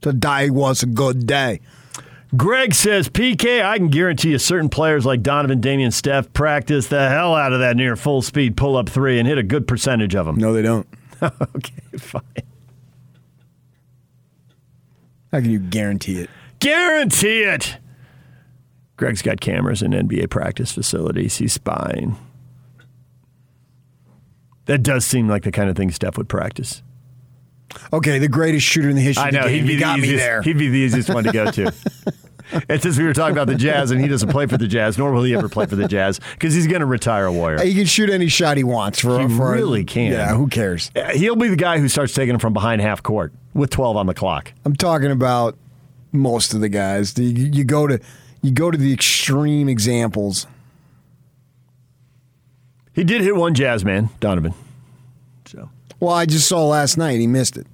Today 0.00 0.50
was 0.50 0.84
a 0.84 0.86
good 0.86 1.26
day. 1.26 1.58
Greg 2.36 2.74
says, 2.74 3.08
PK, 3.08 3.64
I 3.64 3.78
can 3.78 3.88
guarantee 3.88 4.30
you 4.30 4.38
certain 4.38 4.68
players 4.68 5.06
like 5.06 5.22
Donovan, 5.22 5.60
Damian, 5.60 5.90
Steph 5.92 6.32
practice 6.32 6.88
the 6.88 7.08
hell 7.08 7.34
out 7.34 7.52
of 7.52 7.60
that 7.60 7.76
near 7.76 7.94
full 7.96 8.20
speed 8.20 8.56
pull 8.56 8.76
up 8.76 8.88
three 8.88 9.18
and 9.18 9.28
hit 9.28 9.38
a 9.38 9.42
good 9.42 9.68
percentage 9.68 10.14
of 10.14 10.26
them. 10.26 10.36
No, 10.36 10.52
they 10.52 10.62
don't. 10.62 10.86
okay, 11.22 11.72
fine. 11.98 12.22
How 15.32 15.40
can 15.40 15.50
you 15.50 15.58
guarantee 15.60 16.20
it? 16.20 16.30
Guarantee 16.58 17.42
it. 17.42 17.78
Greg's 18.96 19.22
got 19.22 19.40
cameras 19.40 19.82
in 19.82 19.92
NBA 19.92 20.30
practice 20.30 20.72
facilities. 20.72 21.36
He's 21.36 21.52
spying. 21.52 22.16
That 24.64 24.82
does 24.82 25.06
seem 25.06 25.28
like 25.28 25.44
the 25.44 25.52
kind 25.52 25.70
of 25.70 25.76
thing 25.76 25.90
Steph 25.90 26.16
would 26.16 26.28
practice. 26.28 26.82
Okay, 27.92 28.18
the 28.18 28.28
greatest 28.28 28.66
shooter 28.66 28.88
in 28.88 28.96
the 28.96 29.02
history 29.02 29.24
I 29.24 29.28
of 29.28 29.34
the 29.34 29.40
know. 29.40 29.46
game. 29.48 29.54
He'd 29.54 29.66
be, 29.66 29.72
you 29.72 29.78
the 29.78 29.84
got 29.84 29.98
me 29.98 30.04
easiest, 30.06 30.24
there. 30.24 30.42
he'd 30.42 30.58
be 30.58 30.68
the 30.68 30.78
easiest 30.78 31.08
one 31.10 31.24
to 31.24 31.32
go 31.32 31.50
to. 31.50 31.72
it's 32.68 32.86
as 32.86 32.98
we 32.98 33.04
were 33.04 33.12
talking 33.12 33.32
about 33.36 33.46
the 33.46 33.54
Jazz, 33.54 33.90
and 33.90 34.00
he 34.00 34.08
doesn't 34.08 34.30
play 34.30 34.46
for 34.46 34.56
the 34.56 34.68
Jazz, 34.68 34.98
nor 34.98 35.12
will 35.12 35.22
he 35.22 35.34
ever 35.34 35.48
play 35.48 35.66
for 35.66 35.76
the 35.76 35.88
Jazz 35.88 36.20
because 36.34 36.54
he's 36.54 36.66
going 36.66 36.80
to 36.80 36.86
retire 36.86 37.26
a 37.26 37.32
Warrior. 37.32 37.62
He 37.64 37.74
can 37.74 37.86
shoot 37.86 38.10
any 38.10 38.28
shot 38.28 38.56
he 38.56 38.64
wants. 38.64 39.00
For, 39.00 39.20
He 39.20 39.34
for 39.34 39.52
really 39.52 39.84
can. 39.84 40.12
Yeah, 40.12 40.34
who 40.34 40.48
cares? 40.48 40.90
Uh, 40.94 41.10
he'll 41.10 41.36
be 41.36 41.48
the 41.48 41.56
guy 41.56 41.78
who 41.78 41.88
starts 41.88 42.14
taking 42.14 42.34
him 42.34 42.40
from 42.40 42.52
behind 42.52 42.80
half 42.80 43.02
court 43.02 43.32
with 43.54 43.70
12 43.70 43.96
on 43.96 44.06
the 44.06 44.14
clock. 44.14 44.52
I'm 44.64 44.76
talking 44.76 45.10
about 45.10 45.56
most 46.12 46.54
of 46.54 46.60
the 46.60 46.68
guys. 46.68 47.18
You, 47.18 47.26
you 47.26 47.64
go 47.64 47.86
to 47.86 48.00
you 48.42 48.50
go 48.52 48.70
to 48.70 48.78
the 48.78 48.92
extreme 48.92 49.68
examples. 49.68 50.46
He 52.92 53.04
did 53.04 53.20
hit 53.20 53.36
one 53.36 53.54
Jazz 53.54 53.84
man, 53.84 54.08
Donovan. 54.20 54.54
So 55.46 55.68
Well, 56.00 56.14
I 56.14 56.26
just 56.26 56.48
saw 56.48 56.66
last 56.66 56.96
night 56.96 57.20
he 57.20 57.26
missed 57.26 57.56
it. 57.56 57.66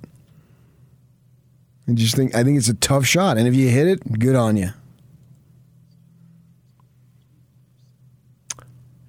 I 1.88 1.92
just 1.92 2.14
think 2.14 2.34
I 2.34 2.44
think 2.44 2.58
it's 2.58 2.68
a 2.68 2.74
tough 2.74 3.04
shot, 3.04 3.38
and 3.38 3.48
if 3.48 3.54
you 3.54 3.68
hit 3.68 3.88
it, 3.88 4.18
good 4.18 4.36
on 4.36 4.56
you. 4.56 4.70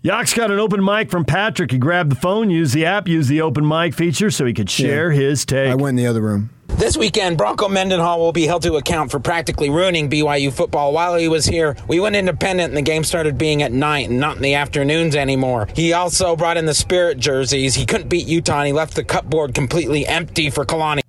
Yock's 0.03 0.33
got 0.33 0.51
an 0.51 0.59
open 0.59 0.83
mic 0.83 1.09
from 1.09 1.23
Patrick. 1.23 1.71
He 1.71 1.77
grabbed 1.77 2.11
the 2.11 2.15
phone, 2.15 2.49
used 2.49 2.73
the 2.73 2.85
app, 2.85 3.07
used 3.07 3.29
the 3.29 3.39
open 3.39 3.65
mic 3.65 3.93
feature 3.93 4.29
so 4.31 4.45
he 4.45 4.53
could 4.53 4.69
share 4.69 5.11
his 5.11 5.45
take. 5.45 5.71
I 5.71 5.75
went 5.75 5.97
in 5.97 6.03
the 6.03 6.07
other 6.07 6.19
room. 6.19 6.49
This 6.67 6.97
weekend, 6.97 7.37
Bronco 7.37 7.69
Mendenhall 7.69 8.19
will 8.19 8.33
be 8.33 8.45
held 8.45 8.63
to 8.63 8.75
account 8.75 9.11
for 9.11 9.19
practically 9.19 9.69
ruining 9.69 10.09
BYU 10.09 10.51
football 10.51 10.91
while 10.91 11.15
he 11.15 11.29
was 11.29 11.45
here. 11.45 11.77
We 11.87 12.01
went 12.01 12.17
independent 12.17 12.69
and 12.69 12.75
the 12.75 12.81
game 12.81 13.05
started 13.05 13.37
being 13.37 13.61
at 13.63 13.71
night 13.71 14.09
and 14.09 14.19
not 14.19 14.35
in 14.35 14.41
the 14.41 14.55
afternoons 14.55 15.15
anymore. 15.15 15.69
He 15.73 15.93
also 15.93 16.35
brought 16.35 16.57
in 16.57 16.65
the 16.65 16.73
Spirit 16.73 17.19
jerseys. 17.19 17.75
He 17.75 17.85
couldn't 17.85 18.09
beat 18.09 18.27
Utah 18.27 18.57
and 18.57 18.67
he 18.67 18.73
left 18.73 18.95
the 18.95 19.05
cupboard 19.05 19.53
completely 19.53 20.05
empty 20.05 20.49
for 20.49 20.65
Kalani. 20.65 20.99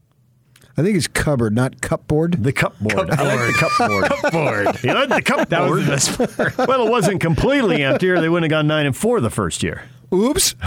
I 0.77 0.83
think 0.83 0.97
it's 0.97 1.07
cupboard, 1.07 1.55
not 1.55 1.81
cupboard. 1.81 2.43
The 2.43 2.53
cupboard. 2.53 3.11
I 3.11 3.23
like 3.23 3.47
the 3.47 3.69
cupboard. 3.79 4.11
cupboard. 4.11 4.77
He 4.81 4.93
liked 4.93 5.11
the 5.11 5.23
cupboard. 5.23 5.51
That 5.51 5.71
was 5.71 5.85
the 5.85 5.91
best 6.27 6.37
part. 6.57 6.59
well, 6.69 6.87
it 6.87 6.91
wasn't 6.91 7.21
completely 7.21 7.85
empty, 7.85 8.11
or 8.11 8.21
they 8.21 8.29
wouldn't 8.29 8.51
have 8.53 8.59
gone 8.59 8.67
nine 8.67 8.87
and 8.87 8.97
four 8.97 9.21
the 9.21 9.31
first 9.31 9.63
year. 9.63 9.85
Oops. 10.13 10.55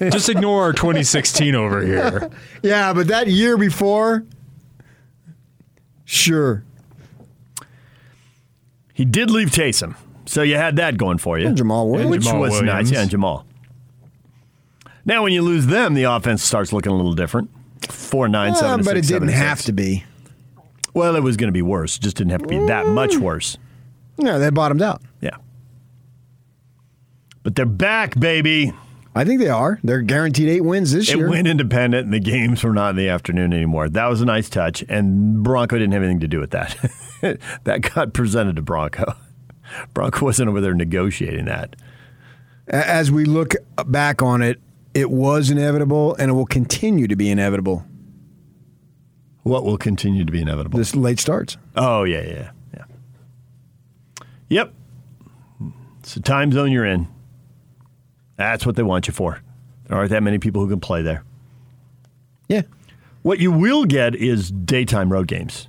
Just 0.00 0.28
ignore 0.28 0.62
our 0.62 0.72
2016 0.72 1.54
over 1.54 1.84
here. 1.84 2.30
yeah, 2.62 2.92
but 2.92 3.08
that 3.08 3.26
year 3.28 3.56
before, 3.56 4.24
sure. 6.04 6.64
He 8.94 9.04
did 9.04 9.30
leave 9.30 9.50
Taysom, 9.50 9.94
so 10.26 10.42
you 10.42 10.56
had 10.56 10.76
that 10.76 10.96
going 10.98 11.18
for 11.18 11.38
you. 11.38 11.46
And 11.48 11.56
Jamaal 11.58 11.90
Williams. 11.90 12.10
which 12.10 12.22
Jamaal 12.22 12.40
was 12.40 12.50
Williams. 12.52 12.90
nice. 12.90 12.90
Yeah, 12.90 13.02
and 13.02 13.10
Jamaal. 13.10 13.44
Now, 15.04 15.22
when 15.24 15.32
you 15.32 15.42
lose 15.42 15.66
them, 15.66 15.94
the 15.94 16.04
offense 16.04 16.42
starts 16.44 16.72
looking 16.72 16.92
a 16.92 16.96
little 16.96 17.14
different. 17.14 17.50
Four 17.92 18.28
nine 18.28 18.52
Uh, 18.52 18.54
seven. 18.56 18.74
and 18.74 18.84
but 18.84 18.94
six, 18.96 19.08
it 19.08 19.12
didn't 19.12 19.28
seven, 19.28 19.46
have 19.46 19.58
six. 19.58 19.66
to 19.66 19.72
be. 19.72 20.04
Well, 20.94 21.16
it 21.16 21.22
was 21.22 21.36
going 21.36 21.48
to 21.48 21.52
be 21.52 21.62
worse. 21.62 21.98
Just 21.98 22.16
didn't 22.16 22.32
have 22.32 22.42
to 22.42 22.48
be 22.48 22.58
that 22.66 22.86
much 22.88 23.16
worse. 23.16 23.56
No, 24.18 24.38
they 24.38 24.50
bottomed 24.50 24.82
out. 24.82 25.00
Yeah. 25.20 25.36
But 27.42 27.54
they're 27.56 27.66
back, 27.66 28.18
baby. 28.18 28.72
I 29.14 29.24
think 29.24 29.40
they 29.40 29.48
are. 29.48 29.78
They're 29.84 30.00
guaranteed 30.00 30.48
eight 30.48 30.62
wins 30.62 30.92
this 30.92 31.10
It 31.10 31.16
year. 31.18 31.28
went 31.28 31.46
independent, 31.46 32.04
and 32.06 32.14
the 32.14 32.20
games 32.20 32.62
were 32.62 32.72
not 32.72 32.90
in 32.90 32.96
the 32.96 33.08
afternoon 33.08 33.52
anymore. 33.52 33.88
That 33.88 34.06
was 34.06 34.20
a 34.22 34.24
nice 34.24 34.48
touch, 34.48 34.84
and 34.88 35.42
Bronco 35.42 35.76
didn't 35.76 35.92
have 35.92 36.02
anything 36.02 36.20
to 36.20 36.28
do 36.28 36.40
with 36.40 36.50
that. 36.52 36.76
that 37.64 37.80
got 37.94 38.12
presented 38.14 38.56
to 38.56 38.62
Bronco. 38.62 39.14
Bronco 39.94 40.24
wasn't 40.26 40.48
over 40.48 40.60
there 40.60 40.72
negotiating 40.74 41.44
that. 41.46 41.76
As 42.68 43.10
we 43.10 43.24
look 43.24 43.54
back 43.86 44.22
on 44.22 44.40
it, 44.40 44.60
it 44.94 45.10
was 45.10 45.50
inevitable, 45.50 46.14
and 46.16 46.30
it 46.30 46.34
will 46.34 46.46
continue 46.46 47.06
to 47.06 47.16
be 47.16 47.30
inevitable. 47.30 47.84
What 49.42 49.64
will 49.64 49.78
continue 49.78 50.24
to 50.24 50.32
be 50.32 50.40
inevitable? 50.40 50.78
This 50.78 50.94
late 50.94 51.18
starts. 51.18 51.56
Oh 51.74 52.04
yeah, 52.04 52.22
yeah, 52.22 52.50
yeah. 52.74 52.84
Yep. 54.48 54.74
It's 56.00 56.14
the 56.14 56.20
time 56.20 56.52
zone 56.52 56.70
you're 56.70 56.86
in. 56.86 57.08
That's 58.36 58.66
what 58.66 58.76
they 58.76 58.82
want 58.82 59.06
you 59.06 59.14
for. 59.14 59.40
There 59.86 59.96
aren't 59.96 60.10
that 60.10 60.22
many 60.22 60.38
people 60.38 60.62
who 60.62 60.68
can 60.68 60.80
play 60.80 61.02
there. 61.02 61.24
Yeah. 62.48 62.62
What 63.22 63.38
you 63.38 63.52
will 63.52 63.84
get 63.84 64.14
is 64.14 64.50
daytime 64.50 65.12
road 65.12 65.26
games. 65.28 65.68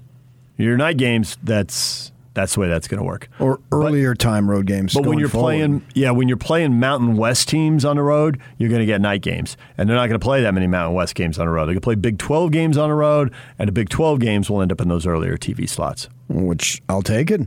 Your 0.58 0.78
night 0.78 0.98
games, 0.98 1.38
that's 1.44 2.03
that's 2.34 2.56
the 2.56 2.62
way 2.62 2.68
that's 2.68 2.88
going 2.88 3.00
to 3.00 3.04
work. 3.04 3.30
Or 3.40 3.60
earlier 3.72 4.16
time 4.16 4.50
road 4.50 4.66
games. 4.66 4.94
But 4.94 5.06
when 5.06 5.20
you're 5.20 5.30
forward. 5.30 5.46
playing, 5.46 5.86
yeah, 5.94 6.12
when 6.12 6.28
you're 6.28 6.38
playing 6.38 6.80
Mountain 6.80 7.16
West 7.16 7.48
teams 7.48 7.86
on 7.86 7.98
the 7.98 8.04
road, 8.04 8.40
you're 8.58 8.70
going 8.70 8.82
to 8.82 8.86
get 8.86 9.02
night 9.02 9.22
games, 9.22 9.56
and 9.78 9.88
they're 9.88 9.96
not 9.96 10.08
going 10.08 10.20
to 10.20 10.24
play 10.24 10.42
that 10.42 10.54
many 10.54 10.68
Mountain 10.68 10.96
West 10.96 11.16
games 11.16 11.38
on 11.38 11.46
the 11.46 11.52
road. 11.52 11.68
They're 11.68 11.76
going 11.76 11.82
to 11.82 11.82
play 11.82 11.96
Big 11.96 12.18
12 12.18 12.52
games 12.52 12.78
on 12.78 12.90
the 12.90 12.96
road, 12.96 13.34
and 13.60 13.68
the 13.68 13.72
Big 13.72 13.90
12 13.90 14.20
games 14.20 14.50
will 14.50 14.62
end 14.62 14.72
up 14.72 14.82
in 14.82 14.88
those 14.88 15.06
earlier 15.06 15.38
TV 15.38 15.70
slots. 15.70 16.10
which 16.28 16.82
I'll 16.90 17.04
take 17.04 17.30
it. 17.30 17.42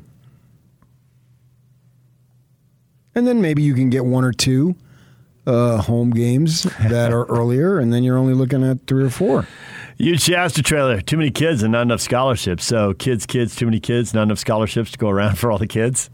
And 3.14 3.26
then 3.26 3.40
maybe 3.40 3.62
you 3.62 3.74
can 3.74 3.88
get 3.88 4.04
one 4.04 4.24
or 4.24 4.32
two 4.32 4.76
uh, 5.46 5.78
home 5.78 6.10
games 6.10 6.64
that 6.88 7.12
are 7.12 7.24
earlier, 7.28 7.78
and 7.78 7.92
then 7.92 8.02
you're 8.04 8.18
only 8.18 8.34
looking 8.34 8.62
at 8.62 8.86
three 8.86 9.04
or 9.04 9.10
four. 9.10 9.46
Huge 9.98 10.20
Shasta 10.20 10.62
trailer. 10.62 11.00
Too 11.00 11.16
many 11.16 11.30
kids 11.30 11.62
and 11.62 11.72
not 11.72 11.82
enough 11.82 12.00
scholarships. 12.00 12.64
So 12.64 12.92
kids, 12.94 13.24
kids, 13.26 13.56
too 13.56 13.64
many 13.66 13.80
kids, 13.80 14.12
not 14.12 14.24
enough 14.24 14.38
scholarships 14.38 14.90
to 14.92 14.98
go 14.98 15.08
around 15.08 15.36
for 15.38 15.50
all 15.50 15.58
the 15.58 15.66
kids. 15.66 16.10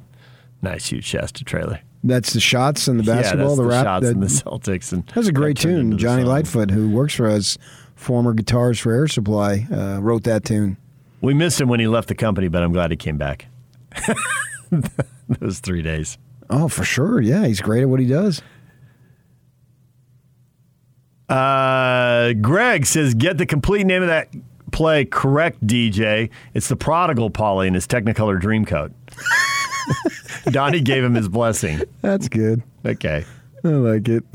Nice 0.63 0.87
huge 0.87 1.05
Shasta 1.05 1.43
trailer. 1.45 1.81
That's 2.05 2.33
the 2.33 2.41
shots 2.41 2.89
and 2.89 2.99
the 2.99 3.05
basketball, 3.05 3.39
yeah, 3.39 3.45
that's 3.47 3.57
the, 3.57 3.63
the, 3.63 3.69
rap. 3.69 3.85
shots 3.85 4.07
that- 4.07 4.13
and 4.13 4.23
the 4.23 4.27
Celtics. 4.27 4.93
And 4.93 5.07
that's 5.15 5.29
a 5.29 5.33
great 5.33 5.57
that 5.59 5.63
tune. 5.63 5.99
Johnny. 5.99 6.25
Lightfoot, 6.25 6.71
who 6.71 6.91
works 6.91 7.15
for 7.15 7.29
us, 7.29 7.59
former 7.95 8.35
guitarist 8.35 8.81
for 8.81 8.93
Air 8.93 9.07
Supply, 9.09 9.67
uh, 9.73 9.99
wrote 10.01 10.25
that 10.25 10.45
tune. 10.45 10.77
We 11.21 11.35
missed 11.35 11.61
him 11.61 11.69
when 11.69 11.79
he 11.79 11.87
left 11.87 12.09
the 12.09 12.17
company, 12.17 12.49
but 12.49 12.63
I'm 12.63 12.73
glad 12.73 12.91
he 12.91 12.97
came 12.97 13.17
back. 13.19 13.47
Those 15.41 15.61
three 15.61 15.83
days. 15.83 16.19
Oh, 16.51 16.69
for 16.69 16.85
sure. 16.85 17.21
Yeah, 17.21 17.47
he's 17.47 17.61
great 17.61 17.83
at 17.83 17.89
what 17.89 18.01
he 18.01 18.07
does. 18.07 18.43
Uh, 21.33 22.33
Greg 22.35 22.85
says, 22.87 23.15
get 23.15 23.39
the 23.39 23.47
complete 23.47 23.85
name 23.87 24.03
of 24.03 24.09
that 24.09 24.29
play 24.71 25.05
correct, 25.05 25.67
DJ. 25.67 26.31
It's 26.55 26.69
the 26.69 26.77
prodigal 26.77 27.31
Polly 27.31 27.69
in 27.69 27.75
his 27.75 27.87
Technicolor 27.87 28.41
Dreamcoat. 28.41 28.93
Donnie 30.53 30.81
gave 30.81 31.03
him 31.05 31.15
his 31.15 31.29
blessing. 31.29 31.81
That's 32.01 32.29
good. 32.29 32.63
Okay. 32.85 33.25
I 33.65 33.69
like 33.69 34.09
it. 34.09 34.25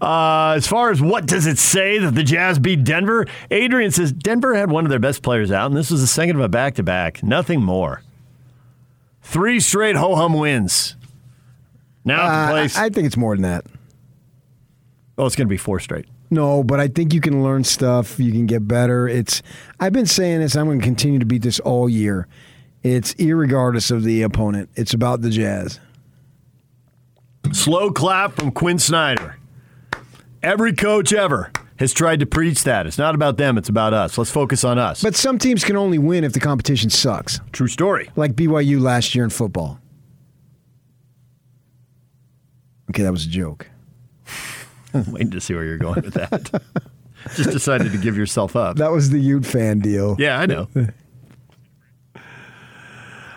Uh, 0.00 0.54
as 0.56 0.66
far 0.66 0.90
as 0.90 1.00
what 1.00 1.24
does 1.26 1.46
it 1.46 1.56
say 1.56 1.98
that 1.98 2.14
the 2.14 2.22
Jazz 2.22 2.58
beat 2.58 2.84
Denver, 2.84 3.26
Adrian 3.50 3.90
says 3.90 4.12
Denver 4.12 4.54
had 4.54 4.70
one 4.70 4.84
of 4.84 4.90
their 4.90 4.98
best 4.98 5.22
players 5.22 5.50
out, 5.50 5.66
and 5.66 5.76
this 5.76 5.90
was 5.90 6.00
the 6.02 6.06
second 6.06 6.36
of 6.36 6.42
a 6.42 6.48
back 6.48 6.74
to 6.74 6.82
back. 6.82 7.22
Nothing 7.22 7.62
more. 7.62 8.02
Three 9.22 9.60
straight 9.60 9.96
ho 9.96 10.14
hum 10.16 10.34
wins. 10.34 10.96
Now 12.04 12.26
Uh, 12.26 12.50
place. 12.50 12.76
I 12.76 12.90
think 12.90 13.06
it's 13.06 13.16
more 13.16 13.34
than 13.34 13.42
that. 13.42 13.64
Oh, 15.16 15.26
it's 15.26 15.36
going 15.36 15.46
to 15.46 15.50
be 15.50 15.56
four 15.56 15.78
straight. 15.80 16.06
No, 16.30 16.64
but 16.64 16.80
I 16.80 16.88
think 16.88 17.14
you 17.14 17.20
can 17.20 17.42
learn 17.44 17.62
stuff. 17.64 18.18
You 18.18 18.32
can 18.32 18.46
get 18.46 18.66
better. 18.66 19.06
It's. 19.06 19.42
I've 19.78 19.92
been 19.92 20.06
saying 20.06 20.40
this. 20.40 20.56
I'm 20.56 20.66
going 20.66 20.80
to 20.80 20.84
continue 20.84 21.18
to 21.20 21.26
beat 21.26 21.42
this 21.42 21.60
all 21.60 21.88
year. 21.88 22.26
It's 22.82 23.14
irregardless 23.14 23.90
of 23.90 24.02
the 24.02 24.22
opponent. 24.22 24.70
It's 24.74 24.92
about 24.92 25.22
the 25.22 25.30
Jazz. 25.30 25.78
Slow 27.52 27.90
clap 27.92 28.32
from 28.32 28.50
Quin 28.50 28.78
Snyder. 28.78 29.36
Every 30.42 30.72
coach 30.74 31.12
ever 31.12 31.52
has 31.78 31.92
tried 31.92 32.20
to 32.20 32.26
preach 32.26 32.64
that. 32.64 32.86
It's 32.86 32.98
not 32.98 33.14
about 33.14 33.36
them, 33.36 33.56
it's 33.56 33.68
about 33.68 33.94
us. 33.94 34.18
Let's 34.18 34.30
focus 34.30 34.64
on 34.64 34.78
us. 34.78 35.02
But 35.02 35.14
some 35.14 35.38
teams 35.38 35.64
can 35.64 35.76
only 35.76 35.98
win 35.98 36.24
if 36.24 36.32
the 36.32 36.40
competition 36.40 36.90
sucks, 36.90 37.40
True 37.52 37.66
story. 37.68 38.10
like 38.16 38.34
BYU 38.34 38.80
last 38.80 39.14
year 39.14 39.24
in 39.24 39.30
football. 39.30 39.78
Okay, 42.90 43.02
that 43.02 43.12
was 43.12 43.24
a 43.26 43.28
joke. 43.28 43.68
Waiting 45.08 45.30
to 45.32 45.40
see 45.40 45.54
where 45.54 45.64
you're 45.64 45.78
going 45.78 46.02
with 46.02 46.14
that. 46.14 46.62
Just 47.34 47.50
decided 47.50 47.90
to 47.92 47.98
give 47.98 48.16
yourself 48.16 48.54
up. 48.54 48.76
That 48.76 48.92
was 48.92 49.10
the 49.10 49.18
Ute 49.18 49.46
fan 49.46 49.80
deal. 49.80 50.14
Yeah, 50.18 50.38
I 50.38 50.46
know. 50.46 50.68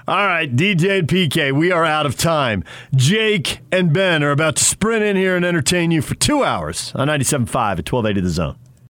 All 0.10 0.26
right, 0.26 0.54
DJ 0.56 1.00
and 1.00 1.08
PK, 1.08 1.52
we 1.52 1.70
are 1.72 1.84
out 1.84 2.06
of 2.06 2.16
time. 2.16 2.64
Jake 2.96 3.60
and 3.74 3.92
Ben 3.92 4.24
are 4.24 4.32
about 4.32 4.56
to 4.56 4.64
sprint 4.64 5.04
in 5.04 5.18
here 5.18 5.36
and 5.36 5.44
entertain 5.44 5.92
you 5.92 6.02
for 6.02 6.16
two 6.16 6.46
hours 6.46 6.94
on 6.96 7.10
97.5 7.10 7.40
at 7.80 7.92
1280 7.92 8.22
The 8.22 8.30
Zone. 8.30 8.58